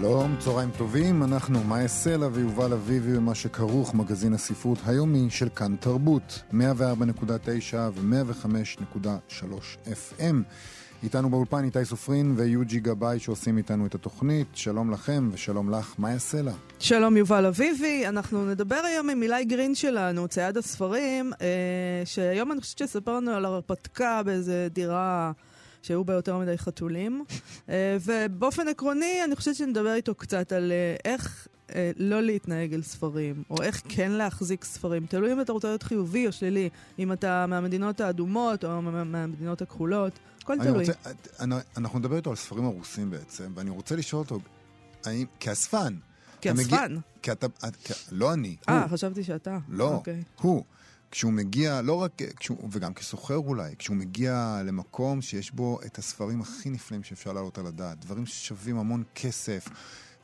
שלום, 0.00 0.36
צהריים 0.38 0.70
טובים, 0.78 1.22
אנחנו 1.22 1.64
מאיה 1.64 1.88
סלע 1.88 2.28
ויובל 2.32 2.72
אביבי 2.72 3.16
ומה 3.16 3.34
שכרוך, 3.34 3.94
מגזין 3.94 4.32
הספרות 4.34 4.78
היומי 4.86 5.30
של 5.30 5.48
כאן 5.48 5.76
תרבות, 5.80 6.42
104.9 6.52 6.56
ו-105.3 7.94 9.42
FM. 9.86 10.34
איתנו 11.02 11.30
באולפן 11.30 11.64
איתי 11.64 11.84
סופרין 11.84 12.34
ויוג'י 12.36 12.80
גבאי 12.80 13.18
שעושים 13.18 13.58
איתנו 13.58 13.86
את 13.86 13.94
התוכנית. 13.94 14.46
שלום 14.54 14.90
לכם 14.90 15.28
ושלום 15.32 15.70
לך, 15.70 15.94
מאיה 15.98 16.18
סלע. 16.18 16.52
שלום 16.78 17.16
יובל 17.16 17.46
אביבי, 17.46 18.06
אנחנו 18.06 18.46
נדבר 18.50 18.80
היום 18.84 19.10
עם 19.10 19.22
אילי 19.22 19.44
גרין 19.44 19.74
שלנו, 19.74 20.28
צייד 20.28 20.56
הספרים, 20.56 21.32
אה, 21.40 22.02
שהיום 22.04 22.52
אני 22.52 22.60
חושבת 22.60 22.78
שספר 22.78 23.16
לנו 23.16 23.30
על 23.30 23.44
הרפתקה 23.44 24.22
באיזה 24.22 24.68
דירה... 24.72 25.32
שהיו 25.82 26.04
בה 26.04 26.14
יותר 26.14 26.38
מדי 26.38 26.58
חתולים. 26.58 27.24
אה, 27.68 27.96
ובאופן 28.04 28.68
עקרוני, 28.68 29.24
אני 29.24 29.36
חושבת 29.36 29.54
שנדבר 29.54 29.94
איתו 29.94 30.14
קצת 30.14 30.52
על 30.52 30.72
אה, 30.72 30.96
איך 31.12 31.48
אה, 31.74 31.90
לא 31.96 32.22
להתנהג 32.22 32.74
אל 32.74 32.82
ספרים, 32.82 33.42
או 33.50 33.62
איך 33.62 33.82
כן 33.88 34.10
להחזיק 34.10 34.64
ספרים. 34.64 35.06
תלוי 35.06 35.32
אם 35.32 35.40
אתה 35.40 35.52
רוצה 35.52 35.68
להיות 35.68 35.82
חיובי 35.82 36.26
או 36.26 36.32
שלילי, 36.32 36.68
אם 36.98 37.12
אתה 37.12 37.46
מהמדינות 37.46 38.00
האדומות 38.00 38.64
או 38.64 38.82
מהמדינות 38.82 39.62
הכחולות, 39.62 40.18
הכל 40.42 40.58
תלוי. 40.62 40.78
רוצה, 40.78 40.92
אנחנו 41.76 41.98
נדבר 41.98 42.16
איתו 42.16 42.30
על 42.30 42.36
ספרים 42.36 42.64
הרוסים 42.64 43.10
בעצם, 43.10 43.52
ואני 43.54 43.70
רוצה 43.70 43.96
לשאול 43.96 44.22
אותו, 44.22 44.40
האם, 45.04 45.26
כאספן, 45.40 45.94
כאספן? 46.40 46.96
כי 47.22 47.32
אתה, 47.32 47.46
לא 48.12 48.32
אני. 48.32 48.56
אה, 48.68 48.88
חשבתי 48.88 49.24
שאתה. 49.24 49.58
לא, 49.68 49.94
אוקיי. 49.94 50.22
הוא. 50.40 50.64
כשהוא 51.10 51.32
מגיע, 51.32 51.82
לא 51.82 51.94
רק, 51.94 52.12
כשהוא, 52.36 52.68
וגם 52.72 52.94
כסוחר 52.94 53.36
אולי, 53.36 53.74
כשהוא 53.78 53.96
מגיע 53.96 54.62
למקום 54.64 55.22
שיש 55.22 55.50
בו 55.50 55.78
את 55.86 55.98
הספרים 55.98 56.40
הכי 56.40 56.70
נפלאים 56.70 57.02
שאפשר 57.02 57.32
להעלות 57.32 57.58
על 57.58 57.66
הדעת, 57.66 58.04
דברים 58.04 58.26
ששווים 58.26 58.78
המון 58.78 59.02
כסף, 59.14 59.68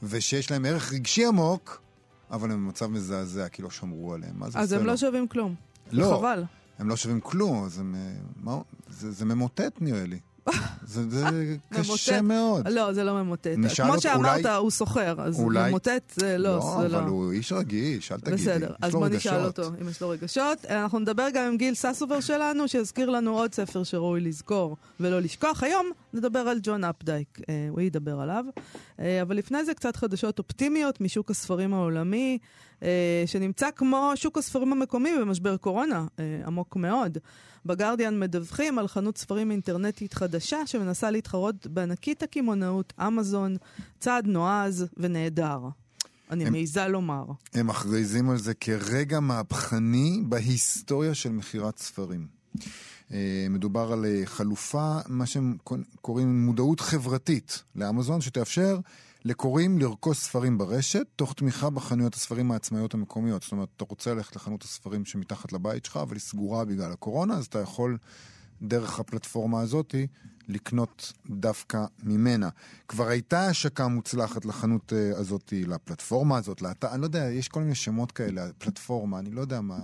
ושיש 0.03 0.51
להם 0.51 0.65
ערך 0.65 0.93
רגשי 0.93 1.27
עמוק, 1.27 1.83
אבל 2.31 2.51
הם 2.51 2.67
במצב 2.67 2.87
מזעזע, 2.87 3.49
כי 3.49 3.63
לא 3.63 3.71
שמרו 3.71 4.15
עליהם. 4.15 4.43
אז 4.43 4.73
הם? 4.73 4.87
לא 4.87 4.97
שווים 4.97 5.29
כלום. 5.29 5.55
לא. 5.93 6.17
חבל. 6.19 6.45
הם 6.79 6.89
לא 6.89 6.97
שווים 6.97 7.21
כלום, 7.21 7.65
אז 7.65 7.79
הם, 7.79 7.95
אה, 7.95 8.13
מה, 8.37 8.59
זה, 8.89 9.13
זה 9.13 9.25
ממוטט 9.25 9.81
נראה 9.81 10.07
לי. 10.07 10.19
זה, 10.85 11.11
זה 11.11 11.57
קשה 11.71 12.23
מאוד. 12.23 12.69
לא, 12.69 12.93
זה 12.93 13.05
לא 13.05 13.15
ממוטט. 13.15 13.51
כמו 13.77 14.01
שאמרת, 14.01 14.47
הוא 14.47 14.71
סוחר, 14.71 15.15
אז 15.19 15.41
אולי... 15.41 15.69
ממוטט 15.69 16.13
זה 16.17 16.39
לא, 16.39 16.57
לא, 16.57 16.77
זה 16.83 16.89
לא. 16.89 16.99
אבל 16.99 17.09
הוא 17.09 17.33
איש 17.33 17.53
רגיש, 17.53 18.13
אל 18.13 18.21
תגידי. 18.21 18.37
בסדר, 18.37 18.75
אז 18.83 18.93
בוא 18.93 19.09
נשאל 19.09 19.45
אותו 19.45 19.71
אם 19.83 19.89
יש 19.89 20.03
לו 20.03 20.09
רגשות. 20.09 20.65
אנחנו 20.65 20.99
נדבר 20.99 21.27
גם 21.35 21.47
עם 21.47 21.57
גיל 21.57 21.75
ססובר 21.75 22.21
שלנו, 22.21 22.69
שיזכיר 22.69 23.11
לנו 23.11 23.39
עוד 23.39 23.55
ספר 23.55 23.85
שראוי 23.85 24.21
לזכור 24.21 24.77
ולא 25.01 25.21
לשכוח. 25.21 25.63
היום 25.63 25.87
נדבר 26.13 26.39
על 26.39 26.59
ג'ון 26.63 26.85
אפדייק, 26.85 27.41
אה, 27.49 27.67
הוא 27.71 27.81
ידבר 27.81 28.21
עליו. 28.21 28.45
אה, 29.01 29.23
אבל 29.23 29.37
לפני 29.37 29.65
זה 29.65 29.75
קצת 29.75 29.97
חדשות 29.97 30.39
אופטימיות 30.39 31.01
משוק 31.01 31.31
הספרים 31.31 31.75
העולמי. 31.75 32.39
אה, 32.83 33.23
שנמצא 33.27 33.69
כמו 33.77 34.13
שוק 34.15 34.39
הספרים 34.39 34.73
המקומי 34.73 35.11
במשבר 35.21 35.57
קורונה, 35.57 36.07
עמוק 36.47 36.77
מאוד. 36.77 37.19
בגרדיאן 37.67 38.21
מדווחים 38.21 38.79
על 38.79 38.89
חנות 38.89 39.19
ספרים 39.19 39.51
אינטרנטית 39.51 40.15
חדשה 40.15 40.67
שמנסה 40.75 41.11
להתחרות 41.11 41.67
בענקית 41.67 42.23
הקמעונאות 42.23 42.93
אמזון, 43.01 43.57
צעד 44.01 44.27
נועז 44.27 44.87
ונהדר. 44.97 45.59
אני 46.31 46.51
מעיזה 46.51 46.89
לומר. 46.89 47.25
הם 47.55 47.67
מכריזים 47.67 48.31
על 48.31 48.39
זה 48.39 48.55
כרגע 48.55 49.21
מהפכני 49.21 50.23
בהיסטוריה 50.29 51.15
של 51.15 51.33
מכירת 51.33 51.79
ספרים. 51.79 52.27
אה, 53.13 53.47
מדובר 53.51 53.93
על 53.93 54.05
אה, 54.05 54.23
חלופה, 54.25 54.99
מה 55.09 55.27
שהם 55.27 55.57
קוראים 56.01 56.45
מודעות 56.47 56.81
חברתית 56.81 57.63
לאמזון, 57.77 58.21
שתאפשר 58.21 58.79
לקוראים 59.25 59.79
לרכוש 59.79 60.19
ספרים 60.19 60.59
ברשת, 60.59 61.07
תוך 61.17 61.35
תמיכה 61.35 61.71
בחנויות 61.71 62.15
הספרים 62.15 62.51
העצמאיות 62.51 62.95
המקומיות. 62.95 63.43
זאת 63.43 63.53
אומרת, 63.53 63.69
אתה 63.77 63.85
רוצה 63.89 64.15
ללכת 64.15 64.37
לחנות 64.37 64.63
הספרים 64.63 65.05
שמתחת 65.05 65.53
לבית 65.53 65.85
שלך, 65.85 65.97
אבל 65.97 66.15
היא 66.15 66.21
סגורה 66.21 66.65
בגלל 66.65 66.93
הקורונה, 66.93 67.35
אז 67.35 67.47
אתה 67.47 67.59
יכול 67.59 67.99
דרך 68.63 69.01
הפלטפורמה 69.01 69.61
הזאתי 69.61 70.07
לקנות 70.49 71.13
דווקא 71.31 71.85
ממנה. 72.03 72.49
כבר 72.89 73.09
הייתה 73.09 73.47
השקה 73.47 73.89
מוצלחת 73.89 74.45
לחנות 74.45 74.93
uh, 74.93 75.19
הזאתי, 75.19 75.65
לפלטפורמה 75.65 76.37
הזאת, 76.37 76.63
לאתר, 76.63 76.89
אני 76.93 77.01
לא 77.01 77.07
יודע, 77.07 77.25
יש 77.25 77.49
כל 77.49 77.61
מיני 77.61 77.75
שמות 77.75 78.13
כאלה, 78.13 78.47
פלטפורמה, 78.59 79.19
אני 79.19 79.31
לא 79.31 79.41
יודע 79.41 79.61
מה... 79.61 79.79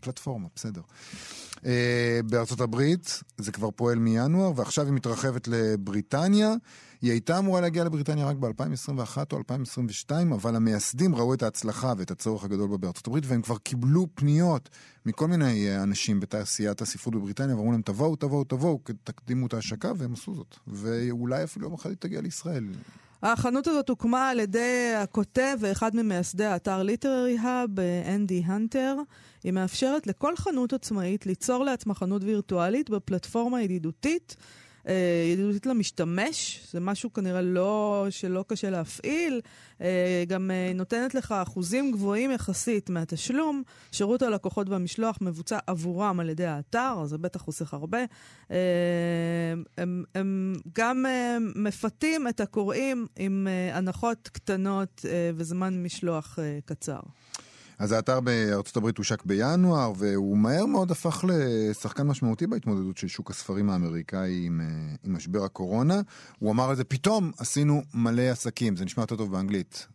פלטפורמה, 0.00 0.48
בסדר. 0.56 0.80
Uh, 1.56 1.60
בארצות 2.30 2.60
הברית 2.60 3.22
זה 3.38 3.52
כבר 3.52 3.70
פועל 3.70 3.98
מינואר, 3.98 4.52
ועכשיו 4.56 4.84
היא 4.84 4.92
מתרחבת 4.92 5.48
לבריטניה. 5.48 6.54
היא 7.02 7.10
הייתה 7.10 7.38
אמורה 7.38 7.60
להגיע 7.60 7.84
לבריטניה 7.84 8.26
רק 8.26 8.36
ב-2021 8.36 9.16
או 9.32 9.38
2022, 9.38 10.32
אבל 10.32 10.56
המייסדים 10.56 11.14
ראו 11.14 11.34
את 11.34 11.42
ההצלחה 11.42 11.92
ואת 11.98 12.10
הצורך 12.10 12.44
הגדול 12.44 12.70
בה 12.70 12.76
בארצות 12.76 13.06
הברית, 13.06 13.24
והם 13.26 13.42
כבר 13.42 13.58
קיבלו 13.58 14.06
פניות 14.14 14.68
מכל 15.06 15.26
מיני 15.26 15.68
אה, 15.68 15.82
אנשים 15.82 16.20
בתעשיית 16.20 16.82
הספרות 16.82 17.14
בבריטניה, 17.14 17.56
ואמרו 17.56 17.72
להם, 17.72 17.82
תבואו, 17.82 18.16
תבואו, 18.16 18.44
תבואו, 18.44 18.80
תקדימו 19.04 19.46
את 19.46 19.54
ההשקה, 19.54 19.92
והם 19.96 20.12
עשו 20.12 20.34
זאת. 20.34 20.56
ואולי 20.66 21.44
אפילו 21.44 21.66
יום 21.66 21.74
אחד 21.74 21.90
היא 21.90 21.96
תגיע 22.00 22.20
לישראל. 22.20 22.64
החנות 23.22 23.66
הזאת 23.66 23.88
הוקמה 23.88 24.28
על 24.28 24.40
ידי 24.40 24.92
הכותב 24.96 25.56
ואחד 25.60 25.96
ממייסדי 25.96 26.44
האתר 26.44 26.82
ליטררי 26.82 27.38
האב, 27.38 27.70
אנדי 28.14 28.42
הנטר. 28.46 28.96
היא 29.44 29.52
מאפשרת 29.52 30.06
לכל 30.06 30.36
חנות 30.36 30.72
עצמאית 30.72 31.26
ליצור 31.26 31.64
לעצמה 31.64 31.94
חנות 31.94 32.22
וירטואלית 32.24 32.90
בפלטפורמה 32.90 33.62
ידידותית. 33.62 34.36
אה, 34.88 34.94
ידידותית 35.32 35.66
למשתמש, 35.66 36.60
זה 36.72 36.80
משהו 36.80 37.12
כנראה 37.12 37.42
לא, 37.42 38.06
שלא 38.10 38.44
קשה 38.48 38.70
להפעיל. 38.70 39.40
אה, 39.80 40.24
גם 40.28 40.50
אה, 40.50 40.72
נותנת 40.74 41.14
לך 41.14 41.32
אחוזים 41.32 41.92
גבוהים 41.92 42.30
יחסית 42.30 42.90
מהתשלום. 42.90 43.62
שירות 43.92 44.22
הלקוחות 44.22 44.68
והמשלוח 44.68 45.18
מבוצע 45.20 45.58
עבורם 45.66 46.20
על 46.20 46.30
ידי 46.30 46.46
האתר, 46.46 47.04
זה 47.04 47.18
בטח 47.18 47.40
חוסך 47.40 47.74
הרבה. 47.74 47.98
הם, 49.78 50.04
הם 50.14 50.54
גם 50.74 51.04
מפתים 51.56 52.28
את 52.28 52.40
הקוראים 52.40 53.06
עם 53.18 53.48
הנחות 53.72 54.28
קטנות 54.32 55.04
וזמן 55.34 55.82
משלוח 55.82 56.38
קצר. 56.64 57.00
אז 57.78 57.92
האתר 57.92 58.20
בארצות 58.20 58.76
הברית 58.76 58.98
הושק 58.98 59.22
בינואר, 59.24 59.92
והוא 59.96 60.38
מהר 60.38 60.66
מאוד 60.66 60.90
הפך 60.90 61.24
לשחקן 61.28 62.06
משמעותי 62.06 62.46
בהתמודדות 62.46 62.96
של 62.96 63.08
שוק 63.08 63.30
הספרים 63.30 63.70
האמריקאי 63.70 64.46
עם, 64.46 64.60
אה, 64.60 64.66
עם 65.04 65.16
משבר 65.16 65.44
הקורונה. 65.44 66.00
הוא 66.38 66.50
אמר 66.52 66.70
על 66.70 66.76
זה, 66.76 66.84
פתאום 66.84 67.32
עשינו 67.38 67.82
מלא 67.94 68.22
עסקים, 68.22 68.76
זה 68.76 68.84
נשמע 68.84 69.02
יותר 69.02 69.16
טוב 69.16 69.32
באנגלית, 69.32 69.86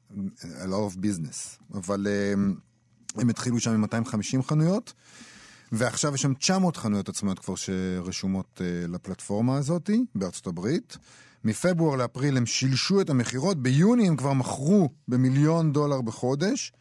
a 0.42 0.66
lot 0.66 0.94
of 0.94 0.98
business, 0.98 1.74
אבל 1.74 2.08
אה, 2.08 2.34
הם 3.22 3.30
התחילו 3.30 3.60
שם 3.60 3.72
עם 3.72 3.82
250 3.82 4.44
חנויות. 4.44 4.94
ועכשיו 5.72 6.16
יש 6.16 6.22
שם 6.22 6.34
900 6.34 6.78
חנויות 6.78 7.10
עצמאיות 7.10 7.40
כבר 7.40 7.56
שרשומות 7.56 8.62
uh, 8.62 8.92
לפלטפורמה 8.92 9.58
הזאת 9.58 9.90
בארצות 10.16 10.48
הברית. 10.48 10.98
מפברואר 11.44 11.96
לאפריל 11.96 12.38
הם 12.38 12.46
שילשו 12.46 13.02
את 13.02 13.10
המכירות, 13.10 13.58
ביוני 13.58 14.08
הם 14.08 14.16
כבר 14.16 14.34
מכרו 14.34 14.90
במיליון 15.08 15.74
דולר 15.74 16.02
בחודש. 16.02 16.74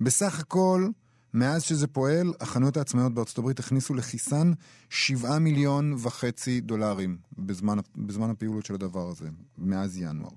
בסך 0.00 0.40
הכל, 0.40 0.88
מאז 1.34 1.62
שזה 1.62 1.86
פועל, 1.86 2.32
החנויות 2.40 2.76
העצמאיות 2.76 3.14
בארצות 3.14 3.38
הברית 3.38 3.58
הכניסו 3.58 3.94
לכיסן 3.94 4.52
7 4.90 5.38
מיליון 5.38 5.94
וחצי 5.98 6.60
דולרים 6.60 7.16
בזמן, 7.38 7.78
בזמן 7.96 8.30
הפעילות 8.30 8.66
של 8.66 8.74
הדבר 8.74 9.08
הזה, 9.08 9.28
מאז 9.58 9.98
ינואר. 9.98 10.30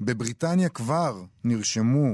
בבריטניה 0.00 0.68
כבר 0.68 1.24
נרשמו 1.44 2.06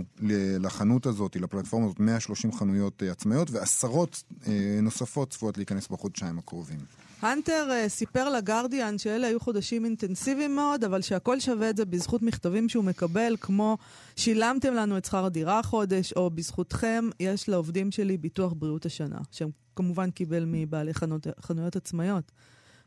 לחנות 0.61 1.07
הזאת, 1.07 1.37
לפלטפורמה 1.37 1.87
הזאת, 1.87 2.01
130 2.01 2.53
חנויות 2.53 3.03
אה, 3.03 3.11
עצמאיות, 3.11 3.51
ועשרות 3.51 4.23
אה, 4.47 4.79
נוספות 4.83 5.31
צפויות 5.31 5.57
להיכנס 5.57 5.89
בחודשיים 5.89 6.39
הקרובים. 6.39 6.79
הנטר 7.23 7.69
uh, 7.71 7.89
סיפר 7.89 8.29
לגרדיאן 8.29 8.99
שאלה 8.99 9.27
היו 9.27 9.41
חודשים 9.41 9.85
אינטנסיביים 9.85 10.57
מאוד, 10.57 10.85
אבל 10.85 11.03
שהכל 11.03 11.41
שווה 11.41 11.71
את 11.71 11.77
זה 11.77 11.85
בזכות 11.85 12.23
מכתבים 12.23 12.69
שהוא 12.69 12.85
מקבל, 12.85 13.37
כמו 13.41 13.79
שילמתם 14.17 14.75
לנו 14.75 14.99
את 14.99 15.05
שכר 15.05 15.25
הדירה 15.25 15.59
החודש, 15.59 16.13
או 16.13 16.31
בזכותכם 16.31 17.09
יש 17.21 17.49
לעובדים 17.49 17.91
שלי 17.91 18.17
ביטוח 18.17 18.53
בריאות 18.57 18.87
השנה, 18.87 19.19
שהם 19.31 19.51
כמובן 19.77 20.11
קיבל 20.11 20.45
מבעלי 20.47 20.95
חנות, 20.95 21.27
חנויות 21.41 21.77
עצמאיות, 21.77 22.33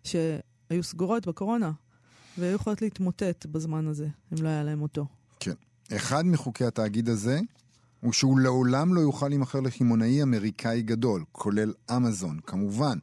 שהיו 0.04 0.84
סגורות 0.84 1.28
בקורונה, 1.28 1.72
והיו 2.38 2.56
יכולות 2.56 2.82
להתמוטט 2.82 3.46
בזמן 3.46 3.88
הזה, 3.88 4.08
אם 4.34 4.44
לא 4.44 4.50
היה 4.50 4.64
להם 4.64 4.82
אותו. 4.82 5.06
כן. 5.40 5.54
אחד 5.96 6.26
מחוקי 6.26 6.66
התאגיד 6.66 7.10
הזה 7.10 7.40
הוא 8.00 8.14
שהוא 8.14 8.40
לעולם 8.40 8.94
לא 8.94 9.02
יוכל 9.02 9.28
להימכר 9.28 9.60
לקמעונאי 9.60 10.24
אמריקאי 10.24 10.82
גדול, 10.82 11.24
כולל 11.32 11.74
אמזון, 11.96 12.40
כמובן. 12.46 12.98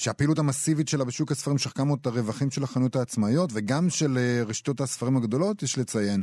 שהפעילות 0.00 0.38
המסיבית 0.38 0.88
שלה 0.88 1.04
בשוק 1.04 1.32
הספרים 1.32 1.58
שחקה 1.58 1.84
מאוד 1.84 1.98
את 2.00 2.06
הרווחים 2.06 2.50
של 2.50 2.64
החנויות 2.64 2.96
העצמאיות 2.96 3.50
וגם 3.52 3.90
של 3.90 4.18
אה, 4.18 4.42
רשתות 4.46 4.80
הספרים 4.80 5.16
הגדולות, 5.16 5.62
יש 5.62 5.78
לציין. 5.78 6.22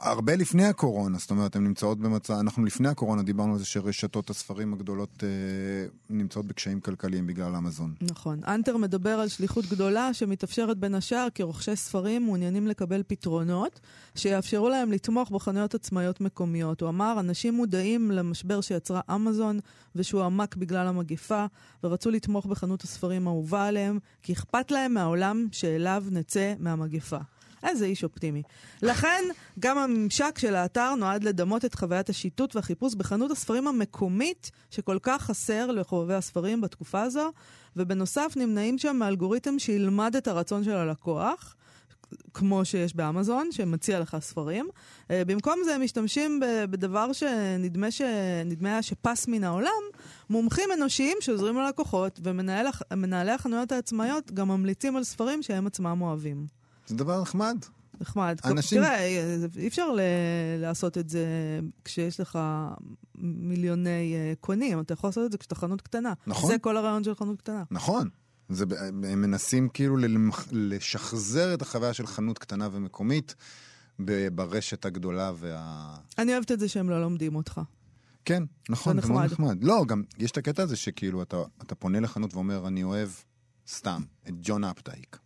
הרבה 0.00 0.36
לפני 0.36 0.64
הקורונה, 0.64 1.18
זאת 1.18 1.30
אומרת, 1.30 1.56
הן 1.56 1.64
נמצאות 1.64 1.98
במצב, 1.98 2.34
אנחנו 2.34 2.64
לפני 2.64 2.88
הקורונה 2.88 3.22
דיברנו 3.22 3.52
על 3.52 3.58
זה 3.58 3.64
שרשתות 3.64 4.30
הספרים 4.30 4.72
הגדולות 4.72 5.24
אה, 5.24 5.28
נמצאות 6.10 6.46
בקשיים 6.46 6.80
כלכליים 6.80 7.26
בגלל 7.26 7.56
אמזון. 7.56 7.94
נכון. 8.00 8.40
אנטר 8.48 8.76
מדבר 8.76 9.10
על 9.10 9.28
שליחות 9.28 9.64
גדולה 9.66 10.14
שמתאפשרת 10.14 10.78
בין 10.78 10.94
השאר 10.94 11.28
כי 11.34 11.42
רוכשי 11.42 11.76
ספרים 11.76 12.24
מעוניינים 12.24 12.66
לקבל 12.66 13.02
פתרונות 13.06 13.80
שיאפשרו 14.14 14.68
להם 14.68 14.92
לתמוך 14.92 15.30
בחנויות 15.30 15.74
עצמאיות 15.74 16.20
מקומיות. 16.20 16.80
הוא 16.80 16.88
אמר, 16.88 17.16
אנשים 17.20 17.54
מודעים 17.54 18.10
למשבר 18.10 18.60
שיצרה 18.60 19.00
אמזון 19.14 19.60
ושהוא 19.96 20.22
עמק 20.22 20.56
בגלל 20.56 20.86
המגיפה, 20.86 21.46
ורצו 21.84 22.10
לתמוך 22.10 22.46
בחנות 22.46 22.82
הספרים 22.82 23.28
האהובה 23.28 23.66
עליהם, 23.66 23.98
כי 24.22 24.32
אכפת 24.32 24.70
להם 24.70 24.94
מהעולם 24.94 25.46
שאליו 25.52 26.04
נצא 26.10 26.54
מהמגיפה. 26.58 27.18
איזה 27.62 27.84
איש 27.84 28.04
אופטימי. 28.04 28.42
לכן, 28.82 29.24
גם 29.58 29.78
הממשק 29.78 30.38
של 30.38 30.54
האתר 30.54 30.94
נועד 30.94 31.24
לדמות 31.24 31.64
את 31.64 31.74
חוויית 31.74 32.08
השיטוט 32.08 32.56
והחיפוש 32.56 32.94
בחנות 32.94 33.30
הספרים 33.30 33.68
המקומית, 33.68 34.50
שכל 34.70 34.98
כך 35.02 35.22
חסר 35.22 35.66
לחובבי 35.66 36.14
הספרים 36.14 36.60
בתקופה 36.60 37.02
הזו, 37.02 37.32
ובנוסף 37.76 38.32
נמנעים 38.36 38.78
שם 38.78 38.96
מאלגוריתם 38.96 39.58
שילמד 39.58 40.16
את 40.16 40.28
הרצון 40.28 40.64
של 40.64 40.76
הלקוח. 40.76 41.56
כמו 42.34 42.64
שיש 42.64 42.96
באמזון, 42.96 43.52
שמציע 43.52 44.00
לך 44.00 44.16
ספרים. 44.20 44.68
Uh, 45.02 45.06
במקום 45.26 45.58
זה 45.64 45.74
הם 45.74 45.82
משתמשים 45.82 46.40
בדבר 46.70 47.12
שנדמה 47.12 47.90
שנדמה 47.90 48.82
שפס 48.82 49.28
מן 49.28 49.44
העולם, 49.44 49.70
מומחים 50.30 50.68
אנושיים 50.74 51.16
שעוזרים 51.20 51.56
ללקוחות, 51.56 52.20
ומנהלי 52.22 53.32
החנויות 53.32 53.72
העצמאיות 53.72 54.32
גם 54.32 54.48
ממליצים 54.48 54.96
על 54.96 55.04
ספרים 55.04 55.42
שהם 55.42 55.66
עצמם 55.66 55.98
אוהבים. 56.02 56.46
זה 56.86 56.96
דבר 56.96 57.22
נחמד. 57.22 57.56
נחמד. 58.00 58.38
אנשים... 58.44 58.82
תראה, 58.82 59.04
אי 59.56 59.68
אפשר 59.68 59.92
ל- 59.92 60.00
לעשות 60.60 60.98
את 60.98 61.08
זה 61.08 61.26
כשיש 61.84 62.20
לך 62.20 62.38
מיליוני 63.18 64.14
uh, 64.14 64.36
קונים, 64.40 64.80
אתה 64.80 64.92
יכול 64.92 65.08
לעשות 65.08 65.26
את 65.26 65.32
זה 65.32 65.38
כשאתה 65.38 65.54
חנות 65.54 65.80
קטנה. 65.80 66.12
נכון. 66.26 66.50
זה 66.50 66.58
כל 66.58 66.76
הרעיון 66.76 67.04
של 67.04 67.14
חנות 67.14 67.38
קטנה. 67.38 67.62
נכון. 67.70 68.08
זה, 68.48 68.64
הם 68.88 69.22
מנסים 69.22 69.68
כאילו 69.68 69.96
לשחזר 70.52 71.54
את 71.54 71.62
החוויה 71.62 71.92
של 71.92 72.06
חנות 72.06 72.38
קטנה 72.38 72.68
ומקומית 72.72 73.34
ברשת 74.32 74.84
הגדולה 74.84 75.32
וה... 75.36 75.96
אני 76.18 76.32
אוהבת 76.32 76.52
את 76.52 76.60
זה 76.60 76.68
שהם 76.68 76.90
לא 76.90 77.00
לומדים 77.00 77.36
אותך. 77.36 77.60
כן, 78.24 78.42
נכון, 78.68 79.00
זה 79.00 79.08
מאוד 79.08 79.24
נחמד. 79.24 79.64
לא, 79.64 79.84
גם 79.88 80.02
יש 80.18 80.30
את 80.30 80.36
הקטע 80.36 80.62
הזה 80.62 80.76
שכאילו 80.76 81.22
אתה, 81.22 81.36
אתה 81.62 81.74
פונה 81.74 82.00
לחנות 82.00 82.34
ואומר, 82.34 82.66
אני 82.66 82.82
אוהב 82.82 83.08
סתם 83.68 84.02
את 84.28 84.34
ג'ון 84.42 84.64
אפטייק. 84.64 85.18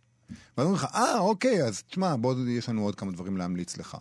ואז 0.57 0.65
אומרים 0.65 0.73
לך, 0.73 0.87
אה, 0.93 1.19
אוקיי, 1.19 1.63
אז 1.63 1.83
תשמע, 1.83 2.15
בוא, 2.15 2.35
יש 2.49 2.69
לנו 2.69 2.83
עוד 2.83 2.95
כמה 2.95 3.11
דברים 3.11 3.37
להמליץ 3.37 3.77
לך. 3.77 3.97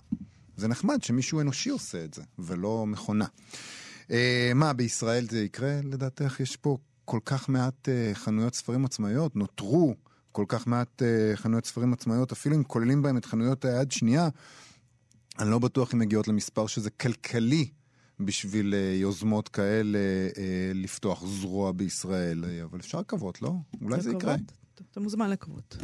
זה 0.56 0.68
נחמד 0.68 1.02
שמישהו 1.02 1.40
אנושי 1.40 1.70
עושה 1.70 2.04
את 2.04 2.14
זה, 2.14 2.22
ולא 2.38 2.86
מכונה. 2.86 3.26
אה, 4.10 4.52
מה, 4.54 4.72
בישראל 4.72 5.26
זה 5.30 5.40
יקרה 5.42 5.80
לדעתך? 5.84 6.40
יש 6.40 6.56
פה 6.56 6.76
כל 7.04 7.20
כך 7.24 7.48
מעט 7.48 7.88
אה, 7.88 8.10
חנויות 8.14 8.54
ספרים 8.54 8.84
עצמאיות, 8.84 9.36
נותרו 9.36 9.94
כל 10.32 10.44
כך 10.48 10.66
מעט 10.66 11.02
אה, 11.02 11.36
חנויות 11.36 11.66
ספרים 11.66 11.92
עצמאיות, 11.92 12.32
אפילו 12.32 12.56
אם 12.56 12.64
כוללים 12.64 13.02
בהם 13.02 13.16
את 13.16 13.24
חנויות 13.24 13.64
היד 13.64 13.92
שנייה, 13.92 14.28
אני 15.38 15.50
לא 15.50 15.58
בטוח 15.58 15.94
אם 15.94 15.98
מגיעות 15.98 16.28
למספר 16.28 16.66
שזה 16.66 16.90
כלכלי 16.90 17.68
בשביל 18.20 18.74
אה, 18.74 18.94
יוזמות 18.94 19.48
כאלה 19.48 19.98
אה, 20.38 20.72
לפתוח 20.74 21.24
זרוע 21.26 21.72
בישראל, 21.72 22.44
אה, 22.44 22.62
אבל 22.64 22.78
אפשר 22.78 23.00
לקוות, 23.00 23.42
לא? 23.42 23.54
אולי 23.82 24.00
זה 24.00 24.10
יקרה. 24.10 24.36
אתה 24.90 25.00
מוזמן 25.00 25.30
לקוות. 25.30 25.76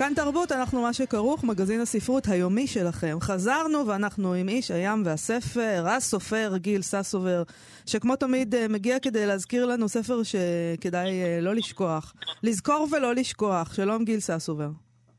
כאן 0.00 0.12
תרבות, 0.16 0.52
אנחנו 0.52 0.82
מה 0.82 0.92
שכרוך, 0.92 1.44
מגזין 1.44 1.80
הספרות 1.80 2.28
היומי 2.28 2.66
שלכם. 2.66 3.18
חזרנו 3.20 3.86
ואנחנו 3.86 4.34
עם 4.34 4.48
איש 4.48 4.70
הים 4.70 5.02
והספר, 5.04 5.84
הסופר 5.88 6.56
גיל 6.56 6.82
ססובר, 6.82 7.42
שכמו 7.86 8.16
תמיד 8.16 8.54
אה, 8.54 8.68
מגיע 8.68 8.98
כדי 8.98 9.26
להזכיר 9.26 9.66
לנו 9.66 9.88
ספר 9.88 10.22
שכדאי 10.22 11.22
אה, 11.22 11.40
לא 11.40 11.54
לשכוח. 11.54 12.14
לזכור 12.42 12.88
ולא 12.92 13.14
לשכוח. 13.14 13.74
שלום 13.74 14.04
גיל 14.04 14.20
ססובר. 14.20 14.70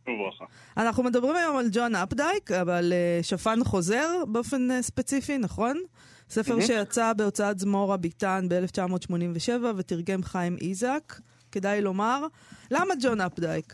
וברכה. 0.08 0.46
אנחנו 0.78 1.04
מדברים 1.04 1.36
היום 1.36 1.58
על 1.58 1.68
ג'ון 1.72 1.96
אפדייק, 1.96 2.52
אבל 2.52 2.94
uh, 2.94 3.24
שפן 3.24 3.64
חוזר 3.64 4.24
באופן 4.28 4.82
ספציפי, 4.82 5.38
נכון? 5.38 5.78
ספר 6.30 6.58
mm-hmm. 6.58 6.68
שיצא 6.68 7.14
בהוצאת 7.14 7.60
זמורה 7.60 7.98
ביטן 7.98 8.48
ב-1987 8.50 9.66
ותרגם 9.78 10.24
חיים 10.24 10.58
איזק. 10.62 11.14
כדאי 11.52 11.82
לומר, 11.82 12.26
למה 12.72 12.94
ג'ון 13.02 13.22
אפדייק? 13.22 13.74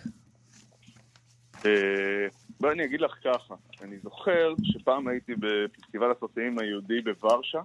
בואי 2.60 2.74
אני 2.74 2.86
אגיד 2.86 3.02
לך 3.02 3.12
ככה, 3.24 3.56
אני 3.82 3.98
זוכר 3.98 4.54
שפעם 4.64 5.08
הייתי 5.08 5.34
בפסטיבל 5.40 6.12
הסרטים 6.12 6.60
היהודי 6.60 7.02
בוורשה, 7.02 7.62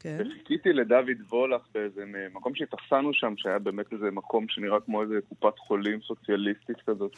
כן. 0.00 0.16
וחיכיתי 0.20 0.72
לדוד 0.72 1.20
וולך 1.30 1.62
באיזה 1.74 2.04
מקום 2.34 2.54
שהתאכסנו 2.54 3.12
שם, 3.12 3.34
שהיה 3.36 3.58
באמת 3.58 3.92
איזה 3.92 4.10
מקום 4.10 4.48
שנראה 4.48 4.80
כמו 4.80 5.02
איזה 5.02 5.18
קופת 5.28 5.58
חולים 5.58 6.00
סוציאליסטית 6.00 6.76
כזאת 6.86 7.16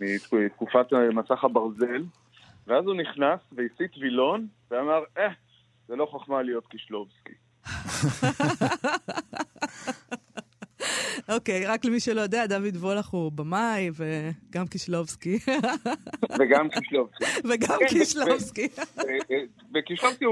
מתקופת 0.00 0.92
מסך 0.92 1.44
הברזל, 1.44 2.02
ואז 2.66 2.86
הוא 2.86 2.94
נכנס 2.94 3.40
והסיט 3.52 3.98
וילון, 3.98 4.46
ואמר, 4.70 5.02
אה, 5.18 5.28
זה 5.88 5.96
לא 5.96 6.06
חוכמה 6.06 6.42
להיות 6.42 6.66
קישלובסקי. 6.66 7.34
אוקיי, 11.28 11.66
רק 11.66 11.84
למי 11.84 12.00
שלא 12.00 12.20
יודע, 12.20 12.46
דוד 12.46 12.76
וולך 12.76 13.06
הוא 13.06 13.32
במאי 13.32 13.90
וגם 13.94 14.66
קישלובסקי. 14.66 15.38
וגם 16.38 16.68
קישלובסקי. 16.68 17.24
וגם 17.48 17.78
כן, 17.80 17.86
קישלובסקי. 17.88 18.68
וקישלובסקי 19.74 20.24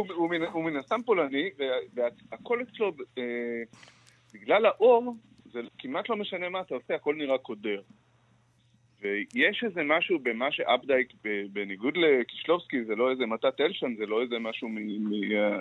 הוא 0.52 0.64
מן 0.64 0.76
הסתם 0.76 1.02
פולני, 1.02 1.50
והכל 1.94 2.62
אצלו, 2.62 2.92
אה, 3.18 3.22
בגלל 4.34 4.66
האור, 4.66 5.14
זה 5.52 5.60
כמעט 5.78 6.08
לא 6.08 6.16
משנה 6.16 6.48
מה 6.48 6.60
אתה 6.60 6.74
עושה, 6.74 6.94
הכל 6.94 7.14
נראה 7.14 7.38
קודר. 7.38 7.80
ויש 9.02 9.64
איזה 9.64 9.82
משהו 9.84 10.18
במה 10.18 10.52
שאפדייק, 10.52 11.12
בניגוד 11.52 11.96
לקישלובסקי, 11.96 12.84
זה 12.84 12.94
לא 12.94 13.10
איזה 13.10 13.26
מתת 13.26 13.60
אלשן, 13.60 13.94
זה 13.98 14.06
לא 14.06 14.22
איזה 14.22 14.38
משהו 14.38 14.68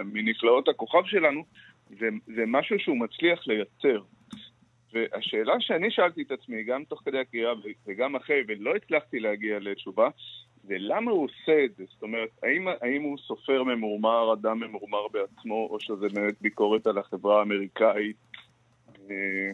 מנפלאות 0.06 0.68
הכוכב 0.68 1.06
שלנו, 1.06 1.44
זה, 2.00 2.10
זה 2.36 2.44
משהו 2.48 2.80
שהוא 2.80 2.98
מצליח 2.98 3.48
לייצר. 3.48 4.02
והשאלה 4.94 5.54
שאני 5.60 5.92
שאלתי 5.92 6.22
את 6.22 6.32
עצמי, 6.32 6.64
גם 6.64 6.84
תוך 6.84 7.02
כדי 7.06 7.20
הקריאה 7.20 7.52
וגם 7.88 8.16
אחרי, 8.16 8.42
ולא 8.48 8.76
הצלחתי 8.76 9.20
להגיע 9.20 9.60
לתשובה, 9.60 10.10
זה 10.64 10.76
למה 10.78 11.12
הוא 11.12 11.24
עושה 11.24 11.66
את 11.66 11.76
זה? 11.78 11.84
זאת 11.94 12.04
אומרת, 12.04 12.30
האם, 12.44 12.68
האם 12.82 13.02
הוא 13.02 13.18
סופר 13.18 13.64
ממורמר, 13.64 14.34
אדם 14.34 14.60
ממורמר 14.60 15.08
בעצמו, 15.08 15.68
או 15.72 15.80
שזה 15.80 16.08
באמת 16.14 16.42
ביקורת 16.42 16.88
על 16.88 16.98
החברה 16.98 17.40
האמריקאית? 17.40 18.16
אה, 19.10 19.52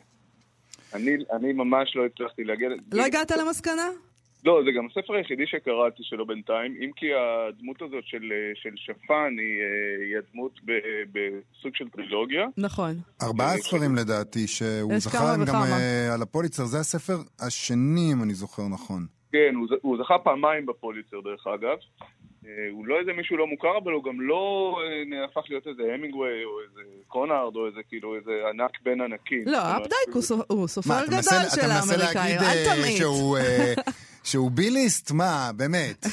אני, 0.93 1.11
אני 1.31 1.53
ממש 1.53 1.95
לא 1.95 2.05
הצלחתי 2.05 2.43
להגיע... 2.43 2.69
לא 2.93 3.05
הגעת 3.05 3.31
למסקנה? 3.31 4.06
לא, 4.45 4.61
זה 4.65 4.71
גם 4.77 4.85
הספר 4.85 5.13
היחידי 5.13 5.47
שקראתי 5.47 6.03
שלו 6.03 6.25
בינתיים, 6.25 6.77
אם 6.83 6.91
כי 6.95 7.05
הדמות 7.13 7.81
הזאת 7.81 8.03
של, 8.05 8.31
של 8.55 8.69
שפן 8.75 9.35
היא, 9.39 9.61
אה, 9.61 10.05
היא 10.05 10.17
הדמות 10.17 10.59
ב, 10.65 10.71
בסוג 11.11 11.75
של 11.75 11.89
טרילוגיה. 11.89 12.45
נכון. 12.57 12.95
ארבעה 13.21 13.51
אה, 13.51 13.57
ספרים 13.57 13.95
לדעתי, 13.95 14.47
שהוא 14.47 14.93
זכה 14.97 15.17
גם 15.33 15.43
וכמה. 15.43 15.79
אה, 15.79 16.13
על 16.13 16.21
הפוליצר, 16.21 16.65
זה 16.65 16.79
הספר 16.79 17.17
השני, 17.39 18.13
אם 18.13 18.23
אני 18.23 18.33
זוכר 18.33 18.63
נכון. 18.67 19.05
כן, 19.31 19.55
הוא, 19.55 19.67
הוא 19.81 19.97
זכה 20.03 20.19
פעמיים 20.19 20.65
בפוליצר 20.65 21.21
דרך 21.21 21.47
אגב. 21.47 21.77
הוא 22.71 22.87
לא 22.87 22.99
איזה 22.99 23.13
מישהו 23.13 23.37
לא 23.37 23.47
מוכר, 23.47 23.77
אבל 23.83 23.91
הוא 23.91 24.03
גם 24.03 24.21
לא 24.21 24.75
הפך 25.25 25.41
להיות 25.49 25.67
איזה 25.67 25.83
המינגווי 25.93 26.43
או 26.43 26.51
איזה 26.69 26.81
קונארד 27.07 27.55
או 27.55 27.67
איזה 27.67 27.79
כאילו 27.89 28.15
איזה 28.15 28.31
ענק 28.49 28.71
בין 28.83 29.01
ענקים. 29.01 29.43
לא, 29.45 29.57
אפדייק 29.57 30.39
הוא 30.47 30.67
סופר 30.67 31.05
גדול 31.05 31.21
של 31.55 31.71
האמריקאים, 31.71 32.39
אל 32.39 32.65
תמיד. 32.65 33.01
שהוא 34.31 34.51
ביליסט? 34.51 35.11
מה, 35.11 35.51
באמת. 35.57 36.05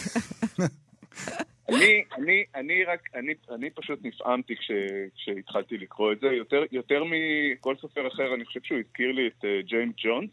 אני, 1.68 2.04
אני, 2.18 2.44
אני 2.54 2.84
רק, 2.84 3.00
אני, 3.14 3.32
אני 3.54 3.70
פשוט 3.70 3.98
נפעמתי 4.02 4.56
כש, 4.56 4.70
כשהתחלתי 5.16 5.78
לקרוא 5.78 6.12
את 6.12 6.20
זה. 6.20 6.26
יותר, 6.26 6.62
יותר 6.72 7.04
מכל 7.04 7.74
סופר 7.80 8.08
אחר, 8.08 8.34
אני 8.34 8.44
חושב 8.44 8.60
שהוא 8.62 8.78
הזכיר 8.78 9.12
לי 9.12 9.26
את 9.26 9.44
uh, 9.44 9.66
ג'יימס 9.66 9.94
ג'ונס, 10.04 10.30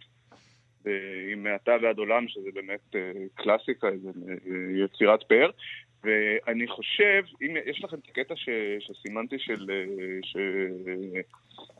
עם 1.31 1.43
מעתה 1.43 1.71
ועד 1.81 1.97
עולם, 1.97 2.27
שזה 2.27 2.49
באמת 2.53 2.79
uh, 2.91 2.97
קלאסיקה, 3.35 3.87
איזה 3.87 4.09
uh, 4.09 4.49
יצירת 4.85 5.23
פאר. 5.23 5.49
ואני 6.03 6.67
חושב, 6.67 7.23
אם 7.41 7.55
יש 7.65 7.83
לכם 7.83 7.97
את 7.97 8.07
הקטע 8.09 8.35
ש, 8.35 8.49
שסימנתי 8.79 9.35
של... 9.39 9.65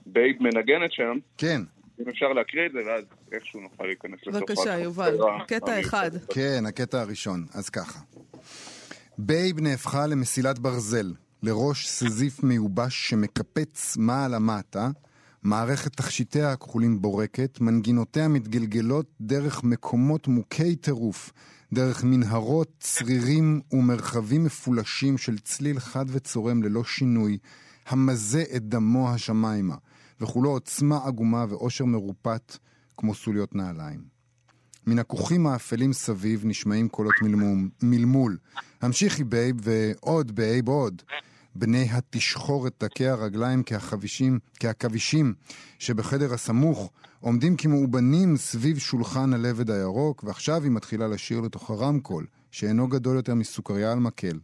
שבייב 0.06 0.44
מנגנת 0.44 0.92
שם, 0.92 1.18
כן. 1.38 1.62
אם 2.00 2.10
אפשר 2.10 2.34
להקריא 2.34 2.66
את 2.66 2.72
זה, 2.72 2.80
ואז 2.88 3.04
איכשהו 3.32 3.62
נוכל 3.62 3.84
להיכנס 3.84 4.20
לתוך... 4.28 4.36
בבקשה, 4.36 4.80
יובל, 4.80 5.18
קטע 5.48 5.80
אחד. 5.80 6.12
כן, 6.34 6.64
הקטע 6.68 7.02
הראשון. 7.02 7.46
אז 7.54 7.70
ככה. 7.70 8.00
בייב 9.18 9.60
נהפכה 9.60 10.08
למסילת 10.08 10.60
ברזל, 10.60 11.14
לראש 11.44 11.88
שזיף 11.88 12.44
מיובש 12.44 13.10
שמקפץ 13.10 13.98
מעלה 13.98 14.40
מטה, 14.40 14.90
מערכת 15.44 15.96
תכשיטיה 15.96 16.52
הכחולים 16.52 17.02
בורקת, 17.02 17.62
מנגינותיה 17.62 18.28
מתגלגלות 18.28 19.06
דרך 19.22 19.64
מקומות 19.64 20.28
מוכי 20.28 20.76
טירוף, 20.76 21.32
דרך 21.74 22.04
מנהרות, 22.04 22.68
צרירים 22.80 23.62
ומרחבים 23.72 24.44
מפולשים 24.44 25.18
של 25.18 25.38
צליל 25.38 25.80
חד 25.80 26.06
וצורם 26.08 26.64
ללא 26.64 26.84
שינוי, 26.84 27.38
המזה 27.88 28.44
את 28.56 28.64
דמו 28.64 29.10
השמיימה, 29.10 29.76
וכולו 30.22 30.50
עוצמה 30.50 31.00
עגומה 31.06 31.46
ואושר 31.50 31.86
מרופט 31.86 32.58
כמו 32.98 33.16
סוליות 33.16 33.56
נעליים. 33.56 34.02
מן 34.88 35.00
הכוכים 35.00 35.48
האפלים 35.48 35.94
סביב 35.94 36.42
נשמעים 36.46 36.90
קולות 36.90 37.14
מלמום, 37.22 37.70
מלמול. 37.82 38.38
המשיכי 38.82 39.24
בייב 39.24 39.56
ועוד 39.62 40.36
בייב 40.36 40.68
עוד. 40.68 41.02
בני 41.56 41.88
התשחורת 41.92 42.74
דקי 42.78 43.08
הרגליים 43.08 43.64
כהחבישים, 43.66 44.40
כעכבישים 44.60 45.34
שבחדר 45.80 46.34
הסמוך 46.34 46.92
עומדים 47.20 47.58
כמאובנים 47.58 48.38
סביב 48.38 48.78
שולחן 48.78 49.34
הלבד 49.34 49.72
הירוק, 49.72 50.24
ועכשיו 50.24 50.64
היא 50.64 50.72
מתחילה 50.72 51.08
לשיר 51.08 51.40
לתוך 51.40 51.70
הרמקול, 51.70 52.26
שאינו 52.52 52.88
גדול 52.88 53.16
יותר 53.16 53.36
מסוכריה 53.36 53.92
על 53.92 54.00
מקל. 54.00 54.40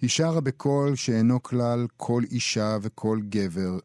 היא 0.00 0.10
שרה 0.10 0.40
בקול 0.40 0.94
שאינו 0.94 1.42
כלל 1.42 1.86
כל 1.96 2.22
אישה 2.30 2.78
וכל 2.82 3.18
גבר, 3.28 3.78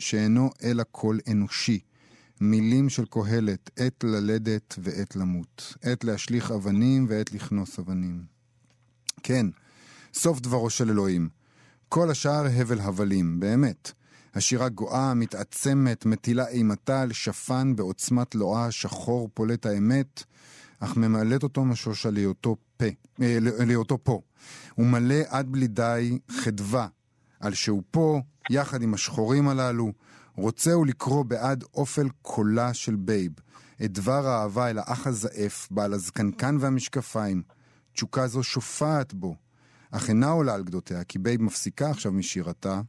שאינו 0.00 0.50
אלא 0.62 0.82
קול 0.82 1.20
אנושי. 1.28 1.80
מילים 2.40 2.88
של 2.88 3.04
קהלת, 3.06 3.70
עת 3.76 4.04
ללדת 4.04 4.74
ועת 4.78 5.16
למות, 5.16 5.74
עת 5.82 6.04
להשליך 6.04 6.50
אבנים 6.50 7.06
ועת 7.08 7.32
לכנוס 7.32 7.78
אבנים. 7.78 8.22
כן, 9.22 9.46
סוף 10.14 10.40
דברו 10.40 10.70
של 10.70 10.90
אלוהים. 10.90 11.28
כל 11.88 12.10
השאר 12.10 12.46
הבל 12.46 12.80
הבלים, 12.80 13.40
באמת. 13.40 13.92
השירה 14.34 14.68
גואה, 14.68 15.14
מתעצמת, 15.14 16.06
מטילה 16.06 16.48
אימתה 16.48 17.02
על 17.02 17.12
שפן 17.12 17.76
בעוצמת 17.76 18.34
לואה, 18.34 18.70
שחור 18.70 19.28
פולט 19.34 19.66
האמת, 19.66 20.24
אך 20.80 20.96
ממלאת 20.96 21.42
אותו 21.42 21.64
משוש 21.64 22.10
על 22.10 22.23
היותו 22.23 22.56
פה, 22.76 22.84
אה, 23.22 23.38
להיותו 23.40 23.98
פה. 24.02 24.20
הוא 24.74 24.86
מלא 24.86 25.18
עד 25.28 25.52
בלי 25.52 25.66
די 25.66 26.18
חדווה 26.30 26.88
על 27.40 27.54
שהוא 27.54 27.82
פה, 27.90 28.20
יחד 28.50 28.82
עם 28.82 28.94
השחורים 28.94 29.48
הללו, 29.48 29.92
רוצה 30.36 30.72
הוא 30.72 30.86
לקרוא 30.86 31.24
בעד 31.24 31.64
אופל 31.74 32.08
קולה 32.22 32.74
של 32.74 32.96
בייב, 32.96 33.32
את 33.84 33.92
דבר 33.92 34.26
האהבה 34.26 34.70
אל 34.70 34.78
האח 34.78 35.06
הזעף, 35.06 35.68
בעל 35.70 35.92
הזקנקן 35.92 36.56
והמשקפיים. 36.60 37.42
תשוקה 37.92 38.28
זו 38.28 38.42
שופעת 38.42 39.14
בו, 39.14 39.36
אך 39.90 40.08
אינה 40.08 40.30
עולה 40.30 40.54
על 40.54 40.62
גדותיה, 40.62 41.04
כי 41.04 41.18
בייב 41.18 41.42
מפסיקה 41.42 41.90
עכשיו 41.90 42.12
משירתה. 42.12 42.80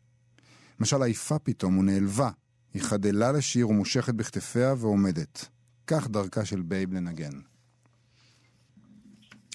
משל 0.79 1.03
עייפה 1.03 1.39
פתאום 1.39 1.77
ונעלבה. 1.77 2.29
היא 2.73 2.81
חדלה 2.81 3.31
לשיר 3.31 3.69
ומושכת 3.69 4.13
בכתפיה 4.13 4.73
ועומדת. 4.77 5.47
כך 5.87 6.07
דרכה 6.07 6.45
של 6.45 6.61
בייב 6.61 6.93
לנגן. 6.93 7.39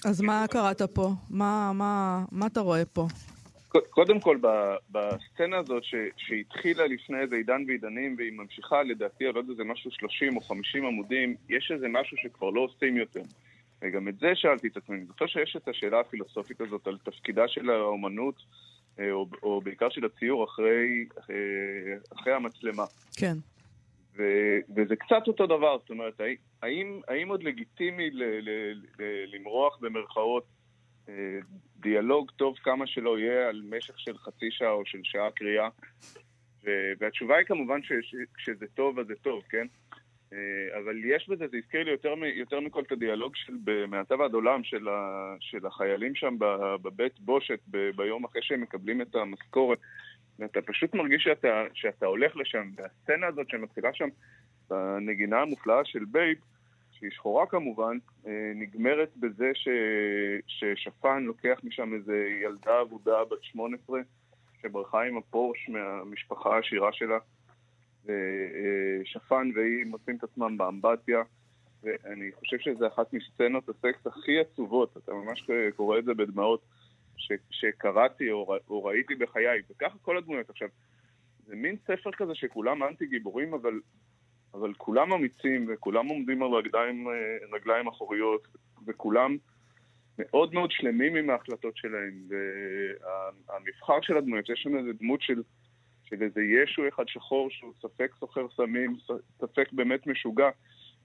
אז 0.05 0.21
מה 0.21 0.45
קראת 0.49 0.81
פה? 0.81 1.15
מה, 1.29 1.73
מה, 1.73 2.25
מה 2.31 2.47
אתה 2.47 2.59
רואה 2.59 2.85
פה? 2.85 3.07
קודם 3.89 4.19
כל, 4.19 4.37
בסצנה 4.91 5.57
הזאת 5.57 5.83
ש, 5.83 5.95
שהתחילה 6.17 6.87
לפני 6.87 7.19
איזה 7.19 7.35
עידן 7.35 7.63
ועידנים 7.67 8.15
והיא 8.17 8.31
ממשיכה, 8.31 8.83
לדעתי, 8.83 9.25
אני 9.25 9.33
לא 9.33 9.39
יודע, 9.39 9.53
זה 9.53 9.63
משהו 9.63 9.91
30 9.91 10.35
או 10.35 10.41
50 10.41 10.85
עמודים, 10.85 11.35
יש 11.49 11.71
איזה 11.71 11.87
משהו 11.87 12.17
שכבר 12.17 12.49
לא 12.49 12.61
עושים 12.61 12.97
יותר. 12.97 13.21
וגם 13.81 14.07
את 14.07 14.19
זה 14.19 14.31
שאלתי 14.35 14.67
את 14.67 14.77
עצמי. 14.77 14.95
אני 14.95 15.05
זוכר 15.05 15.27
שיש 15.27 15.55
את 15.55 15.67
השאלה 15.67 15.99
הפילוסופית 15.99 16.61
הזאת 16.61 16.87
על 16.87 16.97
תפקידה 17.03 17.47
של 17.47 17.69
האומנות, 17.69 18.35
אה, 18.99 19.11
או, 19.11 19.27
או 19.43 19.61
בעיקר 19.61 19.89
של 19.89 20.05
הציור, 20.05 20.43
אחרי, 20.45 21.05
אחרי, 21.19 21.35
אחרי 22.13 22.33
המצלמה. 22.33 22.83
כן. 23.17 23.33
ו, 24.17 24.23
וזה 24.75 24.95
קצת 24.95 25.27
אותו 25.27 25.45
דבר, 25.45 25.77
זאת 25.77 25.89
אומרת, 25.89 26.21
האם, 26.61 27.01
האם 27.07 27.29
עוד 27.29 27.43
לגיטימי 27.43 28.09
ל, 28.09 28.23
ל, 28.23 28.49
ל, 28.99 29.35
למרוח 29.35 29.77
במרכאות 29.81 30.43
אה, 30.43 30.56
דיאלוג 31.75 32.31
טוב 32.31 32.55
כמה 32.57 32.87
שלא 32.87 33.19
יהיה 33.19 33.49
על 33.49 33.61
משך 33.69 33.99
של 33.99 34.17
חצי 34.17 34.51
שעה 34.51 34.71
או 34.71 34.85
של 34.85 34.99
שעה 35.03 35.31
קריאה? 35.31 35.69
והתשובה 36.99 37.37
היא 37.37 37.45
כמובן 37.45 37.79
שכשזה 37.83 38.65
טוב 38.75 38.99
אז 38.99 39.07
זה 39.07 39.15
טוב, 39.21 39.43
כן? 39.49 39.67
אה, 40.33 40.79
אבל 40.79 41.05
יש 41.05 41.29
בזה, 41.29 41.47
זה 41.47 41.57
הזכיר 41.57 41.83
לי 41.83 41.91
יותר, 41.91 42.13
יותר 42.35 42.59
מכל 42.59 42.83
את 42.83 42.91
הדיאלוג 42.91 43.35
של 43.35 43.53
מעתה 43.87 44.15
ועד 44.15 44.33
עולם 44.33 44.63
של, 44.63 44.87
ה, 44.87 45.35
של 45.39 45.65
החיילים 45.65 46.15
שם 46.15 46.35
בבית 46.81 47.19
בושת 47.19 47.59
ב, 47.71 47.89
ביום 47.95 48.25
אחרי 48.25 48.41
שהם 48.41 48.61
מקבלים 48.61 49.01
את 49.01 49.15
המשכורת. 49.15 49.79
ואתה 50.39 50.61
פשוט 50.61 50.93
מרגיש 50.93 51.23
שאתה, 51.23 51.63
שאתה 51.73 52.05
הולך 52.05 52.35
לשם, 52.35 52.71
והסצנה 52.75 53.27
הזאת 53.27 53.49
שמתחילה 53.49 53.89
שם 53.93 54.09
בנגינה 54.69 55.41
המופלאה 55.41 55.85
של 55.85 56.05
בייב, 56.05 56.37
שהיא 56.99 57.11
שחורה 57.11 57.45
כמובן, 57.45 57.97
אה, 58.27 58.51
נגמרת 58.55 59.17
בזה 59.17 59.51
ש, 59.53 59.67
ששפן 60.47 61.23
לוקח 61.23 61.59
משם 61.63 61.93
איזה 61.93 62.27
ילדה 62.43 62.81
אבודה 62.81 63.25
בת 63.25 63.43
18 63.43 63.99
שברחה 64.61 65.03
עם 65.03 65.17
הפורש 65.17 65.69
מהמשפחה 65.69 66.55
העשירה 66.55 66.93
שלה. 66.93 67.17
ושפן 68.05 69.51
והיא 69.55 69.85
מוצאים 69.85 70.15
את 70.15 70.23
עצמם 70.23 70.57
באמבטיה, 70.57 71.21
ואני 71.83 72.31
חושב 72.39 72.57
שזה 72.59 72.87
אחת 72.87 73.13
מסצנות 73.13 73.69
הסקס 73.69 74.07
הכי 74.07 74.39
עצובות, 74.39 74.97
אתה 74.97 75.13
ממש 75.13 75.47
קורא 75.75 75.99
את 75.99 76.05
זה 76.05 76.13
בדמעות, 76.13 76.61
ש, 77.17 77.31
שקראתי 77.49 78.31
או, 78.31 78.57
או 78.69 78.83
ראיתי 78.85 79.15
בחיי, 79.15 79.61
וככה 79.69 79.97
כל 80.01 80.17
הדמויות. 80.17 80.49
עכשיו, 80.49 80.67
זה 81.45 81.55
מין 81.55 81.75
ספר 81.83 82.11
כזה 82.11 82.35
שכולם 82.35 82.83
אנטי 82.83 83.05
גיבורים, 83.05 83.53
אבל, 83.53 83.79
אבל 84.53 84.73
כולם 84.73 85.13
אמיצים, 85.13 85.65
וכולם 85.69 86.07
עומדים 86.07 86.43
על 86.43 86.49
רגליים, 86.49 87.07
רגליים 87.51 87.87
אחוריות, 87.87 88.47
וכולם 88.87 89.37
מאוד 90.19 90.53
מאוד 90.53 90.71
שלמים 90.71 91.15
עם 91.15 91.29
ההחלטות 91.29 91.77
שלהם, 91.77 92.13
והמבחר 92.29 94.01
של 94.01 94.17
הדמויות, 94.17 94.49
יש 94.49 94.59
שם 94.63 94.77
איזה 94.77 94.93
דמות 94.93 95.21
של... 95.21 95.41
של 96.09 96.23
איזה 96.23 96.41
ישו 96.41 96.87
אחד 96.87 97.03
שחור 97.07 97.49
שהוא 97.49 97.73
ספק 97.81 98.11
סוחר 98.19 98.45
סמים, 98.55 98.97
ספק 99.41 99.71
באמת 99.71 100.07
משוגע, 100.07 100.49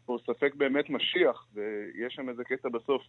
או 0.09 0.19
ספק 0.19 0.55
באמת 0.55 0.91
משיח, 0.91 1.47
ויש 1.55 2.15
שם 2.15 2.29
איזה 2.29 2.45
קטע 2.45 2.69
בסוף 2.69 3.03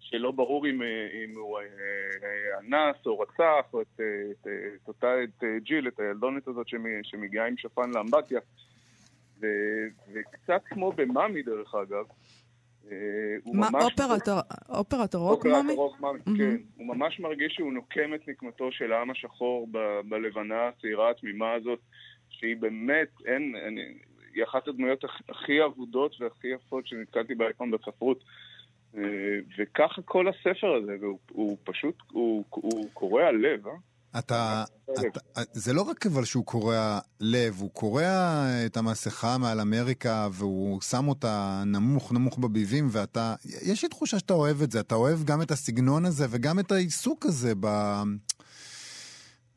שלא 0.00 0.30
ברור 0.30 0.66
אם, 0.66 0.82
אם 1.24 1.34
הוא 1.36 1.58
אה, 1.58 2.58
אנס 2.58 3.06
או 3.06 3.18
רצח, 3.18 3.72
או 3.72 3.80
את, 3.80 4.00
את, 4.30 4.46
את 4.46 4.88
אותה, 4.88 5.14
את 5.24 5.44
ג'יל, 5.62 5.88
את 5.88 6.00
הילדונת 6.00 6.48
הזאת 6.48 6.66
שמגיעה 7.02 7.46
עם 7.46 7.56
שפן 7.56 7.90
לאמבטיה. 7.90 8.40
ו, 9.40 9.46
וקצת 10.12 10.62
כמו 10.64 10.92
במאמי 10.92 11.42
דרך 11.42 11.74
אגב, 11.74 12.04
אה, 12.90 12.96
מה, 13.52 13.68
אופרת 14.68 15.14
הרוק 15.14 15.46
מאמי? 15.46 15.72
אופרת 15.72 15.78
הרוק 15.78 16.00
מאמי, 16.00 16.38
כן. 16.38 16.56
הוא 16.76 16.86
ממש 16.86 17.20
מרגיש 17.20 17.52
שהוא 17.52 17.72
נוקם 17.72 18.14
את 18.14 18.28
נקמתו 18.28 18.72
של 18.72 18.92
העם 18.92 19.10
השחור 19.10 19.68
בלבנה 20.08 20.68
הצעירה 20.68 21.10
התמימה 21.10 21.52
הזאת, 21.52 21.78
שהיא 22.30 22.56
באמת, 22.56 23.08
אין, 23.26 23.54
היא 24.34 24.44
אחת 24.44 24.68
הדמויות 24.68 25.04
הכי 25.28 25.64
אבודות 25.64 26.20
והכי 26.20 26.48
יפות 26.48 26.86
שנתקלתי 26.86 27.34
בה 27.34 27.44
אי 27.46 27.70
בספרות. 27.70 28.24
אה, 28.96 29.38
וככה 29.58 30.02
כל 30.02 30.28
הספר 30.28 30.74
הזה, 30.74 30.96
והוא 31.00 31.56
פשוט, 31.64 31.94
הוא 32.10 32.44
קורע 32.92 33.32
לב, 33.32 33.66
אה? 33.66 33.72
אתה, 34.18 34.64
אתה, 34.92 35.20
זה 35.52 35.72
לא 35.72 35.82
רק 35.82 36.06
אבל 36.06 36.24
שהוא 36.24 36.46
קורע 36.46 36.98
לב, 37.20 37.54
הוא 37.60 37.70
קורע 37.70 38.44
את 38.66 38.76
המסכה 38.76 39.38
מעל 39.38 39.60
אמריקה 39.60 40.28
והוא 40.32 40.80
שם 40.80 41.08
אותה 41.08 41.62
נמוך 41.66 42.12
נמוך 42.12 42.38
בביבים 42.38 42.86
ואתה, 42.90 43.34
יש 43.44 43.82
לי 43.82 43.88
תחושה 43.88 44.18
שאתה 44.18 44.34
אוהב 44.34 44.62
את 44.62 44.70
זה, 44.70 44.80
אתה 44.80 44.94
אוהב 44.94 45.18
גם 45.24 45.42
את 45.42 45.50
הסגנון 45.50 46.04
הזה 46.04 46.26
וגם 46.30 46.58
את 46.58 46.72
העיסוק 46.72 47.26
הזה 47.26 47.52
ב... 47.60 47.66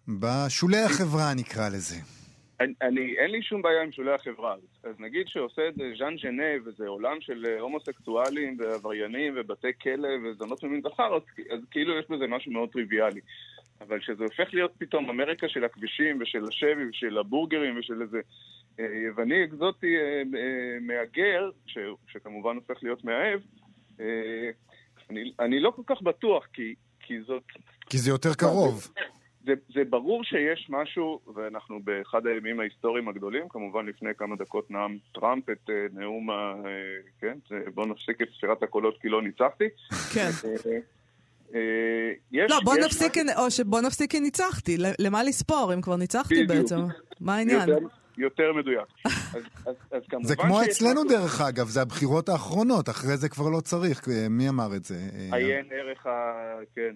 בשולי 0.08 0.78
החברה 0.78 1.34
נקרא 1.34 1.70
לזה. 1.70 1.96
אני, 2.60 2.74
אני, 2.82 3.16
אין 3.18 3.32
לי 3.32 3.42
שום 3.42 3.62
בעיה 3.62 3.82
עם 3.84 3.92
שולי 3.92 4.14
החברה. 4.14 4.56
אז 4.84 4.96
נגיד 5.00 5.28
שעושה 5.28 5.62
את 5.68 5.76
זה 5.76 5.84
ז'אן 5.98 6.16
ז'נה, 6.22 6.52
וזה 6.66 6.88
עולם 6.88 7.18
של 7.22 7.46
הומוסקסואלים 7.60 8.58
ועבריינים 8.60 9.34
ובתי 9.38 9.68
כלא 9.82 10.10
וזונות 10.24 10.64
ממין 10.64 10.82
זכר, 10.82 11.16
אז, 11.16 11.22
אז 11.52 11.60
כאילו 11.72 12.00
יש 12.00 12.06
בזה 12.10 12.28
משהו 12.28 12.52
מאוד 12.52 12.70
טריוויאלי. 12.70 13.22
אבל 13.88 14.02
שזה 14.02 14.24
הופך 14.24 14.54
להיות 14.54 14.72
פתאום 14.78 15.10
אמריקה 15.10 15.50
של 15.50 15.64
הכבישים 15.64 16.22
ושל 16.22 16.46
השבי 16.48 16.90
ושל 16.90 17.18
הבורגרים 17.18 17.80
ושל 17.80 18.02
איזה 18.02 18.22
אה, 18.80 18.86
יווני 19.08 19.44
אקזוטי 19.44 19.96
אה, 19.98 20.22
אה, 20.40 20.78
מהגר, 20.82 21.50
ש, 21.66 21.78
שכמובן 22.08 22.56
הופך 22.56 22.84
להיות 22.84 23.04
מאהב, 23.04 23.40
אני, 25.10 25.34
אני 25.40 25.60
לא 25.60 25.72
כל 25.76 25.82
כך 25.86 26.02
בטוח, 26.02 26.46
כי, 26.54 26.76
כי 27.00 27.22
זאת... 27.22 27.44
כי 27.90 27.98
זה 27.98 28.10
יותר 28.10 28.34
קרוב. 28.34 28.88
זה, 29.46 29.54
זה 29.74 29.84
ברור 29.90 30.24
שיש 30.24 30.68
משהו, 30.70 31.20
ואנחנו 31.36 31.80
באחד 31.84 32.28
הימים 32.28 32.60
ההיסטוריים 32.60 33.10
הגדולים, 33.10 33.50
כמובן 33.50 33.86
לפני 33.86 34.10
כמה 34.18 34.36
דקות 34.36 34.72
נאם 34.72 34.98
טראמפ 35.14 35.50
את 35.50 35.70
uh, 35.70 36.00
נאום 36.00 36.30
ה... 36.30 36.54
Uh, 36.64 37.22
כן, 37.22 37.38
בוא 37.74 37.86
נפסיק 37.86 38.22
את 38.22 38.28
ספירת 38.38 38.64
הקולות 38.64 38.98
כי 39.02 39.10
לא 39.10 39.22
ניצחתי. 39.22 39.66
כן. 40.14 40.30
Uh, 41.54 41.56
יש, 42.32 42.52
לא, 42.52 42.60
בוא 42.64 42.76
יש 42.78 42.86
נפסיק, 42.86 43.18
משהו... 43.18 43.44
או 43.44 43.52
שבוא 43.52 43.82
נפסיק 43.82 44.12
כי 44.12 44.20
ניצחתי. 44.20 44.78
למה 45.00 45.24
לספור 45.24 45.74
אם 45.74 45.82
כבר 45.82 45.96
ניצחתי 45.96 46.44
בדיוק. 46.44 46.60
בעצם? 46.60 46.80
מה 47.20 47.36
העניין? 47.36 47.70
יותר, 47.70 47.88
יותר 48.18 48.54
מדויק. 48.54 48.88
אז, 49.06 49.44
אז, 49.66 49.76
אז 49.92 50.02
כמובן 50.10 50.28
זה 50.28 50.36
כמו 50.36 50.62
אצלנו 50.64 51.04
משהו... 51.06 51.20
דרך 51.20 51.42
אגב, 51.42 51.68
זה 51.68 51.82
הבחירות 51.82 52.30
האחרונות, 52.30 52.90
אחרי 52.90 53.18
זה 53.18 53.30
כבר 53.30 53.50
לא 53.50 53.60
צריך. 53.60 54.08
מי 54.30 54.50
אמר 54.50 54.76
את 54.76 54.84
זה? 54.84 54.96
עיין 55.32 55.66
ערך 55.72 56.06
ה... 56.06 56.34
כן, 56.76 56.96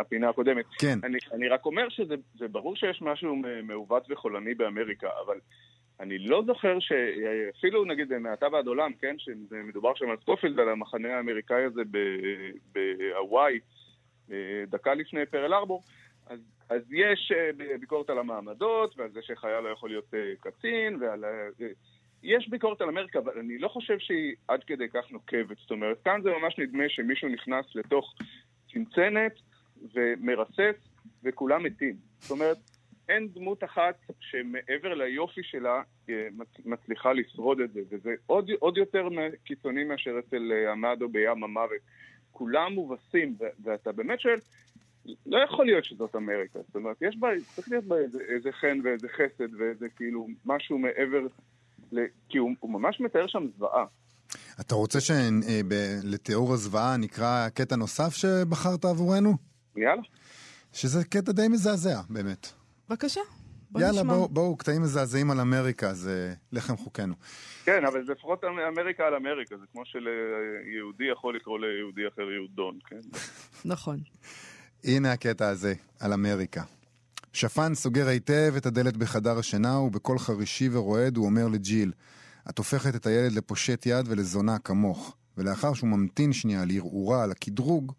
הפינה 0.00 0.28
הקודמת. 0.28 0.64
כן. 0.78 0.98
אני, 1.04 1.18
אני 1.32 1.48
רק 1.48 1.66
אומר 1.66 1.88
שזה 1.88 2.48
ברור 2.48 2.76
שיש 2.76 3.02
משהו 3.02 3.36
מעוות 3.62 4.06
וחולני 4.10 4.54
באמריקה, 4.54 5.08
אבל 5.26 5.36
אני 6.00 6.18
לא 6.18 6.42
זוכר 6.46 6.78
שאפילו 6.80 7.84
נגיד 7.84 8.18
מעתה 8.18 8.46
ועד 8.52 8.66
עולם, 8.66 8.92
כן, 9.00 9.16
שמדובר 9.18 9.94
שם 9.94 10.10
על 10.10 10.16
סקופילד, 10.20 10.60
על 10.60 10.68
המחנה 10.68 11.16
האמריקאי 11.16 11.62
הזה 11.64 11.82
בהוואי, 12.72 13.60
דקה 14.66 14.94
לפני 14.94 15.26
פרל 15.26 15.54
ארבור, 15.54 15.82
אז, 16.26 16.40
אז 16.70 16.82
יש 16.92 17.32
ביקורת 17.80 18.10
על 18.10 18.18
המעמדות, 18.18 18.98
ועל 18.98 19.10
זה 19.10 19.22
שחייל 19.22 19.60
לא 19.60 19.68
יכול 19.68 19.90
להיות 19.90 20.14
קצין, 20.40 21.02
ועל... 21.02 21.24
יש 22.22 22.48
ביקורת 22.48 22.80
על 22.80 22.88
אמריקה, 22.88 23.18
אבל 23.18 23.38
אני 23.38 23.58
לא 23.58 23.68
חושב 23.68 23.98
שהיא 23.98 24.34
עד 24.48 24.64
כדי 24.64 24.88
כך 24.88 25.10
נוקבת. 25.10 25.56
זאת 25.58 25.70
אומרת, 25.70 26.02
כאן 26.04 26.20
זה 26.22 26.30
ממש 26.30 26.58
נדמה 26.58 26.84
שמישהו 26.88 27.28
נכנס 27.28 27.66
לתוך 27.74 28.14
צנצנת 28.72 29.32
ומרסס, 29.94 30.76
וכולם 31.24 31.62
מתים. 31.62 31.96
זאת 32.18 32.30
אומרת, 32.30 32.56
אין 33.10 33.28
דמות 33.28 33.64
אחת 33.64 33.94
שמעבר 34.20 34.94
ליופי 34.94 35.42
שלה 35.42 35.82
אה, 36.10 36.28
מצליחה 36.64 37.12
לשרוד 37.12 37.60
את 37.60 37.72
זה, 37.72 37.80
וזה 37.90 38.14
עוד, 38.26 38.50
עוד 38.58 38.76
יותר 38.76 39.08
קיצוני 39.44 39.84
מאשר 39.84 40.18
אצל 40.18 40.52
אה, 40.52 40.72
עמדו 40.72 41.08
בים 41.08 41.44
המוות. 41.44 41.80
כולם 42.32 42.72
מובסים, 42.72 43.36
ואתה 43.62 43.92
באמת 43.92 44.20
שואל, 44.20 44.38
לא 45.26 45.38
יכול 45.44 45.66
להיות 45.66 45.84
שזאת 45.84 46.16
אמריקה. 46.16 46.58
זאת 46.66 46.76
אומרת, 46.76 46.96
יש 47.02 47.16
בה, 47.16 47.28
צריך 47.54 47.68
להיות 47.70 47.84
בה 47.84 47.96
איזה, 47.96 48.18
איזה 48.28 48.52
חן 48.52 48.80
ואיזה 48.84 49.08
חסד 49.08 49.54
ואיזה 49.54 49.88
כאילו 49.96 50.26
משהו 50.44 50.78
מעבר, 50.78 51.26
ל... 51.92 52.00
כי 52.28 52.38
הוא, 52.38 52.50
הוא 52.60 52.70
ממש 52.70 53.00
מתאר 53.00 53.26
שם 53.26 53.46
זוועה. 53.56 53.84
אתה 54.60 54.74
רוצה 54.74 54.98
שלתיאור 55.00 56.52
הזוועה 56.52 56.96
נקרא 56.96 57.48
קטע 57.48 57.76
נוסף 57.76 58.14
שבחרת 58.14 58.84
עבורנו? 58.84 59.36
יאללה. 59.76 60.02
שזה 60.72 61.04
קטע 61.04 61.32
די 61.32 61.48
מזעזע, 61.48 62.00
באמת. 62.10 62.59
בבקשה. 62.90 63.20
בוא 63.70 63.80
יאללה, 63.80 64.02
נשמע. 64.02 64.14
בואו, 64.14 64.28
בוא, 64.28 64.58
קטעים 64.58 64.82
מזעזעים 64.82 65.30
על 65.30 65.40
אמריקה, 65.40 65.94
זה 65.94 66.34
לחם 66.52 66.76
חוקנו. 66.76 67.14
כן, 67.64 67.84
אבל 67.84 68.06
זה 68.06 68.12
לפחות 68.12 68.44
אמריקה 68.44 69.06
על 69.06 69.14
אמריקה, 69.14 69.56
זה 69.56 69.64
כמו 69.72 69.82
שיהודי 69.86 71.04
יכול 71.12 71.36
לקרוא 71.36 71.58
ליהודי 71.58 72.08
אחר 72.08 72.22
יהודון, 72.22 72.78
כן? 72.86 73.00
נכון. 73.64 74.00
הנה 74.84 75.12
הקטע 75.12 75.48
הזה, 75.48 75.74
על 76.00 76.12
אמריקה. 76.12 76.62
שפן 77.32 77.74
סוגר 77.74 78.08
היטב 78.08 78.52
את 78.56 78.66
הדלת 78.66 78.96
בחדר 78.96 79.38
השינה, 79.38 79.78
ובקול 79.78 80.18
חרישי 80.18 80.68
ורועד 80.72 81.16
הוא 81.16 81.26
אומר 81.26 81.48
לג'יל, 81.48 81.92
את 82.50 82.58
הופכת 82.58 82.94
את 82.94 83.06
הילד 83.06 83.32
לפושט 83.32 83.86
יד 83.86 84.06
ולזונה 84.08 84.58
כמוך. 84.58 85.16
ולאחר 85.38 85.74
שהוא 85.74 85.90
ממתין 85.90 86.32
שנייה 86.32 86.64
לערעורה 86.64 87.22
על 87.22 87.30
הקדרוג, 87.30 87.92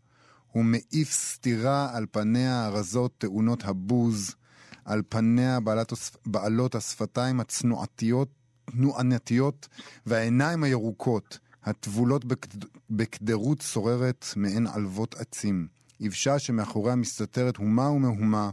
הוא 0.51 0.63
מעיף 0.63 1.11
סטירה 1.11 1.97
על 1.97 2.05
פניה 2.11 2.65
הרזות 2.65 3.17
טעונות 3.17 3.63
הבוז, 3.65 4.35
על 4.85 5.01
פניה 5.09 5.59
בעלת, 5.59 5.93
בעלות 6.25 6.75
השפתיים 6.75 7.39
הצנועתיות, 7.39 8.29
תנוענתיות, 8.65 9.67
והעיניים 10.05 10.63
הירוקות, 10.63 11.39
הטבולות 11.63 12.25
בקדרות 12.89 13.61
סוררת 13.61 14.25
מעין 14.35 14.67
עלבות 14.67 15.15
עצים. 15.15 15.67
יבשה 15.99 16.39
שמאחוריה 16.39 16.95
מסתתרת 16.95 17.57
הומה 17.57 17.89
ומהומה, 17.89 18.49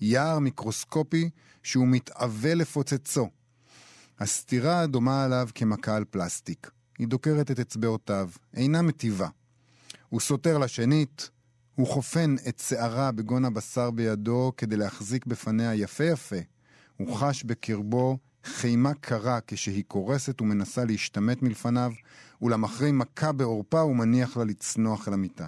יער 0.00 0.38
מיקרוסקופי 0.38 1.30
שהוא 1.62 1.88
מתאווה 1.88 2.54
לפוצצו. 2.54 3.28
הסתירה 4.18 4.86
דומה 4.86 5.24
עליו 5.24 5.48
כמכה 5.54 5.96
על 5.96 6.04
פלסטיק. 6.04 6.70
היא 6.98 7.08
דוקרת 7.08 7.50
את 7.50 7.60
אצבעותיו, 7.60 8.30
אינה 8.54 8.82
מטיבה. 8.82 9.28
הוא 10.08 10.20
סותר 10.20 10.58
לה 10.58 10.68
שנית, 10.68 11.30
הוא 11.78 11.86
חופן 11.86 12.34
את 12.48 12.58
שערה 12.58 13.12
בגון 13.12 13.44
הבשר 13.44 13.90
בידו 13.90 14.52
כדי 14.56 14.76
להחזיק 14.76 15.26
בפניה 15.26 15.74
יפה 15.74 16.04
יפה. 16.04 16.36
הוא 16.96 17.16
חש 17.16 17.44
בקרבו 17.44 18.18
חימה 18.44 18.94
קרה 18.94 19.38
כשהיא 19.46 19.84
קורסת 19.88 20.40
ומנסה 20.40 20.84
להשתמט 20.84 21.42
מלפניו, 21.42 21.92
ולמחרים 22.42 22.98
מכה 22.98 23.32
בעורפה 23.32 23.84
ומניח 23.84 24.36
לה 24.36 24.44
לצנוח 24.44 25.08
אל 25.08 25.12
המיטה. 25.12 25.46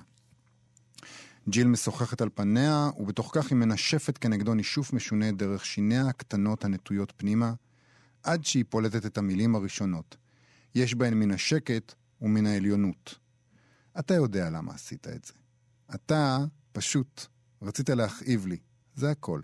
ג'יל 1.48 1.66
משוחחת 1.66 2.20
על 2.20 2.28
פניה, 2.34 2.90
ובתוך 2.98 3.30
כך 3.34 3.50
היא 3.50 3.58
מנשפת 3.58 4.18
כנגדו 4.18 4.54
נישוף 4.54 4.92
משונה 4.92 5.32
דרך 5.32 5.64
שיניה 5.66 6.06
הקטנות 6.08 6.64
הנטויות 6.64 7.12
פנימה, 7.16 7.52
עד 8.22 8.44
שהיא 8.44 8.64
פולטת 8.68 9.06
את 9.06 9.18
המילים 9.18 9.54
הראשונות. 9.54 10.16
יש 10.74 10.94
בהן 10.94 11.14
מן 11.14 11.30
השקט 11.30 11.94
ומן 12.20 12.46
העליונות. 12.46 13.18
אתה 13.98 14.14
יודע 14.14 14.50
למה 14.50 14.74
עשית 14.74 15.08
את 15.08 15.24
זה. 15.24 15.39
אתה 15.94 16.38
פשוט 16.72 17.26
רצית 17.62 17.90
להכאיב 17.90 18.46
לי, 18.46 18.56
זה 18.94 19.10
הכל. 19.10 19.40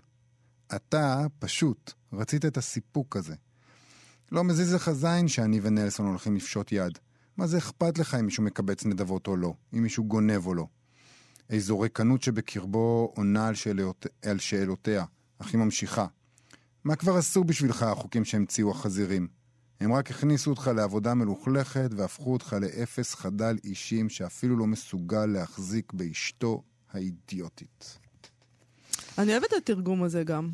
אתה 0.75 1.25
פשוט 1.39 1.93
רצית 2.13 2.45
את 2.45 2.57
הסיפוק 2.57 3.17
הזה. 3.17 3.35
לא 4.31 4.43
מזיז 4.43 4.73
לך 4.73 4.91
זין 4.91 5.27
שאני 5.27 5.59
ונלסון 5.63 6.05
הולכים 6.05 6.35
לפשוט 6.35 6.71
יד. 6.71 6.97
מה 7.37 7.47
זה 7.47 7.57
אכפת 7.57 7.97
לך 7.97 8.15
אם 8.15 8.25
מישהו 8.25 8.43
מקבץ 8.43 8.85
נדבות 8.85 9.27
או 9.27 9.37
לא? 9.37 9.53
אם 9.73 9.83
מישהו 9.83 10.03
גונב 10.03 10.47
או 10.47 10.53
לא? 10.53 10.67
איזו 11.49 11.79
ריקנות 11.79 12.21
שבקרבו 12.21 13.13
עונה 13.15 13.47
על, 13.47 13.55
שאלות, 13.55 14.05
על 14.25 14.39
שאלותיה, 14.39 15.05
אך 15.39 15.53
היא 15.53 15.59
ממשיכה. 15.59 16.05
מה 16.83 16.95
כבר 16.95 17.17
עשו 17.17 17.43
בשבילך 17.43 17.83
החוקים 17.83 18.25
שהמציאו 18.25 18.71
החזירים? 18.71 19.27
הם 19.79 19.93
רק 19.93 20.11
הכניסו 20.11 20.49
אותך 20.49 20.71
לעבודה 20.75 21.13
מלוכלכת 21.13 21.89
והפכו 21.97 22.33
אותך 22.33 22.55
לאפס 22.61 23.15
חדל 23.15 23.55
אישים 23.63 24.09
שאפילו 24.09 24.57
לא 24.57 24.65
מסוגל 24.65 25.25
להחזיק 25.25 25.93
באשתו 25.93 26.63
האידיוטית. 26.91 27.99
אני 29.17 29.31
אוהבת 29.31 29.45
את 29.45 29.53
התרגום 29.53 30.03
הזה 30.03 30.23
גם. 30.23 30.49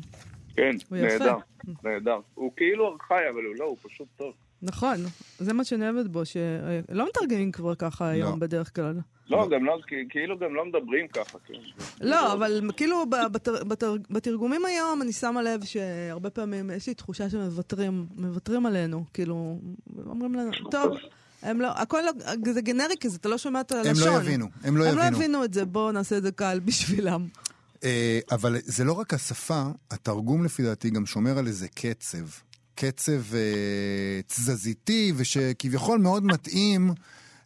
כן, 0.56 0.76
נהדר, 0.90 1.36
נהדר. 1.84 2.20
הוא 2.34 2.52
כאילו 2.56 2.92
ארכאי, 2.92 3.28
אבל 3.34 3.44
הוא 3.44 3.54
לא, 3.58 3.64
הוא 3.64 3.76
פשוט 3.82 4.08
טוב. 4.16 4.32
נכון, 4.62 4.96
זה 5.38 5.52
מה 5.52 5.64
שאני 5.64 5.90
אוהבת 5.90 6.10
בו, 6.10 6.24
שלא 6.24 7.08
מתרגמים 7.08 7.52
כבר 7.52 7.74
ככה 7.74 8.08
היום 8.08 8.30
לא. 8.30 8.36
בדרך 8.36 8.74
כלל. 8.74 9.00
לא, 9.30 9.48
גם 9.50 9.64
לא, 9.64 9.78
כאילו 10.10 10.38
גם 10.38 10.54
לא 10.54 10.64
מדברים 10.64 11.08
ככה. 11.08 11.38
כן. 11.46 11.54
לא, 12.00 12.32
אבל 12.32 12.70
כאילו 12.76 13.04
בתר, 13.32 13.64
בתר, 13.64 13.96
בתרגומים 14.10 14.64
היום 14.64 15.02
אני 15.02 15.12
שמה 15.12 15.42
לב 15.42 15.64
שהרבה 15.64 16.30
פעמים 16.30 16.70
יש 16.70 16.86
לי 16.86 16.94
תחושה 16.94 17.30
שמוותרים, 17.30 18.06
מוותרים 18.16 18.66
עלינו, 18.66 19.04
כאילו, 19.12 19.58
אומרים 20.06 20.34
לנו, 20.34 20.50
טוב. 20.70 20.96
הם 21.42 21.60
לא, 21.60 21.68
הכל 21.76 22.00
לא, 22.00 22.12
זה 22.52 22.60
גנרי 22.60 22.94
כזה, 23.00 23.16
אתה 23.16 23.28
לא 23.28 23.38
שומע 23.38 23.60
את 23.60 23.72
הלשון. 23.72 24.08
הם 24.08 24.14
לא 24.14 24.20
יבינו, 24.20 24.46
הם 24.64 24.76
לא 24.76 24.84
יבינו. 24.84 25.02
הם 25.02 25.12
לא 25.12 25.16
יבינו 25.16 25.44
את 25.44 25.54
זה, 25.54 25.64
בואו 25.64 25.92
נעשה 25.92 26.16
את 26.16 26.22
זה 26.22 26.32
קל 26.32 26.60
בשבילם. 26.64 27.26
אה, 27.84 28.18
אבל 28.30 28.56
זה 28.64 28.84
לא 28.84 28.92
רק 28.92 29.14
השפה, 29.14 29.62
התרגום 29.90 30.44
לפי 30.44 30.62
דעתי 30.62 30.90
גם 30.90 31.06
שומר 31.06 31.38
על 31.38 31.46
איזה 31.46 31.68
קצב. 31.68 32.24
קצב 32.74 33.34
אה, 33.34 34.20
תזזיתי, 34.26 35.12
ושכביכול 35.16 35.98
מאוד 35.98 36.24
מתאים 36.24 36.90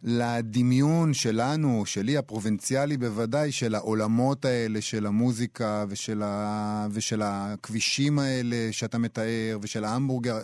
לדמיון 0.03 1.15
שלנו, 1.15 1.83
שלי 1.87 2.17
הפרובינציאלי 2.17 2.97
בוודאי, 2.97 3.53
של 3.53 3.75
העולמות 3.75 4.45
האלה, 4.45 4.81
של 4.81 5.07
המוזיקה 5.07 5.85
ושל, 5.89 6.23
ה... 6.23 6.87
ושל 6.91 7.23
הכבישים 7.25 8.19
האלה 8.19 8.69
שאתה 8.71 8.99
מתאר, 8.99 9.59
ושל 9.63 9.85
ההמבורגר. 9.85 10.39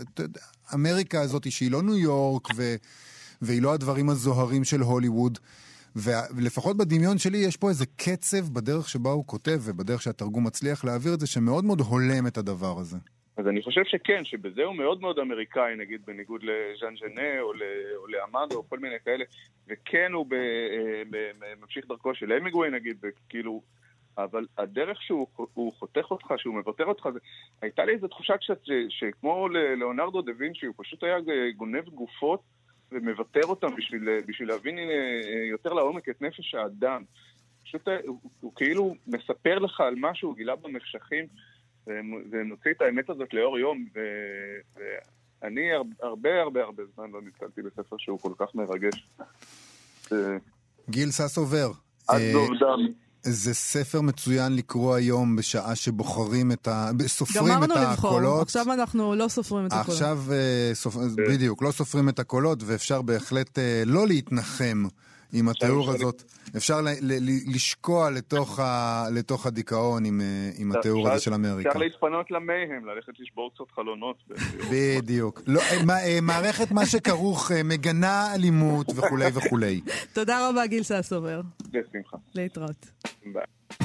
אמריקה 0.75 1.21
הזאת 1.21 1.53
שהיא 1.53 1.71
לא 1.71 1.83
ניו 1.83 1.97
יורק, 1.97 2.49
ו... 2.57 2.75
והיא 3.43 3.63
לא 3.63 3.75
הדברים 3.75 4.11
הזוהרים 4.11 4.65
של 4.65 4.81
הוליווד. 4.81 5.39
ולפחות 5.97 6.77
בדמיון 6.77 7.19
שלי 7.19 7.39
יש 7.39 7.57
פה 7.57 7.69
איזה 7.69 7.85
קצב 7.97 8.49
בדרך 8.53 8.89
שבה 8.89 9.11
הוא 9.11 9.25
כותב 9.27 9.61
ובדרך 9.65 10.03
שהתרגום 10.03 10.47
מצליח 10.47 10.85
להעביר 10.85 11.15
את 11.15 11.21
זה, 11.21 11.27
שמאוד 11.27 11.65
מאוד 11.65 11.81
הולם 11.81 12.27
את 12.27 12.39
הדבר 12.39 12.81
הזה. 12.81 12.97
אז 13.37 13.49
אני 13.49 13.63
חושב 13.63 13.85
שכן, 13.85 14.25
שבזה 14.25 14.65
הוא 14.65 14.77
מאוד 14.77 15.01
מאוד 15.01 15.19
אמריקאי, 15.19 15.77
נגיד, 15.77 16.07
בניגוד 16.07 16.43
לז'אן 16.43 16.95
ז'נה 16.97 17.41
או, 17.41 17.53
או 17.97 18.07
לאמדו 18.07 18.57
או 18.57 18.69
כל 18.69 18.79
מיני 18.79 18.97
כאלה, 19.05 19.25
וכן 19.69 20.13
הוא 20.13 20.27
ב, 20.27 20.33
אה, 20.35 21.03
ב, 21.11 21.31
ממשיך 21.61 21.87
דרכו 21.89 22.15
של 22.15 22.33
המגווי, 22.33 22.71
נגיד, 22.71 23.05
כאילו, 23.29 23.63
אבל 24.19 24.47
הדרך 24.59 25.03
שהוא 25.03 25.27
חותך 25.79 26.11
אותך, 26.11 26.35
שהוא 26.37 26.55
מוותר 26.55 26.85
אותך, 26.85 27.09
זה... 27.13 27.19
הייתה 27.63 27.85
לי 27.85 27.93
איזו 27.93 28.09
תחושה 28.09 28.37
קצת 28.37 28.61
שכמו 28.89 29.49
לאונרדו 29.77 30.23
דה 30.23 30.33
וינצ'י, 30.39 30.67
הוא 30.67 30.75
פשוט 30.79 31.03
היה 31.03 31.17
גונב 31.57 31.89
גופות 31.89 32.41
ומוותר 32.93 33.45
אותם 33.45 33.77
בשביל, 33.77 34.21
בשביל 34.27 34.49
להבין 34.49 34.79
אה, 34.79 35.47
יותר 35.51 35.73
לעומק 35.73 36.09
את 36.09 36.23
נפש 36.23 36.55
האדם. 36.55 37.05
פשוט 37.65 37.89
אה, 37.89 37.99
הוא, 38.07 38.19
הוא 38.41 38.53
כאילו 38.57 38.95
מספר 39.07 39.59
לך 39.59 39.81
על 39.81 39.95
מה 39.95 40.15
שהוא 40.15 40.37
גילה 40.37 40.57
במחשכים, 40.57 41.27
ומוציא 41.87 42.71
את 42.71 42.81
האמת 42.81 43.11
הזאת 43.11 43.35
לאור 43.35 43.59
יום, 43.59 43.87
ו, 43.95 44.01
ואני 45.43 45.61
הרבה 46.03 46.41
הרבה 46.43 46.63
הרבה 46.63 46.83
זמן 46.95 47.11
לא 47.11 47.21
נתקלתי 47.23 47.63
בספר 47.63 47.97
שהוא 47.99 48.19
כל 48.21 48.33
כך 48.39 48.55
מרגש. 48.55 49.09
גיל 50.91 51.11
ססובר. 51.11 51.71
עד 52.09 52.23
דוב 52.33 52.49
דם. 52.61 52.93
זה 53.23 53.55
ספר 53.55 54.01
מצוין 54.01 54.57
לקרוא 54.57 54.95
היום 54.95 55.37
בשעה 55.37 55.75
שבוחרים 55.75 56.53
את 56.53 56.69
ה... 56.69 56.91
סופרים 57.07 57.65
את 57.65 57.71
הקולות. 57.71 57.71
גמרנו 57.71 57.93
לבחור, 57.93 58.43
עכשיו 58.43 58.73
אנחנו 58.73 59.15
לא 59.15 59.29
סופרים 59.29 59.67
את 59.67 59.73
הקולות. 59.73 59.89
עכשיו, 59.89 60.19
uh, 60.29 60.75
סופ... 60.75 60.95
כן. 60.95 61.25
בדיוק, 61.29 61.63
לא 61.63 61.71
סופרים 61.71 62.09
את 62.09 62.19
הקולות, 62.19 62.59
ואפשר 62.67 63.03
בהחלט 63.03 63.59
uh, 63.59 63.61
לא 63.87 64.07
להתנחם 64.07 64.85
עם 65.35 65.49
התיאור 65.49 65.91
הזאת. 65.91 66.23
אפשר 66.57 66.81
ל- 66.81 66.89
ל- 67.01 67.55
לשקוע 67.55 68.11
לתוך, 68.11 68.61
הדיכאון 69.47 70.05
עם, 70.05 70.21
אה, 70.21 70.51
עם 70.57 70.73
התיאור 70.73 71.09
הזה 71.09 71.21
של 71.25 71.35
אמריקה. 71.35 71.69
אפשר 71.69 71.79
להתפנות 71.79 72.31
למייהם, 72.31 72.87
ללכת 72.87 73.13
לשבור 73.21 73.51
קצת 73.55 73.71
חלונות. 73.75 74.17
בדיוק. 74.73 75.43
לא, 75.47 75.61
מערכת 76.23 76.71
מה 76.71 76.87
שכרוך 76.87 77.51
מגנה 77.65 78.35
אלימות 78.35 78.87
וכולי 78.97 79.27
וכולי. 79.35 79.81
תודה 80.13 80.49
רבה, 80.49 80.67
גיל 80.67 80.83
ססובר. 80.83 81.41
בשמחה. 81.71 82.17
להתראות. 82.35 82.87
ביי. 83.33 83.84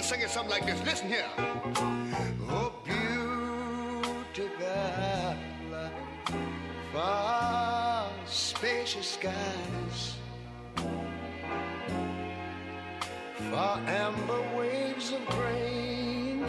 to 0.00 0.06
sing 0.06 0.20
it 0.22 0.30
something 0.30 0.50
like 0.50 0.64
this. 0.64 0.82
Listen 0.84 1.08
here. 1.08 1.26
Oh, 2.48 2.72
beautiful, 2.84 4.14
far 6.92 8.08
spacious 8.26 9.08
skies, 9.08 10.14
far 13.50 13.78
amber 13.86 14.42
waves 14.56 15.12
of 15.12 15.26
grain, 15.26 16.46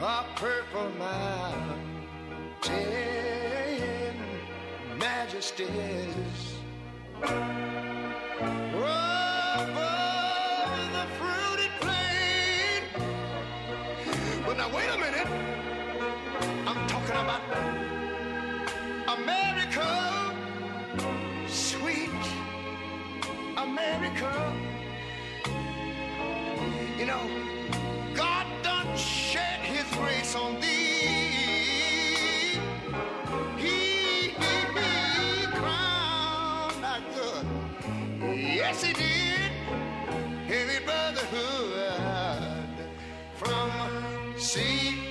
Far 0.00 0.24
purple 0.36 0.90
mountain 0.98 1.74
majesties. 4.98 6.54
You 26.98 27.06
know, 27.06 27.28
God 28.14 28.46
done 28.62 28.96
shed 28.96 29.60
his 29.60 29.84
grace 29.98 30.36
on 30.36 30.60
thee. 30.60 32.58
He 33.58 34.32
may 34.38 34.64
be 34.74 35.46
crowned. 35.52 36.84
Yes, 38.22 38.84
he 38.84 38.92
did. 38.92 39.52
Heavy 40.46 40.84
brotherhood 40.84 42.68
from 43.34 43.70
sea 44.38 45.03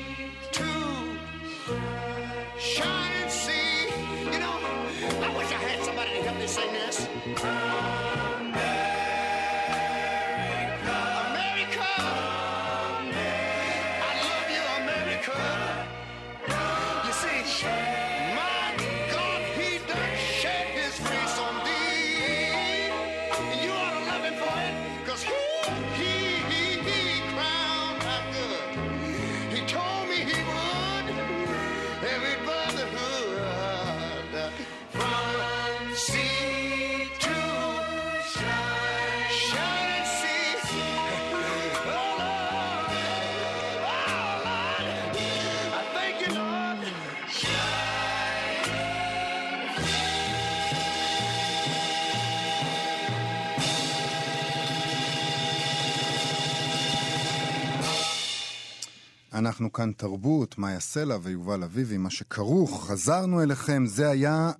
אנחנו 59.43 59.73
כאן 59.73 59.91
תרבות, 59.97 60.57
מאיה 60.57 60.79
סלע 60.79 61.17
ויובל 61.21 61.63
אביבי, 61.63 61.97
מה 61.97 62.09
שכרוך, 62.09 62.87
חזרנו 62.89 63.43
אליכם, 63.43 63.83
זה 63.85 64.09
היה 64.09 64.51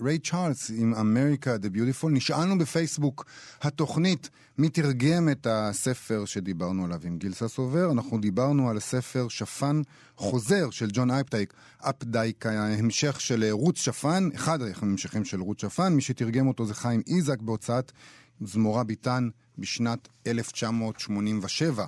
ריי 0.00 0.16
uh, 0.16 0.28
צ'ארלס 0.30 0.70
עם 0.76 0.94
אמריקה 0.94 1.56
the 1.56 1.76
Beautiful. 1.76 2.08
נשאלנו 2.10 2.58
בפייסבוק 2.58 3.24
התוכנית 3.62 4.30
מי 4.58 4.68
תרגם 4.68 5.28
את 5.28 5.46
הספר 5.50 6.24
שדיברנו 6.24 6.84
עליו 6.84 7.00
עם 7.04 7.18
גיל 7.18 7.32
ססובר. 7.32 7.92
אנחנו 7.92 8.18
דיברנו 8.18 8.70
על 8.70 8.76
הספר 8.76 9.28
שפן 9.28 9.82
חוזר 10.16 10.70
של 10.70 10.88
ג'ון 10.92 11.10
אפדייק, 11.10 11.52
אפדייק, 11.80 12.46
ההמשך 12.46 13.20
של 13.20 13.44
רות 13.50 13.76
שפן, 13.76 14.28
אחד 14.34 14.58
ההמשכים 14.62 15.24
של 15.24 15.40
רות 15.40 15.58
שפן, 15.58 15.92
מי 15.92 16.00
שתרגם 16.00 16.48
אותו 16.48 16.66
זה 16.66 16.74
חיים 16.74 17.02
איזק 17.06 17.42
בהוצאת 17.42 17.92
זמורה 18.40 18.84
ביטן 18.84 19.28
בשנת 19.58 20.08
1987. 20.26 21.86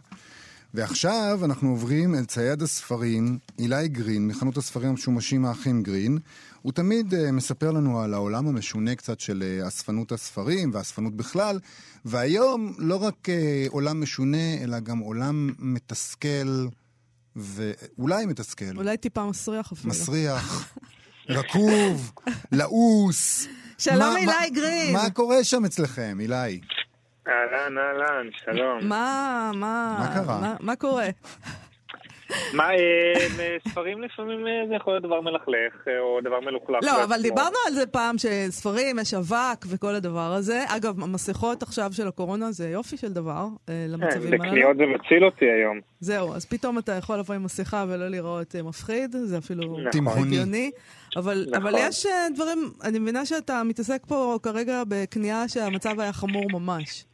ועכשיו 0.75 1.41
אנחנו 1.45 1.69
עוברים 1.71 2.15
אל 2.15 2.25
צייד 2.25 2.63
הספרים, 2.63 3.39
אילי 3.59 3.89
גרין, 3.89 4.27
מחנות 4.29 4.57
הספרים 4.57 4.89
המשומשים 4.89 5.45
האחים 5.45 5.83
גרין. 5.83 6.19
הוא 6.63 6.73
תמיד 6.73 7.15
uh, 7.15 7.33
מספר 7.33 7.71
לנו 7.71 8.01
על 8.01 8.15
העולם 8.15 8.47
המשונה 8.49 8.95
קצת 8.95 9.21
של 9.21 9.43
uh, 9.65 9.69
אספנות 9.69 10.13
הספרים 10.13 10.71
ואספנות 10.75 11.17
בכלל, 11.17 11.59
והיום 12.05 12.75
לא 12.79 12.97
רק 12.97 13.29
uh, 13.29 13.33
עולם 13.73 14.03
משונה, 14.03 14.55
אלא 14.63 14.81
גם 14.81 14.99
עולם 14.99 15.51
מתסכל, 15.59 16.67
ואולי 17.37 18.27
מתסכל. 18.27 18.77
אולי 18.77 18.97
טיפה 18.97 19.27
מסריח 19.27 19.73
אפילו. 19.73 19.91
מסריח, 19.91 20.75
רקוב, 21.29 22.13
לעוס. 22.53 23.47
שלום, 23.79 23.99
מה- 23.99 24.17
אילי 24.17 24.27
מה- 24.27 24.55
גרין. 24.55 24.93
מה 24.93 25.11
קורה 25.11 25.45
שם 25.45 25.65
אצלכם, 25.65 26.19
אילי? 26.21 26.61
אהלן, 27.31 27.79
אהלן, 27.79 28.29
שלום. 28.33 28.79
מה, 28.89 29.51
מה, 29.55 29.97
מה 29.99 30.15
קרה? 30.15 30.41
מה, 30.41 30.55
מה 30.61 30.77
קורה? 30.77 31.07
מה, 32.55 32.71
אה, 32.71 33.57
ספרים 33.69 34.03
לפעמים 34.03 34.47
אה, 34.47 34.53
זה 34.69 34.75
יכול 34.75 34.93
להיות 34.93 35.03
דבר 35.03 35.21
מלכלך, 35.21 35.89
אה, 35.89 36.01
או 36.01 36.21
דבר 36.21 36.41
מלוכלך. 36.41 36.79
לא, 36.83 37.05
אבל. 37.05 37.23
דיברנו 37.23 37.57
על 37.67 37.73
זה 37.73 37.87
פעם, 37.87 38.17
שספרים, 38.19 38.99
יש 38.99 39.15
אבק 39.15 39.65
וכל 39.67 39.95
הדבר 39.95 40.33
הזה. 40.33 40.65
אגב, 40.69 41.03
המסכות 41.03 41.63
עכשיו 41.63 41.93
של 41.93 42.09
הקורונה 42.09 42.53
זה 42.53 42.69
יופי 42.69 42.97
של 42.97 43.13
דבר 43.13 43.45
אה, 43.45 43.47
כן, 43.67 43.87
למצבים 43.89 44.33
האלה. 44.33 44.39
בקניות 44.39 44.77
זה 44.77 44.83
מציל 44.87 45.25
אותי 45.25 45.45
היום. 45.45 45.81
זהו, 46.01 46.35
אז 46.35 46.47
פתאום 46.47 46.79
אתה 46.79 46.93
יכול 46.93 47.19
לבוא 47.19 47.35
עם 47.35 47.45
מסכה 47.45 47.85
ולא 47.89 48.09
לראות 48.09 48.57
אה, 48.57 48.63
מפחיד, 48.63 49.17
זה 49.25 49.39
אפילו 49.39 49.77
נכון. 49.95 50.29
הגיוני. 50.29 50.71
אבל, 51.17 51.47
נכון. 51.51 51.63
אבל 51.63 51.75
יש 51.79 52.07
אה, 52.07 52.27
דברים, 52.35 52.71
אני 52.85 52.99
מבינה 52.99 53.27
שאתה 53.27 53.63
מתעסק 53.65 54.03
פה 54.09 54.39
כרגע 54.43 54.83
בקנייה 54.89 55.49
שהמצב 55.49 56.01
היה 56.01 56.13
חמור 56.13 56.45
ממש. 56.53 57.05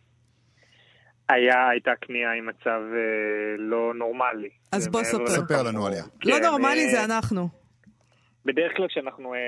היה, 1.29 1.69
הייתה 1.69 1.91
קנייה 2.01 2.33
עם 2.33 2.47
מצב 2.47 2.81
אה, 2.93 3.57
לא 3.59 3.95
נורמלי. 3.95 4.49
אז 4.73 4.89
בוא 4.89 5.03
ספר. 5.03 5.27
ספר 5.27 5.63
לנו 5.63 5.87
עליה. 5.87 6.03
לא 6.25 6.37
כן, 6.37 6.45
נורמלי 6.45 6.85
אה, 6.85 6.91
זה 6.91 7.05
אנחנו. 7.05 7.49
בדרך 8.47 8.77
כלל 8.77 8.89
כשאנחנו 8.89 9.35
אה, 9.35 9.39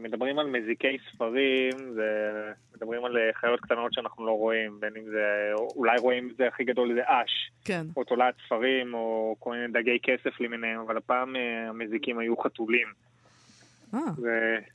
מדברים 0.00 0.38
על 0.38 0.46
מזיקי 0.46 0.96
ספרים, 1.12 1.70
זה, 1.94 2.32
מדברים 2.76 3.04
על 3.04 3.16
אה, 3.16 3.30
חיות 3.34 3.60
קטנות 3.60 3.92
שאנחנו 3.92 4.26
לא 4.26 4.32
רואים, 4.32 4.80
בין 4.80 4.92
אם 4.98 5.04
זה, 5.10 5.52
אולי 5.76 5.98
רואים 5.98 6.30
את 6.30 6.36
זה 6.36 6.48
הכי 6.48 6.64
גדול 6.64 6.94
זה 6.94 7.02
אש, 7.06 7.50
כן. 7.64 7.86
או 7.96 8.04
תולעת 8.04 8.34
ספרים, 8.46 8.94
או 8.94 9.36
כל 9.38 9.50
מיני 9.50 9.68
דגי 9.68 9.98
כסף 10.02 10.40
למיניהם, 10.40 10.80
אבל 10.80 10.96
הפעם 10.96 11.36
אה, 11.36 11.68
המזיקים 11.68 12.18
היו 12.18 12.36
חתולים. 12.36 12.88
אה, 13.94 14.00
זה 14.20 14.30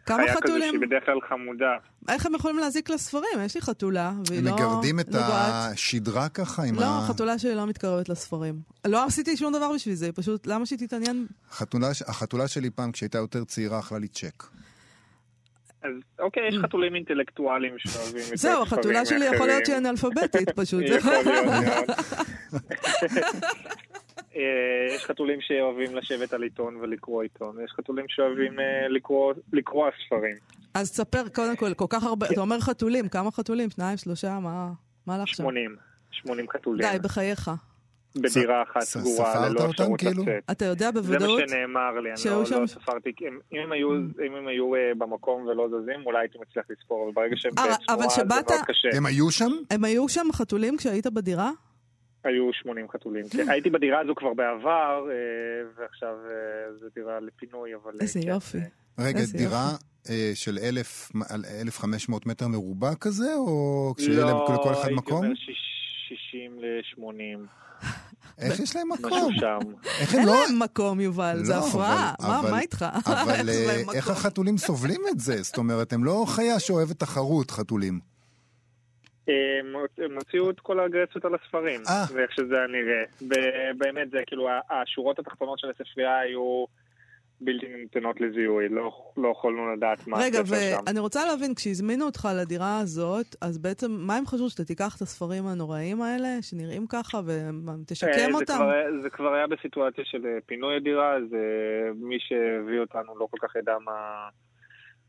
כמה 0.05 0.17
חיה 0.17 0.27
כזו 0.27 0.37
חתולים? 0.41 0.69
שהיא 0.69 0.87
בדרך 0.87 1.05
כלל 1.05 1.17
חמודה. 1.29 1.75
איך 2.09 2.25
הם 2.25 2.35
יכולים 2.35 2.57
להזיק 2.57 2.89
לספרים? 2.89 3.39
יש 3.45 3.55
לי 3.55 3.61
חתולה, 3.61 4.11
והיא 4.27 4.39
הם 4.39 4.45
לא 4.45 4.53
מגרדים 4.53 4.99
את 4.99 5.07
נוגעת. 5.07 5.71
השדרה 5.73 6.29
ככה 6.29 6.63
עם 6.63 6.75
לא, 6.75 6.85
ה... 6.85 6.97
החתולה 6.99 7.39
שלי 7.39 7.55
לא 7.55 7.67
מתקרבת 7.67 8.09
לספרים. 8.09 8.55
לא 8.87 9.05
עשיתי 9.05 9.37
שום 9.37 9.53
דבר 9.53 9.71
בשביל 9.75 9.95
זה, 9.95 10.11
פשוט, 10.11 10.47
למה 10.47 10.65
שהיא 10.65 10.79
תתעניין? 10.79 11.27
החתולה, 11.51 11.87
החתולה 12.07 12.47
שלי 12.47 12.69
פעם, 12.69 12.91
כשהייתה 12.91 13.17
יותר 13.17 13.43
צעירה, 13.43 13.79
אכלה 13.79 13.99
לי 13.99 14.07
צ'ק. 14.07 14.43
אז 15.83 15.89
אוקיי, 16.19 16.47
יש 16.47 16.55
חתולים 16.63 16.95
אינטלקטואלים 16.95 17.73
שאוהבים 17.77 18.17
יותר 18.21 18.33
Mm. 18.33 18.37
זהו, 18.37 18.61
החתולה 18.63 19.05
שלי 19.05 19.25
יכול 19.25 19.47
להיות. 19.47 19.65
שהיא 19.65 19.77
אנאלפביתית 19.77 20.49
פשוט. 20.59 20.83
יכול 20.87 21.13
להיות 21.13 21.89
יש 24.95 25.05
חתולים 25.05 25.41
שאוהבים 25.41 25.95
לשבת 25.95 26.33
על 26.33 26.43
עיתון 26.43 26.75
ולקרוא 26.75 27.23
עיתון, 27.23 27.55
יש 27.65 27.71
חתולים 27.71 28.05
שאוהבים 28.09 28.59
אה, 28.59 28.87
לקרוא- 28.89 29.33
לקרוא 29.53 29.89
ספרים. 30.05 30.35
אז 30.73 30.91
תספר, 30.91 31.23
קודם 31.33 31.55
כל, 31.55 31.73
כל 31.73 31.85
כך 31.89 32.03
הרבה, 32.03 32.27
כן. 32.27 32.33
אתה 32.33 32.41
אומר 32.41 32.59
חתולים, 32.59 33.07
כמה 33.09 33.31
חתולים? 33.31 33.69
שניים, 33.69 33.97
שלושה, 33.97 34.39
מה 34.39 34.71
מה 35.07 35.15
הלך 35.15 35.27
שם? 35.27 35.35
80, 35.43 35.75
80 36.11 36.49
חתולים. 36.49 36.87
די, 36.91 36.97
בחייך. 37.03 37.51
בדירה 38.15 38.63
אחת 38.63 38.81
סגורה, 38.81 39.49
ללא 39.49 39.65
אפשרות 39.69 39.99
כאילו? 39.99 40.21
לצאת. 40.23 40.43
אתה 40.51 40.65
יודע 40.65 40.85
זה 40.93 41.01
בוודאות? 41.01 41.39
מה 41.41 41.47
שנאמר 41.47 41.99
לי, 41.99 42.09
אני 42.09 42.35
לא, 42.35 42.45
שם- 42.45 42.61
לא 42.61 42.67
ספרתי, 42.67 43.11
אם, 43.21 43.39
הם 43.63 43.71
היו, 43.71 43.89
אם 43.95 44.35
הם 44.37 44.47
היו 44.47 44.75
אה, 44.75 44.91
במקום 44.97 45.45
ולא 45.47 45.67
זזים, 45.67 46.05
אולי 46.05 46.19
הייתי 46.19 46.37
מצליח 46.41 46.65
לספור, 46.69 47.03
אבל 47.03 47.21
ברגע 47.21 47.35
שהם 47.37 47.51
אה, 47.57 47.63
בצורה, 47.63 47.97
אבל 47.97 48.09
זה 48.15 48.23
מאוד 48.23 48.43
קשה. 48.67 48.97
הם 48.97 49.05
היו 49.05 49.31
שם? 49.31 49.51
הם 49.71 49.83
היו 49.83 50.09
שם 50.09 50.27
חתולים 50.33 50.77
כשהיית 50.77 51.07
בדירה? 51.07 51.51
היו 52.23 52.53
80 52.53 52.89
חתולים. 52.89 53.25
כן, 53.37 53.49
הייתי 53.49 53.69
בדירה 53.69 53.99
הזו 53.99 54.15
כבר 54.15 54.33
בעבר, 54.33 55.07
אה, 55.09 55.15
ועכשיו 55.77 56.15
אה, 56.29 56.73
זו 56.79 56.85
דירה 56.95 57.19
לפינוי, 57.19 57.75
אבל... 57.75 57.91
אה, 57.95 58.01
איזה 58.01 58.19
כן, 58.21 58.27
יופי. 58.27 58.57
רגע, 58.99 59.19
דירה 59.37 59.69
של 60.33 60.59
אלף, 60.63 61.11
על 61.29 61.45
1,500 61.61 62.25
מטר 62.25 62.47
מרובע 62.47 62.95
כזה, 62.95 63.35
או 63.35 63.93
כשיהיה 63.97 64.25
להם 64.25 64.37
לכל 64.43 64.73
אחד 64.73 64.81
הייתי 64.83 64.93
מקום? 64.93 65.25
אומר 65.25 65.35
שיש- 65.35 65.73
60 66.31 66.59
ל-80, 66.59 67.47
איך 68.37 68.59
יש 68.59 68.75
להם 68.75 68.91
מקום? 68.91 69.29
איך 69.99 70.15
אין 70.15 70.25
לא... 70.25 70.33
להם 70.33 70.59
מקום, 70.59 70.99
יובל, 70.99 71.43
זה 71.43 71.53
לא, 71.53 71.67
הפרעה. 71.67 72.13
מה 72.19 72.59
איתך? 72.59 72.85
אבל 73.05 73.49
איך. 73.93 74.09
החתולים 74.09 74.57
סובלים 74.57 75.01
את 75.11 75.19
זה? 75.19 75.41
זאת 75.41 75.57
אומרת, 75.57 75.93
הם 75.93 76.03
לא 76.03 76.25
חיה 76.27 76.59
שאוהבת 76.59 76.99
תחרות, 76.99 77.51
חתולים. 77.51 78.12
אה, 79.29 79.59
הם- 80.05 80.15
הוציאו 80.15 80.49
את 80.49 80.59
כל 80.59 80.79
האגרסיות 80.79 81.25
על 81.25 81.35
הספרים, 81.35 81.81
אה. 81.89 82.05
ואיך 82.13 82.31
שזה 82.31 82.57
היה 82.57 82.67
נראה. 82.67 83.03
ובאמת 83.21 84.11
זה 84.11 84.17
כאילו, 84.27 84.47
השורות 84.69 85.19
התחתונות 85.19 85.59
של 85.59 85.67
הספרייה 85.69 86.19
היו 86.19 86.65
בלתי 87.41 87.65
ניתנות 87.67 88.21
לזיהוי, 88.21 88.69
לא 88.69 88.91
לא 89.17 89.27
יכולנו 89.27 89.73
לדעת 89.75 90.07
מה 90.07 90.17
רגע, 90.17 90.39
הספר 90.39 90.55
שם. 90.55 90.83
ואני 90.85 90.99
רוצה 90.99 91.25
להבין, 91.25 91.55
כשהזמינו 91.55 92.05
אותך 92.05 92.27
לדירה 92.41 92.79
הזאת, 92.79 93.35
אז 93.41 93.57
בעצם, 93.57 93.91
מה 93.91 94.15
הם 94.15 94.25
חשבו, 94.25 94.49
שאתה 94.49 94.65
תיקח 94.65 94.95
את 94.95 95.01
הספרים 95.01 95.47
הנוראים 95.47 96.01
האלה, 96.01 96.27
שנראים 96.41 96.87
ככה, 96.87 97.17
אה, 97.17 97.49
ותשקם 97.81 98.11
זה 98.13 98.25
אותם? 98.33 98.53
כבר 98.55 98.71
זה 99.03 99.09
כבר 99.09 99.33
היה 99.33 99.47
בסיטואציה 99.47 100.03
של 100.05 100.25
אה, 100.25 100.37
פינוי 100.45 100.75
הדירה, 100.75 101.15
אז 101.15 101.23
אה, 101.33 101.39
מי 101.95 102.17
שהביא 102.19 102.79
אותנו 102.79 103.17
לא 103.19 103.27
כל 103.31 103.37
כך 103.41 103.55
ידע 103.55 103.77
מה, 103.85 104.27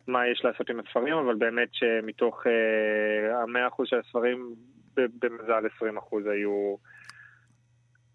מה 0.07 0.29
יש 0.29 0.45
לעשות 0.45 0.71
עם 0.71 0.81
הספרים, 0.81 1.15
אבל 1.15 1.35
באמת 1.35 1.69
שמתוך 1.73 2.43
אה, 2.47 3.43
המאה 3.43 3.69
אחוז 3.69 3.87
של 3.89 3.97
הספרים, 4.07 4.55
במזל 4.97 5.67
20 5.77 5.99
אחוז 5.99 6.23
היו 6.27 6.77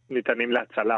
ניתנים 0.10 0.52
להצלה. 0.52 0.98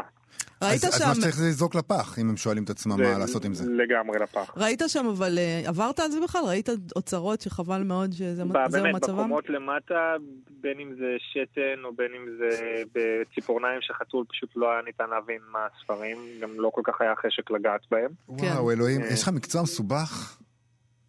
ראית 0.62 0.84
אז 0.84 0.94
אז 0.94 0.98
שם, 0.98 1.08
מה 1.08 1.14
שצריך 1.14 1.36
זה 1.36 1.48
לזרוק 1.48 1.74
לפח, 1.74 2.18
אם 2.18 2.28
הם 2.28 2.36
שואלים 2.36 2.64
את 2.64 2.70
עצמם 2.70 2.96
זה 2.96 3.12
מה 3.12 3.18
לעשות 3.18 3.44
עם 3.44 3.54
זה. 3.54 3.70
לגמרי 3.70 4.18
לפח. 4.18 4.54
ראית 4.56 4.82
שם, 4.86 5.06
אבל 5.06 5.38
אה, 5.38 5.62
עברת 5.66 6.00
על 6.00 6.10
זה 6.10 6.20
בכלל? 6.20 6.44
ראית 6.48 6.68
אוצרות 6.96 7.40
שחבל 7.40 7.82
מאוד 7.82 8.12
שזה 8.12 8.34
זהו 8.34 8.48
באמת, 8.48 8.94
מצבם? 8.94 9.16
בקומות 9.16 9.50
למטה, 9.50 10.14
בין 10.60 10.80
אם 10.80 10.94
זה 10.98 11.16
שתן 11.18 11.84
או 11.84 11.92
בין 11.92 12.10
אם 12.16 12.26
זה 12.38 12.82
בציפורניים 12.94 13.80
של 13.80 13.94
חתול, 13.94 14.24
פשוט 14.28 14.50
לא 14.56 14.72
היה 14.72 14.82
ניתן 14.82 15.10
להבין 15.10 15.40
מה 15.52 15.66
הספרים, 15.66 16.16
גם 16.40 16.50
לא 16.56 16.70
כל 16.74 16.82
כך 16.84 17.00
היה 17.00 17.14
חשק 17.16 17.50
לגעת 17.50 17.80
בהם. 17.90 18.10
וואו, 18.28 18.70
אלוהים, 18.70 19.00
אה. 19.00 19.06
יש 19.06 19.22
לך 19.22 19.28
מקצוע 19.28 19.62
מסובך? 19.62 20.38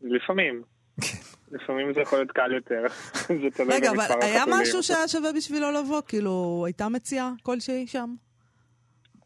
לפעמים. 0.04 0.62
כן. 1.02 1.18
לפעמים 1.52 1.94
זה 1.94 2.02
יכול 2.02 2.20
להיות 2.20 2.32
קל 2.32 2.52
יותר. 2.52 2.84
זה 3.42 3.50
תלוי 3.56 3.76
רגע, 3.76 3.92
אבל 3.92 4.06
היה. 4.22 4.44
משהו 4.48 4.84
שהיה 4.84 5.08
שווה 5.08 5.34
בשבילו 5.34 5.72
לבוא? 5.72 6.02
כאילו, 6.08 6.64
הייתה 6.66 6.90
מציאה 6.90 7.32
כלשהי 7.44 7.88
שם? 7.88 8.16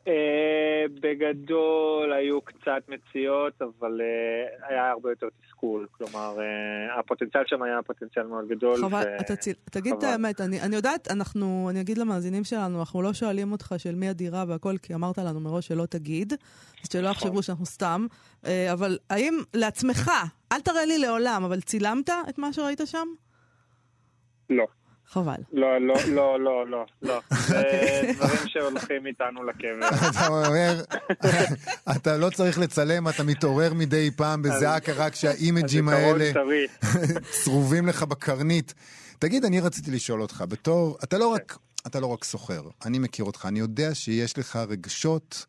אה, 0.07 0.85
בגדול 1.01 2.13
היו 2.13 2.41
קצת 2.41 2.81
מציאות, 2.87 3.61
אבל 3.61 4.01
אה, 4.01 4.67
היה 4.69 4.91
הרבה 4.91 5.09
יותר 5.09 5.27
תסכול. 5.41 5.87
כלומר, 5.91 6.35
אה, 6.39 6.99
הפוטנציאל 6.99 7.43
שם 7.47 7.63
היה 7.63 7.79
פוטנציאל 7.85 8.25
מאוד 8.27 8.47
גדול. 8.47 8.77
חבל, 8.77 9.03
ו- 9.05 9.21
אתה 9.21 9.35
ציל... 9.35 9.53
תגיד 9.71 9.93
את. 9.93 10.03
האמת, 10.03 10.41
אני, 10.41 10.61
אני 10.61 10.75
יודעת, 10.75 11.11
אנחנו, 11.11 11.67
אני 11.69 11.81
אגיד 11.81 11.97
למאזינים 11.97 12.43
שלנו, 12.43 12.79
אנחנו 12.79 13.01
לא 13.01 13.13
שואלים 13.13 13.51
אותך 13.51 13.75
של 13.77 13.95
מי 13.95 14.09
הדירה 14.09 14.45
והכל, 14.47 14.77
כי 14.81 14.93
אמרת 14.93 15.17
לנו 15.17 15.39
מראש 15.39 15.67
שלא 15.67 15.85
תגיד, 15.85 16.33
אז 16.83 16.91
שלא 16.91 17.07
יחשבו 17.07 17.43
שאנחנו 17.43 17.65
סתם, 17.65 18.05
אבל 18.71 18.97
האם 19.09 19.37
לעצמך, 19.53 20.11
אל 20.51 20.61
תראה 20.61 20.85
לי 20.85 20.97
לעולם, 20.97 21.43
אבל 21.43 21.61
צילמת 21.61 22.09
את 22.29 22.37
מה 22.37 22.53
שראית 22.53 22.81
שם? 22.85 23.07
לא. 24.49 24.65
חבל. 25.09 25.35
לא, 25.53 25.81
לא, 25.81 25.95
לא, 26.07 26.39
לא, 26.39 26.67
לא, 26.67 26.85
לא. 27.01 27.21
זה. 27.47 28.13
דברים 28.15 28.47
שהולכים 28.47 29.05
איתנו 29.07 29.43
לקבר. 29.43 29.89
אתה 30.09 30.27
אומר, 30.27 30.83
אתה 31.95 32.17
לא 32.17 32.29
צריך 32.29 32.59
לצלם, 32.59 33.07
אתה 33.07 33.23
מתעורר 33.23 33.73
מדי 33.73 34.11
פעם 34.15 34.41
בזעקה 34.41 34.91
רק 34.93 35.15
שהאימג'ים 35.15 35.89
האלה. 35.89 36.31
צרובים 37.43 37.87
לך 37.87 38.03
בקרנית. 38.03 38.73
תגיד, 39.19 39.45
אני 39.45 39.59
רציתי 39.59 39.91
לשאול 39.91 40.21
אותך, 40.21 40.43
בתור, 40.49 40.97
אתה 41.03 41.17
לא 41.17 41.27
רק, 41.27 41.57
אתה 41.87 41.99
לא 41.99 42.07
רק 42.07 42.23
סוחר, 42.23 42.61
אני 42.85 42.99
מכיר 42.99 43.25
אותך, 43.25 43.45
אני 43.45 43.59
יודע 43.59 43.95
שיש 43.95 44.37
לך 44.37 44.55
רגשות, 44.55 45.45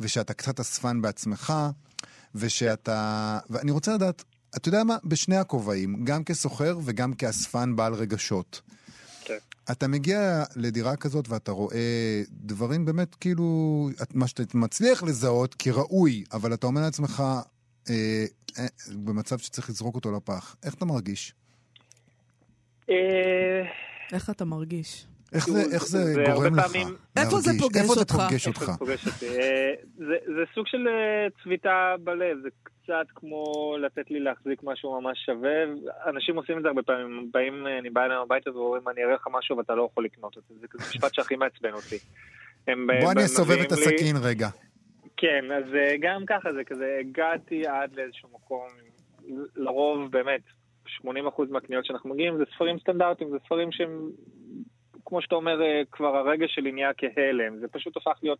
ושאתה 0.00 0.34
קצת 0.34 0.60
אספן 0.60 1.02
בעצמך, 1.02 1.52
ושאתה, 2.34 3.38
ואני 3.50 3.70
רוצה 3.70 3.94
לדעת, 3.94 4.24
אתה 4.56 4.68
יודע 4.68 4.84
מה? 4.84 4.96
בשני 5.04 5.36
הכובעים, 5.36 6.04
גם 6.04 6.24
כסוחר 6.24 6.78
וגם 6.84 7.14
כאספן 7.14 7.76
בעל 7.76 7.94
רגשות. 7.94 8.60
אתה 9.70 9.88
מגיע 9.88 10.44
לדירה 10.56 10.96
כזאת 10.96 11.28
ואתה 11.28 11.52
רואה 11.52 12.22
דברים 12.30 12.84
באמת 12.84 13.14
כאילו, 13.14 13.88
מה 14.14 14.26
שאתה 14.26 14.42
מצליח 14.58 15.02
לזהות 15.02 15.54
כראוי, 15.54 16.24
אבל 16.32 16.54
אתה 16.54 16.66
אומר 16.66 16.80
לעצמך, 16.80 17.22
אה, 17.90 18.24
אה, 18.58 18.66
במצב 19.04 19.38
שצריך 19.38 19.70
לזרוק 19.70 19.94
אותו 19.94 20.12
לפח. 20.12 20.56
איך 20.62 20.74
אתה 20.74 20.84
מרגיש? 20.84 21.34
אה, 22.90 23.62
איך 24.12 24.30
אתה 24.30 24.44
מרגיש? 24.44 25.06
איך 25.34 25.46
זה, 25.50 25.60
איך 25.74 25.86
זה, 25.86 25.98
זה 25.98 26.24
גורם 26.34 26.54
לך 26.58 26.66
פעמים- 26.66 26.96
איפה 27.16 27.36
זה? 27.40 27.50
פוגש 27.60 27.76
איפה 27.76 27.94
זה 27.94 28.00
אותך? 28.00 28.12
פוגש 28.28 28.46
איפה 28.48 28.60
אותך? 28.60 28.72
זה 28.72 28.78
פוגש 28.78 29.06
אותי? 29.06 29.26
אה, 29.40 29.72
זה, 29.96 30.14
זה 30.26 30.42
סוג 30.54 30.66
של 30.66 30.88
אה, 30.88 31.26
צביטה 31.42 31.94
בלב, 32.04 32.36
זה 32.42 32.48
קצת 32.62 33.06
כמו 33.14 33.44
לתת 33.80 34.10
לי 34.10 34.20
להחזיק 34.20 34.60
משהו 34.62 35.00
ממש 35.00 35.18
שווה. 35.26 35.50
אנשים 36.06 36.36
עושים 36.36 36.58
את 36.58 36.62
זה 36.62 36.68
הרבה 36.68 36.82
פעמים, 36.82 37.30
באים, 37.32 37.66
אה, 37.66 37.78
אני 37.78 37.90
בא 37.90 38.04
אליהם 38.04 38.20
הביתה 38.20 38.50
ואומרים, 38.56 38.88
אני 38.88 39.04
אראה 39.04 39.14
לך 39.14 39.28
משהו 39.32 39.56
ואתה 39.56 39.74
לא 39.74 39.88
יכול 39.92 40.04
לקנות 40.04 40.38
את 40.38 40.42
זה. 40.48 40.54
זה 40.60 40.68
כזה 40.68 40.84
משפט 40.90 41.14
שהכי 41.14 41.36
מעצבן 41.36 41.72
אותי. 41.72 41.98
בוא 43.02 43.12
אני 43.12 43.24
אסובב 43.24 43.58
את 43.66 43.72
הסכין 43.72 44.16
רגע. 44.22 44.48
כן, 45.16 45.44
אז 45.56 45.64
גם 46.00 46.22
ככה 46.26 46.52
זה 46.52 46.64
כזה, 46.64 46.96
הגעתי 47.00 47.66
עד 47.66 47.94
לאיזשהו 47.96 48.28
מקום, 48.34 48.66
לרוב 49.56 50.10
באמת, 50.10 50.40
80% 51.00 51.04
מהקניות 51.50 51.84
שאנחנו 51.84 52.10
מגיעים 52.10 52.36
זה 52.38 52.44
ספרים 52.54 52.78
סטנדרטיים, 52.78 53.30
זה 53.30 53.36
ספרים 53.46 53.72
שהם, 53.72 54.10
כמו 55.12 55.22
שאתה 55.22 55.34
אומר, 55.34 55.62
אה, 55.62 55.82
כבר 55.92 56.16
הרגע 56.16 56.46
שלי 56.48 56.72
נהיה 56.72 56.90
כהלם, 56.96 57.58
זה 57.60 57.68
פשוט 57.68 57.96
הפך 57.96 58.18
להיות 58.22 58.38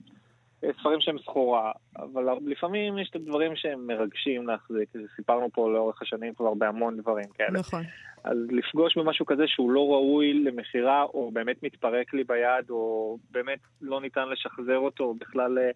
אה, 0.64 0.68
ספרים 0.80 1.00
שהם 1.00 1.18
סחורה, 1.18 1.72
אבל 1.96 2.24
לפעמים 2.46 2.98
יש 2.98 3.11
את 3.11 3.16
הדברים 3.16 3.56
שהם 3.56 3.87
מרגשים 3.87 4.46
להחזיק, 4.46 4.88
סיפרנו 5.16 5.48
פה 5.52 5.70
לאורך 5.70 6.02
השנים 6.02 6.35
כבר 6.35 6.54
בהמון 6.54 6.96
דברים 6.96 7.24
כאלה. 7.35 7.58
נכון. 7.58 7.82
אז 8.24 8.37
לפגוש 8.50 8.98
במשהו 8.98 9.26
כזה 9.26 9.42
שהוא 9.46 9.70
לא 9.70 9.80
ראוי 9.80 10.44
למכירה, 10.44 11.02
או 11.02 11.30
באמת 11.32 11.62
מתפרק 11.62 12.14
לי 12.14 12.24
ביד, 12.24 12.70
או 12.70 13.18
באמת 13.30 13.58
לא 13.80 14.00
ניתן 14.00 14.28
לשחזר 14.32 14.78
אותו, 14.78 15.04
או 15.04 15.14
בכלל 15.14 15.58
אה, 15.58 15.70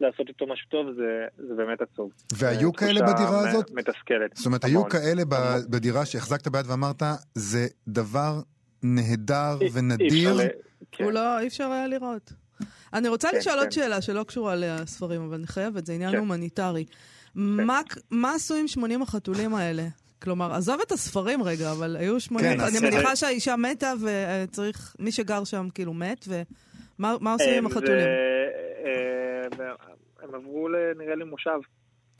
לעשות 0.00 0.28
איתו 0.28 0.46
משהו 0.46 0.68
טוב, 0.68 0.86
זה, 0.92 1.26
זה 1.36 1.54
באמת 1.54 1.80
עצוב. 1.80 2.10
והיו 2.38 2.72
כאלה 2.72 3.00
בדירה 3.02 3.48
הזאת? 3.48 3.70
מתסכלת. 3.70 4.36
זאת 4.36 4.46
אומרת, 4.46 4.64
היו 4.64 4.78
המון. 4.78 4.90
כאלה 4.90 5.24
ב- 5.24 5.34
המון. 5.34 5.70
בדירה 5.70 6.06
שהחזקת 6.06 6.48
ביד 6.48 6.66
ואמרת, 6.70 7.02
זה 7.34 7.66
דבר 7.88 8.32
נהדר 8.82 9.58
ונדיר. 9.72 10.34
ל- 10.34 10.40
כן. 10.92 11.04
הוא 11.04 11.12
לא, 11.12 11.38
אי 11.38 11.46
אפשר 11.46 11.70
היה 11.70 11.86
לראות. 11.88 12.32
אני 12.94 13.08
רוצה 13.08 13.28
כן, 13.30 13.36
לשאול 13.38 13.54
עוד 13.58 13.64
כן. 13.64 13.70
שאלה 13.70 14.02
שלא 14.02 14.22
קשורה 14.22 14.54
לספרים, 14.56 15.22
אבל 15.22 15.34
אני 15.34 15.46
חייבת, 15.46 15.86
זה 15.86 15.92
עניין 15.92 16.10
כן. 16.12 16.16
הומניטרי. 16.18 16.84
מה- 17.34 17.80
מה 18.10 18.34
עשו 18.34 18.54
עם 18.54 18.68
80 18.68 19.02
החתולים 19.02 19.54
האלה? 19.54 19.86
כלומר, 20.22 20.54
עזוב 20.54 20.80
את 20.86 20.92
הספרים 20.92 21.42
רגע, 21.42 21.72
אבל 21.72 21.96
היו 21.96 22.20
80, 22.20 22.44
כן, 22.56 22.60
אני 22.60 22.68
אז- 22.78 22.82
מניחה 22.82 23.16
שהאישה 23.16 23.56
מתה 23.56 23.92
וצריך, 24.02 24.96
מי 24.98 25.12
שגר 25.12 25.44
שם 25.44 25.68
כאילו 25.74 25.94
מת, 25.94 26.24
ומה 26.28 27.16
מה 27.20 27.32
עושים 27.32 27.48
עם 27.58 27.66
אה, 27.66 27.70
זה- 27.70 27.76
החתולים? 27.78 28.06
אה, 28.06 29.72
הם 30.22 30.34
עברו, 30.34 30.68
נראה 30.98 31.14
לי, 31.14 31.24
מושב. 31.24 31.50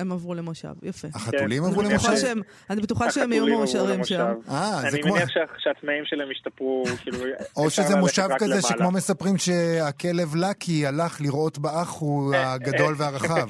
הם 0.00 0.12
עברו 0.12 0.34
למושב, 0.34 0.68
יפה. 0.82 1.08
החתולים 1.14 1.62
כן. 1.62 1.68
עברו 1.68 1.80
אני 1.80 1.88
למושב. 1.90 2.36
אני 2.70 2.80
בטוחה 2.82 3.10
שהם 3.10 3.32
יהיו 3.32 3.46
מאושרים 3.46 4.04
שם. 4.04 4.34
אה, 4.50 4.78
זה 4.80 4.88
אני. 4.88 5.10
מניח 5.10 5.28
שה- 5.28 5.40
שהתנאים 5.58 6.04
שלהם 6.06 6.28
השתפרו, 6.30 6.84
כאילו... 7.02 7.18
או 7.56 7.70
שזה 7.70 7.96
מושב 7.96 8.28
כזה. 8.38 8.62
שכמו 8.62 8.90
מספרים 8.90 9.38
שהכלב 9.38 10.36
לקי 10.36 10.86
הלך 10.86 11.20
לראות 11.20 11.58
באח 11.58 11.96
הוא 11.98 12.34
הגדול 12.36 12.94
והרחב. 12.98 13.46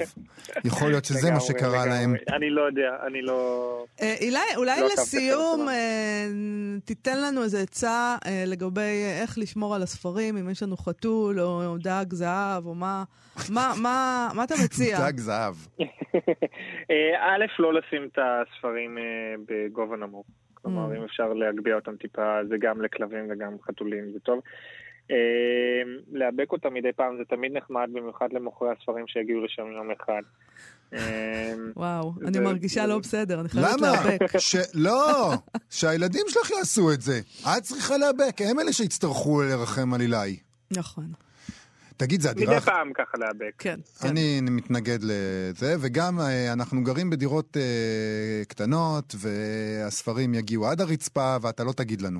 יכול 0.63 0.89
להיות 0.89 1.05
שזה 1.05 1.31
מה 1.31 1.39
שקרה. 1.39 1.85
להם. 1.85 2.15
אני 2.35 2.49
לא 2.49 2.61
יודע, 2.61 3.07
אני 3.07 3.21
לא... 3.21 3.85
אה, 4.01 4.15
אילי, 4.19 4.39
אולי 4.55 4.81
לא 4.81 4.87
לסיום. 4.93 5.69
אה, 5.69 6.27
תיתן 6.85 7.21
לנו 7.21 7.43
איזה 7.43 7.59
עצה 7.61 8.15
לגבי 8.47 8.81
איך 9.21 9.37
לשמור 9.37 9.75
על 9.75 9.83
הספרים, 9.83 10.37
אם 10.37 10.49
יש 10.49 10.63
לנו 10.63 10.77
חתול 10.77 11.39
או 11.39 11.77
דג 11.77 12.05
זהב, 12.13 12.65
או 12.65 12.75
מה, 12.75 13.03
מה, 13.49 13.73
מה, 13.81 14.29
מה 14.35 14.43
אתה 14.43 14.55
מציע? 14.65 14.99
דג 14.99 15.17
זהב. 15.17 15.55
אה, 16.91 17.35
א', 17.35 17.45
לא 17.59 17.73
לשים 17.73 18.09
את 18.11 18.17
הספרים 18.17 18.97
אה, 18.97 19.03
בגובה 19.47 19.95
נמוך. 19.97 20.25
Mm. 20.27 20.53
כלומר, 20.53 20.97
אם 20.97 21.03
אפשר 21.03 21.33
להגביה 21.33 21.75
אותם 21.75 21.95
טיפה, 21.95 22.39
זה 22.49 22.55
גם 22.59 22.81
לכלבים 22.81 23.27
וגם 23.29 23.51
חתולים, 23.67 24.11
זה 24.13 24.19
טוב. 24.19 24.39
אה, 25.11 25.17
להאבק 26.11 26.51
אותם 26.51 26.73
מדי 26.73 26.93
פעם 26.95 27.17
זה 27.17 27.23
תמיד 27.29 27.51
נחמד, 27.57 27.89
במיוחד 27.93 28.27
למוכרי 28.31 28.69
הספרים 28.71 29.07
שיגיעו 29.07 29.45
לשם 29.45 29.71
יום 29.71 29.91
אחד. 29.91 30.21
וואו, 31.75 32.13
אני 32.27 32.39
מרגישה 32.39 32.87
לא 32.87 32.99
בסדר, 32.99 33.39
אני 33.39 33.49
חייבת 33.49 33.69
למה? 33.77 33.87
להיאבק. 34.05 34.37
ש... 34.37 34.55
לא, 34.73 35.31
שהילדים 35.69 36.21
שלך 36.27 36.51
יעשו 36.51 36.91
את 36.93 37.01
זה. 37.01 37.19
את 37.57 37.63
צריכה 37.63 37.97
להיאבק, 37.97 38.41
הם 38.49 38.59
אלה 38.59 38.73
שיצטרכו 38.73 39.41
לרחם 39.41 39.93
על 39.93 40.01
אילי. 40.01 40.37
נכון, 40.71 41.05
תגיד, 41.97 42.21
זה 42.21 42.29
הדירה... 42.29 42.55
מדי 42.55 42.65
פעם 42.65 42.93
ככה 42.93 43.17
להאבק. 43.17 43.53
כן. 43.57 43.79
כן. 43.99 44.07
אני 44.07 44.41
מתנגד 44.41 44.99
לזה, 45.01 45.75
וגם 45.79 46.19
אה, 46.19 46.53
אנחנו 46.53 46.83
גרים 46.83 47.09
בדירות 47.09 47.57
אה, 47.57 48.45
קטנות, 48.47 49.15
והספרים 49.17 50.33
יגיעו 50.33 50.67
עד 50.67 50.81
הרצפה, 50.81 51.37
ואתה 51.41 51.63
לא 51.63 51.71
תגיד 51.71 52.01
לנו. 52.01 52.19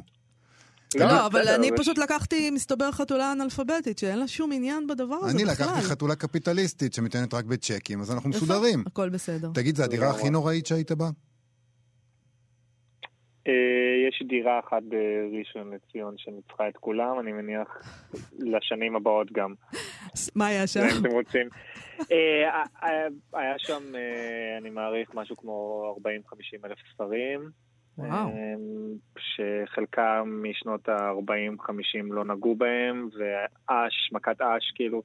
לא, 0.96 1.26
אבל 1.26 1.42
בסדר, 1.42 1.56
אני 1.56 1.70
פשוט 1.78 1.98
לקחתי, 1.98 2.50
מסתבר, 2.50 2.92
חתולה 2.92 3.32
אנאלפביתית, 3.32 3.98
שאין 3.98 4.20
לה 4.20 4.28
שום 4.28 4.52
עניין 4.52 4.88
בדבר 4.88 5.16
הזה 5.16 5.32
אני 5.32 5.46
בכלל. 5.46 5.66
לקחתי 5.66 5.82
חתולה 5.82 6.16
קפיטליסטית 6.16 6.94
שמתעניינת 6.94 7.34
רק 7.34 7.46
בצ'קים, 7.46 8.02
אז 8.02 8.12
אנחנו 8.12 8.30
מסודרים. 8.30 8.84
הכל 8.88 9.10
בסדר. 9.10 9.52
תגיד, 9.54 9.78
זו 9.78 9.84
הדירה 9.84 10.10
הכי 10.10 10.30
נוראית 10.30 10.66
שהיית 10.66 10.92
בה? 10.92 11.10
אה, 13.48 14.08
יש 14.10 14.24
דירה 14.28 14.60
אחת 14.60 14.84
בראשון 14.84 15.74
לציון 15.74 16.16
שניצחה 16.18 16.70
את 16.70 16.78
כולם, 16.78 17.20
אני 17.20 17.32
מניח 17.32 17.68
לשנים 18.40 18.96
הבאות 18.96 19.32
גם. 19.32 19.54
מה 20.36 20.48
היה 20.48 20.68
שם? 20.68 20.80
אם 20.80 21.06
אתם 21.06 21.16
רוצים. 21.16 21.48
אה, 22.12 22.64
אה, 22.84 23.08
היה 23.34 23.54
שם, 23.58 23.84
אני 24.58 24.70
מעריך, 24.70 25.10
משהו 25.14 25.38
כמו 25.38 25.96
40-50 26.06 26.66
אלף 26.66 26.78
ספרים. 26.94 27.50
וואו. 27.98 28.30
שחלקם 29.18 30.44
משנות 30.44 30.90
ה-40-50 30.90 32.14
לא 32.14 32.26
נגעו 32.26 32.56
בהם, 32.56 33.10
ואש, 33.18 34.10
מכת 34.12 34.42
אש, 34.42 34.72
כאילו, 34.76 35.02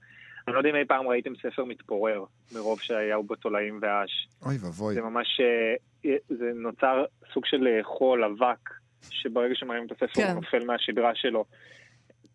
אני 0.48 0.54
לא 0.54 0.60
יודע 0.60 0.70
אם 0.70 0.76
אי 0.76 0.84
פעם 0.84 1.08
ראיתם 1.08 1.32
ספר 1.36 1.64
מתפורר, 1.64 2.24
מרוב 2.54 2.80
שהיו 2.80 3.22
בו 3.22 3.34
תולעים 3.34 3.78
ואש. 3.82 4.28
אוי 4.46 4.56
ואבוי. 4.60 4.94
זה 4.94 5.00
ממש, 5.00 5.40
אה, 5.40 6.16
זה 6.28 6.52
נוצר 6.54 7.04
סוג 7.32 7.46
של 7.46 7.66
אה, 7.66 7.84
חול, 7.84 8.24
אבק, 8.24 8.70
שברגע 9.10 9.54
שמראים 9.54 9.86
את 9.86 9.92
הספר 9.92 10.06
כן. 10.14 10.26
הוא 10.26 10.34
נופל 10.34 10.64
מהשדרה 10.64 11.14
שלו. 11.14 11.44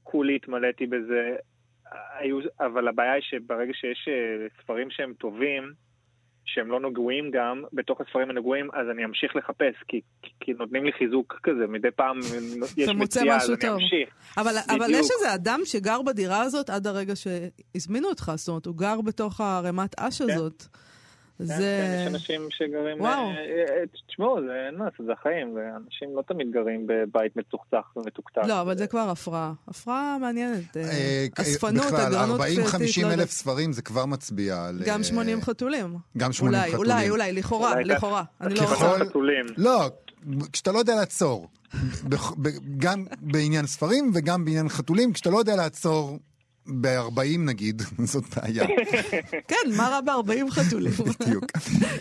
כולי 0.04 0.36
התמלאתי 0.36 0.86
בזה, 0.86 1.36
היו, 2.20 2.40
אבל 2.60 2.88
הבעיה 2.88 3.14
היא 3.14 3.22
שברגע 3.22 3.74
שיש 3.74 4.08
אה, 4.08 4.48
ספרים 4.62 4.90
שהם 4.90 5.14
טובים, 5.14 5.72
שהם 6.46 6.72
לא 6.72 6.80
נגועים 6.80 7.32
גם, 7.32 7.64
בתוך 7.74 8.02
הספרים 8.02 8.30
הנגועים, 8.30 8.70
אז 8.74 8.90
אני 8.92 9.06
אמשיך 9.06 9.36
לחפש, 9.36 9.76
כי, 9.88 10.02
כי, 10.40 10.54
נותנים 10.54 10.84
לי 10.84 10.92
חיזוק 10.92 11.40
כזה, 11.44 11.68
מדי 11.68 11.92
פעם 11.92 12.20
יש 12.78 12.90
מציאה, 12.90 13.36
אז 13.36 13.42
משהו 13.44 13.54
אני 13.54 13.62
טוב. 13.62 13.74
אמשיך. 13.74 14.10
אבל, 14.38 14.54
אבל 14.70 14.80
בדיוק. 14.80 15.00
יש 15.00 15.08
איזה 15.18 15.34
אדם 15.36 15.60
שגר 15.66 16.02
בדירה 16.02 16.42
הזאת 16.42 16.70
עד 16.70 16.88
הרגע 16.88 17.14
שהזמינו 17.16 18.08
אותך, 18.10 18.32
זאת 18.36 18.48
אומרת, 18.48 18.66
הוא 18.66 18.78
גר 18.78 19.02
בתוך 19.02 19.42
הערימת 19.42 20.00
אש 20.00 20.22
הזאת. 20.22 20.64
כן, 21.38 21.46
זה... 21.46 21.54
כן, 21.54 22.02
יש 22.02 22.14
אנשים 22.14 22.48
שגרים... 22.50 23.02
וואו. 23.02 23.12
אה, 23.12 23.30
אה, 23.30 23.84
תשמעו, 24.08 24.38
זה 24.42 24.66
אין 24.68 24.76
מה 24.76 24.86
לעשות, 24.86 25.06
זה 25.06 25.12
החיים, 25.12 25.56
ואנשים 25.56 26.16
לא 26.16 26.22
תמיד 26.22 26.52
גרים 26.52 26.88
בבית 26.88 27.36
מצוחצח 27.36 27.92
ומתוקתק. 27.96 28.42
לא, 28.48 28.62
אבל 28.62 28.78
זה 28.78 28.88
כבר 28.88 29.10
הפרעה. 29.10 29.54
הפרעה 29.68 30.18
מעניינת. 30.22 30.78
אה, 30.78 30.84
אה, 30.84 31.26
אספנות, 31.42 31.86
בכלל, 31.86 32.02
אגרנות 32.02 32.42
כפייתית, 32.42 32.66
40-50 32.66 33.04
לא 33.04 33.14
אלף. 33.14 33.32
ספרים 33.32 33.74
זה 33.74 33.82
כבר 33.82 34.06
מצביע 34.06 34.66
על... 34.66 34.82
גם 34.86 35.00
אה, 35.00 35.04
80 35.04 35.42
חתולים. 35.42 35.98
גם 36.18 36.34
80 36.34 36.56
אולי, 36.56 36.72
חתולים. 36.72 36.92
אולי, 36.92 37.10
אולי, 37.10 37.34
לכאורה, 37.34 37.82
לכאורה. 37.82 38.24
אני 38.42 38.56
לא 38.56 38.62
רוצה. 38.62 39.06
חתולים. 39.06 39.46
לא, 39.58 39.90
כשאתה 40.52 40.72
לא 40.72 40.80
יודע 40.80 40.96
לעצור, 40.96 41.48
גם 42.78 43.06
בעניין 43.22 43.68
ספרים 43.68 44.12
וגם 44.14 44.46
בעניין 44.46 44.70
חתולים, 44.70 45.14
כשאתה 45.14 45.30
לא 45.30 45.38
יודע 45.38 45.56
לעצור 45.56 46.20
ב-40 46.68 47.40
נגיד, 47.40 47.82
זאת 48.12 48.24
בעיה. 48.36 48.68
כן, 49.50 49.72
מה 49.78 49.88
רע 49.88 50.02
ב-40 50.02 50.52
חתולים? 50.52 50.94
בדיוק. 51.20 51.46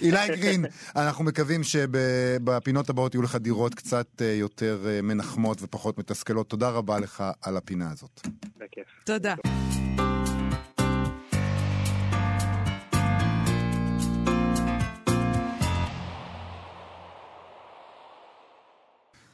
אילי 0.00 0.36
גרין, 0.36 0.64
אנחנו 0.96 1.24
מקווים 1.24 1.60
שבפינות 1.62 2.90
הבאות 2.90 3.14
יהיו 3.14 3.22
לך 3.22 3.36
דירות 3.36 3.74
קצת 3.74 4.06
אה, 4.20 4.26
יותר 4.26 4.84
אה, 4.86 5.02
מנחמות 5.02 5.58
ופחות 5.62 5.98
מתסכלות. 5.98 6.48
תודה 6.48 6.68
רבה 6.68 7.00
לך 7.00 7.24
על 7.42 7.56
הפינה 7.56 7.90
הזאת. 7.90 8.20
בכיף. 8.58 8.86
תודה. 9.04 9.34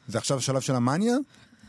זה 0.07 0.17
עכשיו 0.17 0.37
השלב 0.37 0.61
של 0.61 0.75
המאניה 0.75 1.13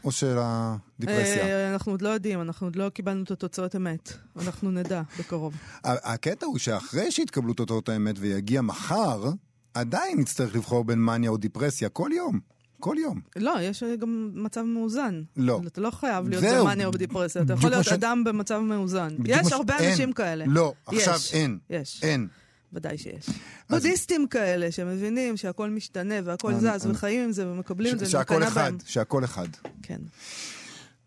או 0.04 0.12
של 0.12 0.36
הדיפרסיה? 0.40 1.42
אה, 1.46 1.72
אנחנו 1.72 1.92
עוד 1.92 2.02
לא 2.02 2.08
יודעים, 2.08 2.40
אנחנו 2.40 2.66
עוד 2.66 2.76
לא 2.76 2.88
קיבלנו 2.88 3.22
את 3.22 3.30
התוצאות 3.30 3.76
אמת. 3.76 4.12
אנחנו 4.36 4.70
נדע 4.70 5.02
בקרוב. 5.18 5.54
הקטע 5.84 6.46
הוא 6.46 6.58
שאחרי 6.58 7.12
שיתקבלו 7.12 7.54
תוצאות 7.54 7.88
האמת 7.88 8.14
ויגיע 8.18 8.62
מחר, 8.62 9.30
עדיין 9.74 10.18
נצטרך 10.20 10.54
לבחור 10.54 10.84
בין 10.84 10.98
מאניה 10.98 11.30
או 11.30 11.36
דיפרסיה 11.36 11.88
כל 11.88 12.10
יום. 12.16 12.40
כל 12.80 12.96
יום. 12.98 13.20
לא, 13.36 13.54
יש 13.60 13.82
גם 13.98 14.30
מצב 14.34 14.62
מאוזן. 14.62 15.22
לא. 15.36 15.60
אתה 15.66 15.80
לא 15.80 15.90
חייב 15.90 16.28
להיות 16.28 16.42
זהו. 16.42 16.64
במאניה 16.64 16.86
או 16.86 16.92
בדיפרסיה, 16.92 17.42
אתה 17.42 17.52
יכול 17.52 17.70
להיות 17.70 17.84
ש- 17.84 17.92
אדם 17.92 18.24
במצב 18.24 18.58
מאוזן. 18.58 19.16
יש 19.24 19.52
הרבה 19.52 19.78
אין. 19.78 19.90
אנשים 19.90 20.12
כאלה. 20.12 20.44
לא, 20.48 20.72
יש, 20.92 21.08
עכשיו 21.08 21.38
אין. 21.40 21.58
יש. 21.70 22.00
אין. 22.02 22.28
ודאי 22.72 22.98
שיש. 22.98 23.26
בודהיסטים 23.70 24.26
כאלה 24.26 24.72
שמבינים 24.72 25.36
שהכל 25.36 25.70
משתנה 25.70 26.14
והכל 26.24 26.54
זז 26.54 26.86
וחיים 26.86 27.24
עם 27.24 27.32
זה 27.32 27.48
ומקבלים 27.48 27.94
את 27.94 27.98
זה, 27.98 28.06
שהכל 28.06 28.42
אחד. 28.42 28.72
שהכל 28.86 29.24
אחד. 29.24 29.48
כן. 29.82 30.00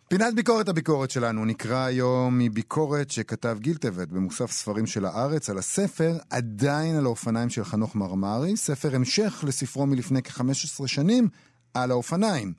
פינת 0.07 0.35
ביקורת 0.35 0.69
הביקורת 0.69 1.11
שלנו 1.11 1.45
נקרא 1.45 1.85
היום 1.85 2.39
מביקורת 2.39 3.11
שכתב 3.11 3.57
גילטבט 3.61 4.07
במוסף 4.07 4.51
ספרים 4.51 4.85
של 4.85 5.05
הארץ 5.05 5.49
על 5.49 5.57
הספר 5.57 6.17
עדיין 6.29 6.95
על 6.95 7.05
האופניים 7.05 7.49
של 7.49 7.63
חנוך 7.63 7.95
מרמרי, 7.95 8.57
ספר 8.57 8.95
המשך 8.95 9.43
לספרו 9.47 9.85
מלפני 9.85 10.23
כ-15 10.23 10.87
שנים 10.87 11.27
על 11.73 11.91
האופניים. 11.91 12.53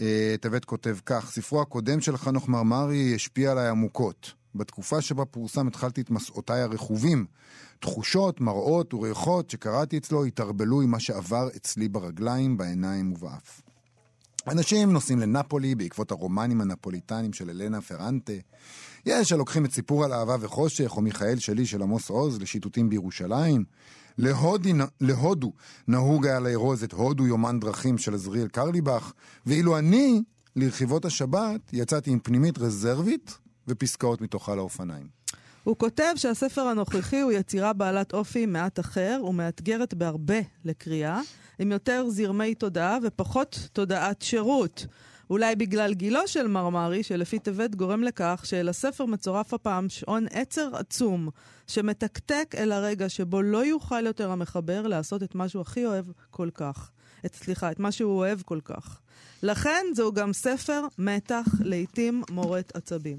אה, 0.00 0.34
טבת 0.40 0.64
כותב 0.64 0.96
כך, 1.06 1.30
ספרו 1.30 1.62
הקודם 1.62 2.00
של 2.00 2.16
חנוך 2.16 2.48
מרמרי 2.48 3.14
השפיע 3.14 3.52
עליי 3.52 3.68
עמוקות. 3.68 4.32
בתקופה 4.58 5.00
שבה 5.00 5.24
פורסם 5.24 5.66
התחלתי 5.66 6.00
את 6.00 6.10
מסעותיי 6.10 6.60
הרכובים. 6.60 7.26
תחושות, 7.80 8.40
מראות 8.40 8.94
וריחות 8.94 9.50
שקראתי 9.50 9.98
אצלו 9.98 10.24
התערבלו 10.24 10.82
עם 10.82 10.90
מה 10.90 11.00
שעבר 11.00 11.48
אצלי 11.56 11.88
ברגליים, 11.88 12.56
בעיניים 12.56 13.12
ובאף. 13.12 13.62
אנשים 14.46 14.92
נוסעים 14.92 15.18
לנפולי 15.18 15.74
בעקבות 15.74 16.10
הרומנים 16.10 16.60
הנפוליטנים 16.60 17.32
של 17.32 17.50
אלנה 17.50 17.80
פרנטה. 17.80 18.32
יש 19.06 19.32
הלוקחים 19.32 19.64
את 19.64 19.72
סיפור 19.72 20.04
על 20.04 20.12
אהבה 20.12 20.36
וחושך, 20.40 20.96
או 20.96 21.02
מיכאל 21.02 21.38
שלי 21.38 21.66
של 21.66 21.82
עמוס 21.82 22.10
עוז, 22.10 22.40
לשיטוטים 22.40 22.88
בירושלים. 22.88 23.64
להודי, 24.18 24.72
להודו 25.00 25.52
נהוג 25.88 26.26
היה 26.26 26.40
לארוז 26.40 26.82
את 26.84 26.92
הודו 26.92 27.26
יומן 27.26 27.60
דרכים 27.60 27.98
של 27.98 28.14
עזריאל 28.14 28.48
קרליבך, 28.48 29.12
ואילו 29.46 29.78
אני, 29.78 30.22
לרכיבות 30.56 31.04
השבת, 31.04 31.60
יצאתי 31.72 32.10
עם 32.10 32.18
פנימית 32.18 32.58
רזרבית 32.58 33.38
ופסקאות 33.68 34.20
מתוכה 34.20 34.54
לאופניים. 34.54 35.08
הוא 35.64 35.76
כותב 35.76 36.12
שהספר 36.16 36.60
הנוכחי 36.62 37.20
הוא 37.20 37.32
יצירה 37.32 37.72
בעלת 37.72 38.14
אופי 38.14 38.46
מעט 38.46 38.80
אחר 38.80 39.20
ומאתגרת 39.28 39.94
בהרבה 39.94 40.38
לקריאה, 40.64 41.20
עם 41.58 41.72
יותר 41.72 42.08
זרמי 42.08 42.54
תודעה 42.54 42.98
ופחות 43.02 43.68
תודעת 43.72 44.22
שירות. 44.22 44.86
אולי 45.30 45.56
בגלל 45.56 45.94
גילו 45.94 46.28
של 46.28 46.48
מרמרי, 46.48 47.02
שלפי 47.02 47.38
טבת 47.38 47.74
גורם 47.74 48.02
לכך 48.02 48.42
שלספר 48.44 49.04
מצורף 49.06 49.54
הפעם 49.54 49.88
שעון 49.88 50.26
עצר 50.30 50.76
עצום, 50.76 51.28
שמתקתק 51.66 52.54
אל 52.58 52.72
הרגע 52.72 53.08
שבו 53.08 53.42
לא 53.42 53.64
יוכל 53.64 54.06
יותר 54.06 54.30
המחבר 54.30 54.86
לעשות 54.86 55.22
את 55.22 55.34
מה 55.34 55.48
שהוא 55.48 55.62
הכי 55.62 55.86
אוהב 55.86 56.06
כל 56.30 56.48
כך. 56.54 56.90
את, 57.26 57.34
סליחה, 57.34 57.70
את 57.70 57.80
מה 57.80 57.92
שהוא 57.92 58.16
אוהב 58.16 58.42
כל 58.42 58.60
כך. 58.64 59.00
לכן 59.42 59.84
זהו 59.94 60.12
גם 60.12 60.32
ספר 60.32 60.86
מתח, 60.98 61.46
לעתים 61.60 62.22
מורט 62.30 62.76
עצבים. 62.76 63.18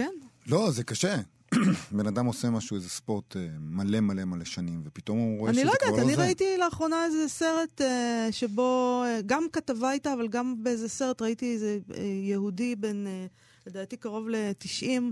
כן, 0.00 0.12
לא, 0.46 0.70
זה 0.70 0.84
קשה. 0.84 1.16
בן 1.96 2.06
אדם 2.06 2.26
עושה 2.26 2.50
משהו, 2.50 2.76
איזה 2.76 2.88
ספורט 2.88 3.36
אה, 3.36 3.46
מלא 3.60 4.00
מלא 4.00 4.24
מלא 4.24 4.44
שנים, 4.44 4.82
ופתאום 4.84 5.18
הוא 5.18 5.38
רואה 5.38 5.52
שזה 5.52 5.62
אני 5.62 5.70
כבר 5.70 5.78
לא 5.86 5.86
לא 5.86 5.92
יודעת, 5.92 6.06
אני 6.06 6.16
זה. 6.16 6.22
ראיתי 6.22 6.58
לאחרונה 6.58 7.04
איזה 7.04 7.28
סרט 7.28 7.80
אה, 7.80 8.28
שבו, 8.30 9.02
אה, 9.06 9.20
גם 9.26 9.46
כתבה 9.52 9.92
איתה, 9.92 10.12
אבל 10.12 10.28
גם 10.28 10.64
באיזה 10.64 10.88
סרט 10.88 11.22
ראיתי 11.22 11.52
איזה 11.52 11.78
אה, 11.94 12.02
יהודי 12.02 12.76
בן, 12.76 13.04
לדעתי 13.66 13.96
קרוב 13.96 14.28
ל-90, 14.28 15.02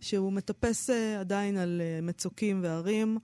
שהוא 0.00 0.32
מטפס 0.32 0.90
עדיין 1.20 1.56
על 1.56 1.82
מצוקים 2.02 2.60
והרים, 2.62 3.18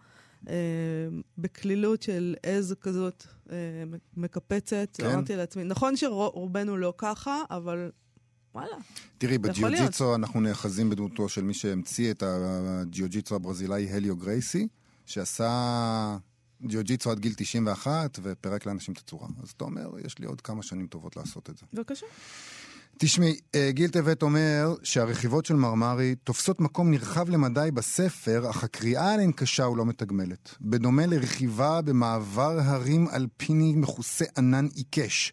בקלילות 1.39 2.03
של 2.03 2.35
עז 2.43 2.75
כזאת 2.81 3.27
מקפצת. 4.17 4.89
כן. 4.95 5.07
אמרתי 5.07 5.37
לעצמי, 5.37 5.65
נכון 5.65 5.97
שרובנו 5.97 6.77
לא 6.77 6.95
ככה, 6.99 7.43
אבל 7.51 7.91
וואלה. 8.57 8.77
תראי. 9.19 9.39
בג'יוג'יצו 9.39 10.15
אנחנו 10.15 10.41
נאחזים 10.41 10.91
בדמותו 10.91 11.29
של 11.29 11.43
מי 11.43 11.55
שהמציא 11.55 12.11
את 12.11 12.23
הג'יוג'יצו 12.27 13.35
הברזילאי 13.35 13.93
הליו 13.93 14.17
גרייסי, 14.17 14.69
שעשה 15.07 16.19
ג'יוג'יצו 16.63 17.11
עד 17.11 17.19
גיל 17.19 17.35
91 17.37 18.19
ופירק 18.23 18.67
לאנשים 18.67 18.95
את 18.95 18.99
הצורה. 18.99 19.29
אז 19.43 19.51
אתה 19.51 19.65
אומר, 19.65 19.91
יש 20.05 20.19
לי 20.19 20.27
עוד 20.27 20.41
כמה 20.41 20.63
שנים 20.63 20.87
טובות 20.87 21.17
לעשות 21.17 21.51
את 21.51 21.59
זה. 21.59 21.67
בבקשה. 21.73 22.07
תשמעי, 22.99 23.37
אה, 23.55 23.71
גיל 23.73 23.91
טבת 23.91 24.23
אומר 24.23 24.75
שהרכיבות 24.83 25.47
של 25.47 25.55
מרמרי 25.55 26.15
תופסות 26.15 26.61
מקום 26.61 26.91
נרחב 26.91 27.31
למדי 27.31 27.69
בספר, 27.75 28.51
אך 28.51 28.65
הקריאה 28.65 29.13
עליהן 29.15 29.33
קשה 29.33 29.69
ולא 29.69 29.87
מתגמלת. 29.87 30.55
בדומה 30.61 31.07
לרכיבה 31.07 31.83
במעבר 31.83 32.61
הרים 32.61 33.09
אלפיני 33.09 33.75
מכוסה 33.77 34.25
ענן 34.39 34.67
עיקש. 34.75 35.33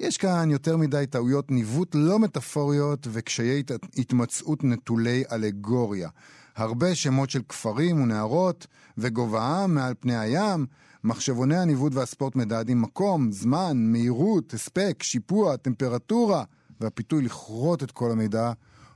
יש 0.00 0.16
כאן 0.16 0.50
יותר 0.50 0.76
מדי 0.76 1.04
טעויות 1.10 1.50
ניווט 1.50 1.94
לא 1.94 2.18
מטאפוריות 2.18 3.06
וקשיי 3.10 3.60
הת- 3.60 3.98
התמצאות 3.98 4.64
נטולי 4.64 5.22
אלגוריה. 5.32 6.08
הרבה 6.56 6.94
שמות 6.94 7.30
של 7.30 7.42
כפרים 7.48 8.02
ונערות 8.02 8.66
וגובהם 8.98 9.74
מעל 9.74 9.94
פני 10.00 10.18
הים. 10.18 10.66
מחשבוני 11.04 11.56
הניווט 11.56 11.94
והספורט 11.94 12.36
מדדים 12.36 12.82
מקום, 12.82 13.32
זמן, 13.32 13.76
מהירות, 13.92 14.54
הספק, 14.54 15.02
שיפוע, 15.02 15.56
טמפרטורה, 15.56 16.44
והפיתוי 16.80 17.22
לכרות 17.22 17.82
את 17.82 17.90
כל 17.90 18.10
המידע 18.10 18.52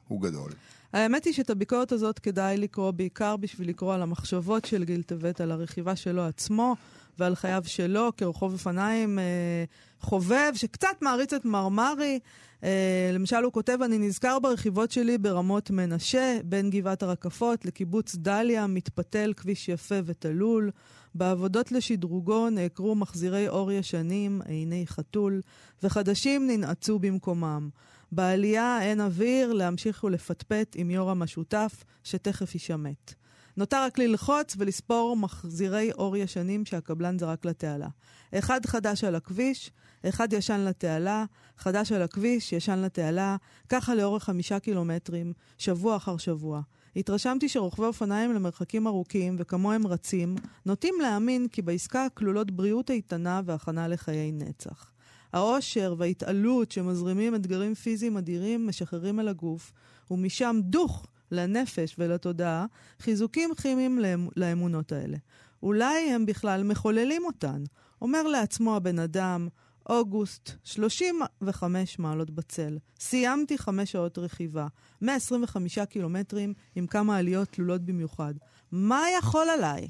הוא 0.08 0.20
גדול. 0.22 0.50
האמת 0.94 1.24
היא 1.24 1.34
שאת 1.34 1.50
הביקורת 1.50 1.92
הזאת 1.92 2.18
כדאי 2.18 2.56
לקרוא 2.56 2.90
בעיקר 2.90 3.36
בשביל 3.36 3.68
לקרוא 3.68 3.94
על 3.94 4.02
המחשבות 4.02 4.64
של 4.64 4.84
גיל 4.84 5.02
טבת, 5.02 5.40
על 5.40 5.50
הרכיבה 5.50 5.96
שלו 5.96 6.22
עצמו 6.22 6.76
ועל 7.18 7.34
חייו 7.34 7.62
שלו 7.66 8.10
כרוכב 8.16 8.52
אופניים 8.52 9.18
אה, 9.18 9.64
חובב, 10.00 10.52
שקצת 10.54 10.96
מעריץ 11.00 11.32
את 11.32 11.44
מרמרי. 11.44 12.18
אה, 12.64 13.10
למשל, 13.12 13.36
הוא 13.36 13.52
כותב, 13.52 13.78
אני 13.84 13.98
נזכר 13.98 14.38
ברכיבות 14.38 14.90
שלי 14.90 15.18
ברמות 15.18 15.70
מנשה, 15.70 16.38
בין 16.44 16.70
גבעת 16.70 17.02
הרקפות 17.02 17.64
לקיבוץ 17.64 18.16
דליה, 18.16 18.66
מתפתל 18.66 19.32
כביש 19.36 19.68
יפה 19.68 19.98
ותלול. 20.04 20.70
בעבודות 21.14 21.72
לשדרוגו 21.72 22.50
נעקרו 22.50 22.94
מחזירי 22.94 23.48
אור 23.48 23.72
ישנים, 23.72 24.42
עיני 24.46 24.86
חתול, 24.86 25.40
וחדשים 25.82 26.46
ננעצו 26.46 26.98
במקומם. 26.98 27.68
בעלייה 28.12 28.82
אין 28.82 29.00
אוויר 29.00 29.52
להמשיך 29.52 30.04
ולפטפט 30.04 30.76
עם 30.78 30.90
יורם 30.90 31.22
השותף, 31.22 31.84
שתכף 32.04 32.54
יישמט. 32.54 33.14
נותר 33.56 33.84
רק 33.84 33.98
ללחוץ 33.98 34.54
ולספור 34.58 35.16
מחזירי 35.16 35.92
אור 35.92 36.16
ישנים 36.16 36.64
שהקבלן 36.64 37.18
זרק 37.18 37.44
לתעלה. 37.44 37.88
אחד 38.34 38.66
חדש 38.66 39.04
על 39.04 39.14
הכביש, 39.14 39.70
אחד 40.08 40.32
ישן 40.32 40.60
לתעלה, 40.60 41.24
חדש 41.56 41.92
על 41.92 42.02
הכביש, 42.02 42.52
ישן 42.52 42.78
לתעלה, 42.78 43.36
ככה 43.68 43.94
לאורך 43.94 44.24
חמישה 44.24 44.58
קילומטרים, 44.58 45.32
שבוע 45.58 45.96
אחר 45.96 46.16
שבוע. 46.16 46.60
התרשמתי 46.96 47.48
שרוכבי 47.48 47.84
אופניים 47.84 48.34
למרחקים 48.34 48.86
ארוכים 48.86 49.36
וכמוהם 49.38 49.86
רצים, 49.86 50.34
נוטים 50.66 50.94
להאמין 51.02 51.48
כי 51.48 51.62
בעסקה 51.62 52.06
כלולות 52.14 52.50
בריאות 52.50 52.90
איתנה 52.90 53.40
והכנה 53.44 53.88
לחיי 53.88 54.32
נצח. 54.32 54.93
העושר 55.34 55.94
וההתעלות 55.98 56.72
שמזרימים 56.72 57.34
אתגרים 57.34 57.74
פיזיים 57.74 58.16
אדירים 58.16 58.66
משחררים 58.66 59.20
אל 59.20 59.28
הגוף, 59.28 59.72
ומשם 60.10 60.56
דוך 60.62 61.06
לנפש 61.30 61.94
ולתודעה, 61.98 62.66
חיזוקים 63.00 63.50
כימיים 63.62 63.98
לאמ- 63.98 64.30
לאמונות 64.36 64.92
האלה. 64.92 65.16
אולי 65.62 66.10
הם 66.10 66.26
בכלל 66.26 66.62
מחוללים 66.62 67.22
אותן. 67.24 67.64
אומר 68.02 68.22
לעצמו 68.22 68.76
הבן 68.76 68.98
אדם, 68.98 69.48
אוגוסט, 69.88 70.50
35 70.64 71.98
מעלות 71.98 72.30
בצל. 72.30 72.78
סיימתי 73.00 73.58
חמש 73.58 73.92
שעות 73.92 74.18
רכיבה, 74.18 74.66
125 75.02 75.78
קילומטרים 75.78 76.54
עם 76.74 76.86
כמה 76.86 77.16
עליות 77.16 77.48
תלולות 77.48 77.80
במיוחד. 77.84 78.34
מה 78.72 79.02
יכול 79.18 79.46
עליי? 79.48 79.88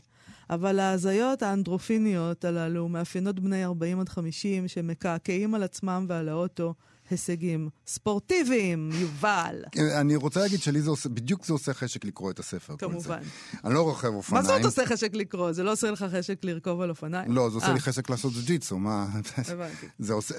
אבל 0.51 0.78
ההזיות 0.78 1.42
האנדרופיניות 1.42 2.45
הללו 2.45 2.88
מאפיינות 2.88 3.40
בני 3.40 3.64
40 3.64 4.01
עד 4.01 4.09
50 4.09 4.68
שמקעקעים 4.68 5.55
על 5.55 5.62
עצמם 5.62 6.07
ועל 6.09 6.28
האוטו 6.28 6.74
הישגים 7.11 7.69
ספורטיביים, 7.87 8.91
יובל. 8.93 9.65
אני 10.01 10.17
רוצה 10.17 10.41
להגיד 10.41 10.63
שלי 10.63 10.83
זה 10.83 10.91
עושה, 10.91 11.09
בדיוק 11.09 11.47
זה 11.47 11.53
עושה 11.53 11.75
חשק 11.75 12.05
לקרוא 12.05 12.31
את 12.31 12.39
הספר. 12.39 12.77
כמובן. 12.77 13.19
אני 13.65 13.75
לא 13.75 13.83
רוכב 13.83 14.09
מה 14.09 14.17
אופניים. 14.17 14.45
זאת 14.45 14.65
עושה 14.65 14.87
חשק 14.87 15.15
לקרוא? 15.15 15.53
זה 15.53 15.63
לא 15.63 15.73
עושה 15.73 15.91
לך 15.91 16.07
חשק 16.11 16.45
לרכוב 16.45 16.81
על 16.81 16.91
אופניים? 16.91 17.33
לא, 17.33 17.51
זה 17.51 17.55
עושה 17.55 17.69
אה, 17.69 17.73
לי 17.73 17.81
חשק 17.81 18.11
לעשות 18.11 18.33
ג'ו-ג'יצו, 18.33 18.79
מה... 18.79 19.07
הבנתי. 19.37 19.87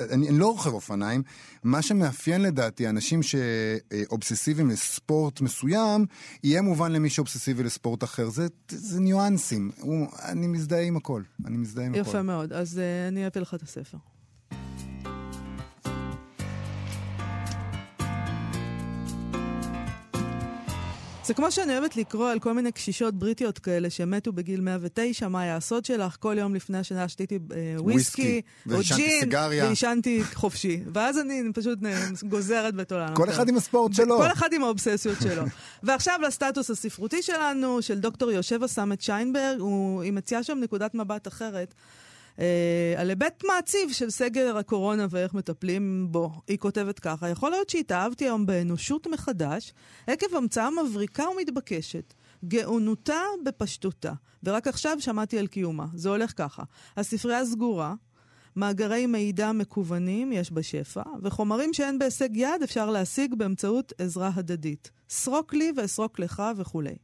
אני, 0.09 0.39
לא 0.39 0.47
רוכב 0.47 0.73
אופניים. 0.73 1.23
מה 1.63 1.81
שמאפיין 1.81 2.41
לדעתי 2.41 2.89
אנשים 2.89 3.19
שאובססיביים 3.23 4.69
לספורט 4.69 5.41
מסוים, 5.41 6.05
יהיה 6.43 6.61
מובן 6.61 6.91
למי 6.91 7.09
שאובססיבי 7.09 7.63
לספורט 7.63 8.03
אחר. 8.03 8.29
זה, 8.29 8.99
ניואנסים. 8.99 9.71
אני 10.23 10.47
מזדהה 10.47 10.81
עם 10.81 10.97
הכל. 10.97 11.21
אני 11.45 11.57
מזדהה 11.57 11.85
עם 11.85 11.91
הכל. 11.91 12.01
יפה 12.01 12.21
מאוד. 12.21 12.53
אז 12.53 12.77
uh, 12.77 13.07
אני 13.07 13.27
אביא 13.27 13.41
לך 13.41 13.53
את 13.53 13.61
הספר. 13.61 13.97
זה 21.25 21.33
כמו 21.33 21.51
שאני 21.51 21.77
אוהבת 21.77 21.97
לקרוא 21.97 22.29
על 22.29 22.39
כל 22.39 22.53
מיני 22.53 22.71
קשישות 22.71 23.13
בריטיות 23.13 23.59
כאלה 23.59 23.89
שמתו 23.89 24.33
בגיל 24.33 24.61
109, 24.61 25.27
מה 25.27 25.41
היה 25.41 25.55
הסוד 25.55 25.85
שלך? 25.85 26.17
כל 26.19 26.35
יום 26.37 26.55
לפני 26.55 26.77
השינה 26.77 27.07
שתיתי 27.07 27.35
אה, 27.35 27.75
וויסקי, 27.77 28.41
וויסקי, 28.67 28.93
או 28.93 28.97
ג'ין. 28.97 29.29
ועישנתי 29.33 30.23
חופשי. 30.33 30.81
ואז 30.93 31.19
אני 31.19 31.43
פשוט 31.53 31.79
אה, 31.85 32.07
גוזרת 32.23 32.75
בתולן. 32.75 33.15
כל 33.15 33.29
אחד 33.29 33.49
עם 33.49 33.57
הספורט 33.57 33.93
שלו. 33.93 34.17
כל 34.17 34.31
אחד 34.31 34.53
עם 34.53 34.63
האובססיות 34.63 35.17
שלו. 35.21 35.43
ועכשיו 35.83 36.19
לסטטוס 36.27 36.69
הספרותי 36.69 37.21
שלנו, 37.21 37.81
של 37.81 37.99
דוקטור 37.99 38.31
יושבה 38.31 38.67
סמט 38.67 39.01
שיינברג, 39.01 39.59
הוא, 39.59 40.03
היא 40.03 40.13
מציעה 40.13 40.43
שם 40.43 40.57
נקודת 40.61 40.95
מבט 40.95 41.27
אחרת. 41.27 41.73
אה, 42.39 42.93
על 42.97 43.09
היבט 43.09 43.43
מעציב 43.47 43.91
של 43.91 44.09
סגר 44.09 44.57
הקורונה 44.57 45.07
ואיך 45.09 45.33
מטפלים 45.33 46.07
בו. 46.11 46.31
היא 46.47 46.57
כותבת 46.57 46.99
ככה, 46.99 47.29
יכול 47.29 47.51
להיות 47.51 47.69
שהתאהבתי 47.69 48.25
היום 48.25 48.45
באנושות 48.45 49.07
מחדש, 49.07 49.73
עקב 50.07 50.35
המצאה 50.35 50.69
מבריקה 50.69 51.23
ומתבקשת. 51.29 52.13
גאונותה 52.47 53.21
בפשטותה, 53.45 54.13
ורק 54.43 54.67
עכשיו 54.67 54.97
שמעתי 54.99 55.39
על 55.39 55.47
קיומה. 55.47 55.85
זה 55.93 56.09
הולך 56.09 56.33
ככה: 56.35 56.63
הספרייה 56.97 57.45
סגורה, 57.45 57.93
מאגרי 58.55 59.05
מידע 59.05 59.51
מקוונים 59.51 60.31
יש 60.31 60.51
בשפע, 60.51 61.03
וחומרים 61.23 61.73
שאין 61.73 61.99
בהישג 61.99 62.29
יד 62.33 62.63
אפשר 62.63 62.89
להשיג 62.89 63.35
באמצעות 63.35 63.93
עזרה 63.97 64.31
הדדית. 64.35 64.91
סרוק 65.09 65.53
לי 65.53 65.71
ואסרוק 65.77 66.19
לך 66.19 66.43
וכולי. 66.57 66.95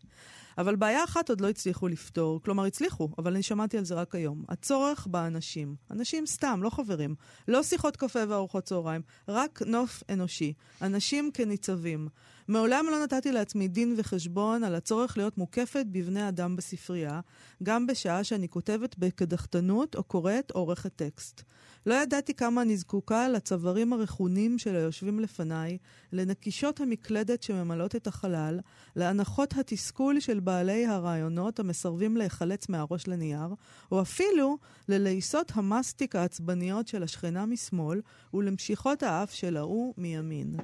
אבל 0.61 0.75
בעיה 0.75 1.03
אחת 1.03 1.29
עוד 1.29 1.41
לא 1.41 1.49
הצליחו 1.49 1.87
לפתור, 1.87 2.41
כלומר 2.43 2.65
הצליחו, 2.65 3.09
אבל 3.17 3.33
אני 3.33 3.43
שמעתי 3.43 3.77
על 3.77 3.85
זה 3.85 3.95
רק 3.95 4.15
היום. 4.15 4.43
הצורך 4.49 5.07
באנשים. 5.07 5.75
אנשים 5.91 6.25
סתם, 6.25 6.59
לא 6.63 6.69
חברים. 6.69 7.15
לא 7.47 7.63
שיחות 7.63 7.97
קפה 7.97 8.19
וארוחות 8.29 8.63
צהריים, 8.63 9.01
רק 9.27 9.61
נוף 9.65 10.03
אנושי. 10.09 10.53
אנשים 10.81 11.31
כניצבים. 11.33 12.07
מעולם 12.51 12.85
לא 12.91 13.03
נתתי 13.03 13.31
לעצמי 13.31 13.67
דין 13.67 13.95
וחשבון 13.97 14.63
על 14.63 14.75
הצורך 14.75 15.17
להיות 15.17 15.37
מוקפת 15.37 15.85
בבני 15.91 16.27
אדם 16.27 16.55
בספרייה, 16.55 17.19
גם 17.63 17.87
בשעה 17.87 18.23
שאני 18.23 18.49
כותבת 18.49 18.95
בקדחתנות 18.97 19.95
או 19.95 20.03
קוראת 20.03 20.51
עורכת 20.51 20.95
טקסט. 20.95 21.41
לא 21.85 21.93
ידעתי 21.93 22.33
כמה 22.33 22.61
אני 22.61 22.77
זקוקה 22.77 23.27
לצווארים 23.27 23.93
הרכונים 23.93 24.57
של 24.57 24.75
היושבים 24.75 25.19
לפניי, 25.19 25.77
לנקישות 26.13 26.79
המקלדת 26.79 27.43
שממלאות 27.43 27.95
את 27.95 28.07
החלל, 28.07 28.59
להנחות 28.95 29.53
התסכול 29.57 30.19
של 30.19 30.39
בעלי 30.39 30.85
הרעיונות 30.85 31.59
המסרבים 31.59 32.17
להיחלץ 32.17 32.69
מהראש 32.69 33.07
לנייר, 33.07 33.47
או 33.91 34.01
אפילו 34.01 34.57
ללעיסות 34.89 35.51
המסטיק 35.55 36.15
העצבניות 36.15 36.87
של 36.87 37.03
השכנה 37.03 37.45
משמאל 37.45 38.01
ולמשיכות 38.33 39.03
האף 39.03 39.33
של 39.33 39.57
ההוא 39.57 39.93
מימין. 39.97 40.55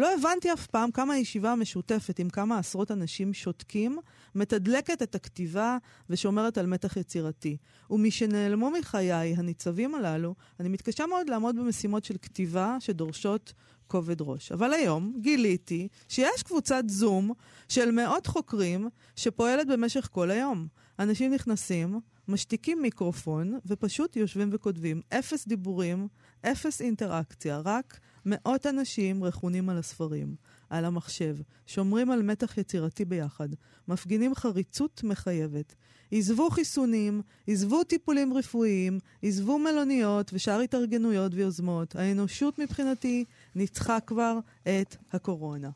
לא 0.00 0.14
הבנתי 0.14 0.52
אף 0.52 0.66
פעם 0.66 0.90
כמה 0.90 1.14
הישיבה 1.14 1.52
המשותפת 1.52 2.18
עם 2.18 2.30
כמה 2.30 2.58
עשרות 2.58 2.90
אנשים 2.90 3.34
שותקים, 3.34 3.98
מתדלקת 4.34 5.02
את 5.02 5.14
הכתיבה 5.14 5.78
ושומרת 6.10 6.58
על 6.58 6.66
מתח 6.66 6.96
יצירתי. 6.96 7.56
ומשנעלמו 7.90 8.70
מחיי 8.70 9.12
הניצבים 9.12 9.94
הללו, 9.94 10.34
אני 10.60 10.68
מתקשה 10.68 11.06
מאוד 11.06 11.30
לעמוד 11.30 11.56
במשימות 11.56 12.04
של 12.04 12.16
כתיבה 12.22 12.76
שדורשות 12.80 13.52
כובד 13.86 14.20
ראש. 14.20 14.52
אבל 14.52 14.72
היום 14.72 15.12
גיליתי 15.20 15.88
שיש 16.08 16.42
קבוצת 16.42 16.82
זום 16.86 17.32
של 17.68 17.90
מאות 17.90 18.26
חוקרים 18.26 18.88
שפועלת 19.16 19.66
במשך 19.66 20.08
כל 20.12 20.30
היום. 20.30 20.66
אנשים 20.98 21.32
נכנסים, 21.34 22.00
משתיקים 22.28 22.82
מיקרופון 22.82 23.58
ופשוט 23.66 24.16
יושבים 24.16 24.50
וכותבים. 24.52 25.00
אפס 25.08 25.46
דיבורים, 25.48 26.08
אפס 26.42 26.80
אינטראקציה, 26.80 27.60
רק 27.64 28.00
מאות 28.26 28.66
אנשים 28.66 29.24
רכונים 29.24 29.68
על 29.68 29.78
הספרים, 29.78 30.34
על 30.70 30.84
המחשב, 30.84 31.36
שומרים 31.66 32.10
על 32.10 32.22
מתח 32.22 32.58
יצירתי 32.58 33.04
ביחד, 33.04 33.48
מפגינים 33.88 34.34
חריצות 34.34 35.00
מחייבת. 35.04 35.74
עזבו 36.12 36.50
חיסונים, 36.50 37.22
עזבו 37.46 37.84
טיפולים 37.84 38.34
רפואיים, 38.34 38.98
עזבו 39.22 39.58
מלוניות 39.58 40.30
ושאר 40.34 40.60
התארגנויות 40.60 41.34
ויוזמות. 41.34 41.96
האנושות 41.96 42.58
מבחינתי 42.58 43.24
ניצחה 43.54 44.00
כבר 44.00 44.38
את 44.62 44.96
הקורונה. 45.12 45.70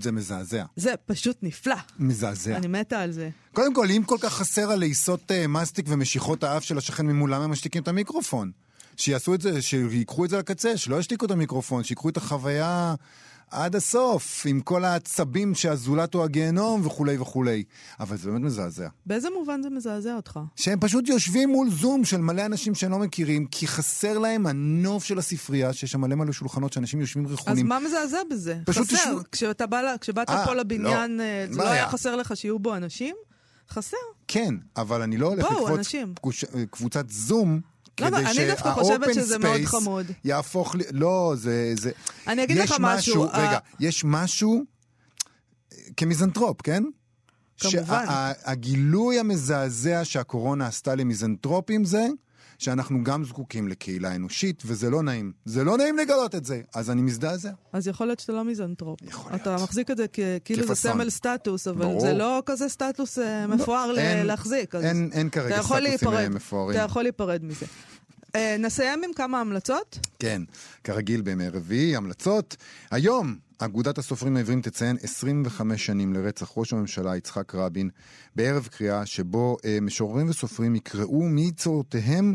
זה 0.00 0.12
מזעזע. 0.12 0.64
זה 0.76 0.94
פשוט 1.06 1.36
נפלא. 1.42 1.76
מזעזע. 1.98 2.56
אני 2.56 2.66
מתה 2.66 3.00
על 3.00 3.12
זה. 3.12 3.30
קודם 3.52 3.74
כל, 3.74 3.90
אם 3.90 4.02
כל 4.06 4.16
כך 4.20 4.32
חסר 4.32 4.70
הלעיסות 4.70 5.30
uh, 5.30 5.48
מסטיק 5.48 5.86
ומשיכות 5.88 6.44
האף 6.44 6.64
של 6.64 6.78
השכן 6.78 7.06
ממול, 7.06 7.34
למה 7.34 7.44
הם 7.44 7.50
משתיקים 7.50 7.82
את 7.82 7.88
המיקרופון? 7.88 8.50
שיעשו 8.96 9.34
את 9.34 9.40
זה, 9.40 9.62
שיקחו 9.62 10.24
את 10.24 10.30
זה 10.30 10.38
לקצה, 10.38 10.76
שלא 10.76 10.96
ישתיקו 11.00 11.26
את 11.26 11.30
המיקרופון, 11.30 11.84
שיקחו 11.84 12.08
את 12.08 12.16
החוויה 12.16 12.94
עד 13.50 13.76
הסוף, 13.76 14.42
עם 14.46 14.60
כל 14.60 14.84
העצבים 14.84 15.54
שהזולת 15.54 16.14
הוא 16.14 16.24
הגיהנום 16.24 16.86
וכולי 16.86 17.18
וכולי. 17.18 17.64
אבל 18.00 18.16
זה 18.16 18.30
באמת 18.30 18.42
מזעזע. 18.42 18.88
באיזה 19.06 19.28
מובן 19.38 19.62
זה 19.62 19.70
מזעזע 19.70 20.16
אותך? 20.16 20.40
שהם 20.56 20.80
פשוט 20.80 21.08
יושבים 21.08 21.48
מול 21.48 21.70
זום 21.70 22.04
של 22.04 22.16
מלא 22.16 22.46
אנשים 22.46 22.74
שהם 22.74 22.90
לא 22.90 22.98
מכירים, 22.98 23.46
כי 23.46 23.66
חסר 23.66 24.18
להם 24.18 24.46
הנוף 24.46 25.04
של 25.04 25.18
הספרייה, 25.18 25.72
שיש 25.72 25.90
שם 25.92 26.00
מלא 26.00 26.14
מלא 26.14 26.32
שולחנות 26.32 26.72
שאנשים 26.72 27.00
יושבים 27.00 27.26
אז 27.26 27.32
רכונים. 27.32 27.66
מה 27.68 27.78
מזעזע 27.80 28.18
בזה? 28.30 28.58
פשוט 28.66 28.86
חסר. 28.88 28.96
תשמעו- 28.96 29.20
כשאתה 29.32 29.66
בא, 29.66 29.96
כשבאת 30.00 30.30
אה, 30.30 30.44
פה 30.46 30.54
לבניין, 30.54 31.16
לא. 31.16 31.22
אה, 31.22 31.46
זה 31.50 31.56
מה 31.58 31.64
לא 31.64 31.68
היה? 31.68 31.88
חסר 31.88 32.16
לך 32.16 32.36
שיהיו 32.36 32.58
בו 32.58 32.76
אנשים? 32.76 33.14
חסר. 33.70 33.96
כן, 34.28 34.54
אבל 34.76 35.02
אני 35.02 35.16
לא 35.16 35.26
הולך 35.26 35.44
בואו, 35.44 35.60
לקפוץ 35.62 35.78
אנשים. 35.78 36.14
קבוצ- 36.26 36.66
קבוצת 36.70 37.10
זום. 37.10 37.60
לא, 38.00 38.06
כדי 38.06 38.16
אני 38.16 38.46
דווקא 38.50 38.72
חושבת 38.72 39.14
שזה 39.14 39.38
מאוד 39.38 39.60
חמוד. 39.64 40.06
יהפוך 40.24 40.74
ל... 40.74 40.78
לא, 40.90 41.32
זה... 41.36 41.72
זה... 41.80 41.90
אני 42.26 42.44
אגיד 42.44 42.56
לך 42.56 42.74
משהו, 42.80 43.24
ה- 43.24 43.38
רגע, 43.48 43.58
יש 43.80 44.04
משהו 44.04 44.64
אה, 45.72 45.78
כמיזנטרופ, 45.96 46.62
כן? 46.62 46.82
כמובן. 47.60 48.06
שהגילוי 48.06 49.18
המזעזע 49.18 50.00
שהקורונה 50.04 50.66
עשתה 50.66 50.94
למיזנטרופים 50.94 51.84
זה 51.84 52.06
שאנחנו 52.58 53.04
גם 53.04 53.24
זקוקים 53.24 53.68
לקהילה 53.68 54.14
אנושית, 54.16 54.62
וזה 54.66 54.90
לא 54.90 55.02
נעים. 55.02 55.32
זה 55.44 55.64
לא 55.64 55.76
נעים 55.76 55.98
לגלות 55.98 56.34
את 56.34 56.44
זה, 56.44 56.60
אז 56.74 56.90
אני 56.90 57.02
מזדעזע. 57.02 57.50
אז 57.72 57.88
יכול 57.88 58.06
להיות 58.06 58.20
שאתה 58.20 58.32
לא 58.32 58.42
מיזנטרופ. 58.44 58.98
יכול 59.02 59.32
אתה 59.34 59.50
להיות. 59.50 59.62
מחזיק 59.62 59.90
את 59.90 59.96
זה 59.96 60.06
כאילו 60.44 60.66
זה. 60.66 60.74
סמל 60.74 61.10
סטטוס, 61.10 61.68
אבל 61.68 61.84
ברור. 61.84 62.00
זה 62.00 62.12
לא 62.14 62.42
כזה 62.46 62.68
סטטוס 62.68 63.18
אה, 63.18 63.46
מפואר 63.46 63.92
ל- 63.92 63.98
אין- 63.98 64.26
להחזיק. 64.26 64.74
אז 64.74 64.84
אין- 64.84 65.10
אין 65.12 65.30
כרגע 65.30 65.54
אתה 65.54 65.62
סטטוסים, 65.62 66.08
אה, 66.08 66.28
מפוארים. 66.28 66.76
אתה 66.78 66.84
יכול 66.84 67.02
להיפרד 67.02 67.44
מזה. 67.44 67.66
אה, 68.36 68.56
נסיים 68.58 69.04
עם 69.04 69.12
כמה 69.12 69.40
המלצות. 69.40 69.98
כן, 70.18 70.42
כרגיל 70.84 71.22
בימי 71.22 71.48
רביעי, 71.48 71.96
המלצות. 71.96 72.56
היום 72.90 73.36
אגודת 73.58 73.98
הסופרים 73.98 74.36
העברים 74.36 74.62
תציין 74.62 74.96
25 75.02 75.86
שנים 75.86 76.12
לרצח 76.12 76.52
ראש 76.56 76.72
הממשלה 76.72 77.16
יצחק 77.16 77.54
רבין, 77.54 77.90
בערב 78.36 78.66
קריאה 78.66 79.06
שבו 79.06 79.56
אה, 79.64 79.78
משוררים 79.82 80.30
וסופרים 80.30 80.74
יקראו 80.76 81.22
מיצירותיהם 81.22 82.34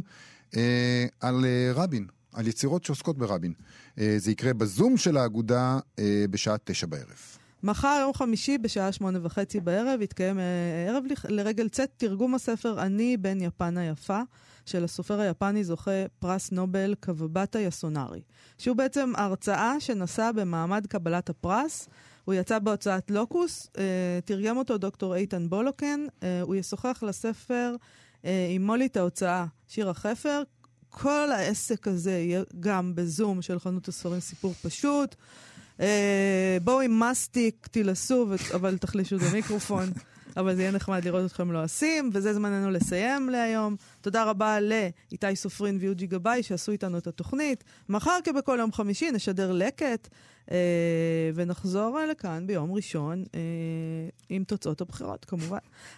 אה, 0.57 1.05
על 1.19 1.45
אה, 1.45 1.71
רבין, 1.73 2.07
על 2.33 2.47
יצירות 2.47 2.83
שעוסקות 2.83 3.17
ברבין. 3.17 3.53
אה, 3.99 4.15
זה 4.17 4.31
יקרה 4.31 4.53
בזום 4.53 4.97
של 4.97 5.17
האגודה 5.17 5.79
אה, 5.99 6.25
בשעה 6.29 6.55
תשע 6.63 6.87
בערב. 6.87 7.37
מחר, 7.63 7.97
יום 8.01 8.13
חמישי, 8.13 8.57
בשעה 8.57 8.91
שמונה 8.91 9.19
וחצי 9.23 9.59
בערב, 9.59 10.01
יתקיים 10.01 10.39
אה, 10.39 10.43
ערב 10.87 11.03
לרגל 11.29 11.69
צאת 11.69 11.89
תרגום 11.97 12.35
הספר 12.35 12.81
"אני 12.81 13.17
בן 13.17 13.41
יפן 13.41 13.77
היפה", 13.77 14.21
של 14.69 14.83
הסופר 14.83 15.19
היפני 15.19 15.63
זוכה 15.63 15.91
פרס 16.19 16.51
נובל 16.51 16.95
קוואבטה 16.99 17.59
יסונארי, 17.59 18.21
שהוא 18.57 18.75
בעצם 18.75 19.11
הרצאה 19.15 19.79
שנשא 19.79 20.31
במעמד 20.35 20.87
קבלת 20.87 21.29
הפרס. 21.29 21.89
הוא 22.25 22.33
יצא 22.33 22.59
בהוצאת 22.59 23.11
לוקוס, 23.11 23.69
אה, 23.77 23.83
תרגם 24.25 24.57
אותו 24.57 24.77
דוקטור 24.77 25.15
איתן 25.15 25.49
בולוקן, 25.49 26.05
אה, 26.23 26.41
הוא 26.41 26.55
ישוחח 26.55 27.03
לספר 27.07 27.75
אה, 28.25 28.47
עם 28.49 28.65
מולית 28.65 28.97
ההוצאה, 28.97 29.45
שירה 29.67 29.93
חפר. 29.93 30.43
כל 30.89 31.31
העסק 31.31 31.87
הזה 31.87 32.11
יהיה 32.11 32.43
גם 32.59 32.95
בזום 32.95 33.41
של 33.41 33.59
חנות 33.59 33.87
הספרים 33.87 34.19
סיפור 34.19 34.53
פשוט. 34.53 35.15
בואו 36.63 36.81
עם 36.81 36.99
מסטיק, 36.99 37.67
תילסו, 37.71 38.27
אבל 38.53 38.77
תחלישו 38.77 39.15
את 39.15 39.21
המיקרופון. 39.21 39.89
אבל 40.39 40.55
זה 40.55 40.61
יהיה 40.61 40.71
נחמד 40.71 41.05
לראות 41.05 41.25
אתכם 41.25 41.51
לועסים, 41.51 42.09
וזה 42.13 42.33
זמננו 42.33 42.71
לסיים 42.71 43.29
להיום. 43.29 43.75
תודה 44.01 44.23
רבה 44.23 44.57
לאיתי 44.59 45.35
סופרין 45.35 45.77
ויוג'י 45.81 46.07
גבאי 46.07 46.43
שעשו 46.43 46.71
איתנו 46.71 46.97
את 46.97 47.07
התוכנית. 47.07 47.63
מחר 47.89 48.17
כבכל 48.23 48.57
יום 48.59 48.71
חמישי 48.71 49.11
נשדר 49.11 49.51
לקט, 49.51 50.07
אה, 50.51 50.57
ונחזור 51.35 51.99
לכאן 52.11 52.47
ביום 52.47 52.71
ראשון 52.71 53.23
אה, 53.35 53.39
עם 54.29 54.43
תוצאות 54.43 54.81
הבחירות, 54.81 55.25
כמובן. 55.25 55.57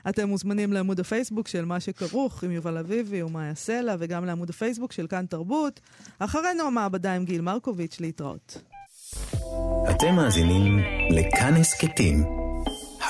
אתם 0.09 0.29
מוזמנים 0.29 0.73
לעמוד 0.73 0.99
הפייסבוק 0.99 1.47
של 1.47 1.65
מה 1.65 1.79
שכרוך 1.79 2.43
עם 2.43 2.51
יובל 2.51 2.77
אביבי 2.77 3.23
ומאיה 3.23 3.55
סלע, 3.55 3.95
וגם 3.99 4.25
לעמוד 4.25 4.49
הפייסבוק 4.49 4.91
של 4.91 5.07
כאן 5.07 5.25
תרבות. 5.25 5.79
אחרינו 6.19 6.63
המעבדה 6.63 7.13
עם 7.13 7.25
גיל 7.25 7.41
מרקוביץ', 7.41 7.99
להתראות. 7.99 8.61
אתם 9.89 10.15
מאזינים 10.15 10.79
לכאן 11.09 11.53
הסכתים, 11.53 12.23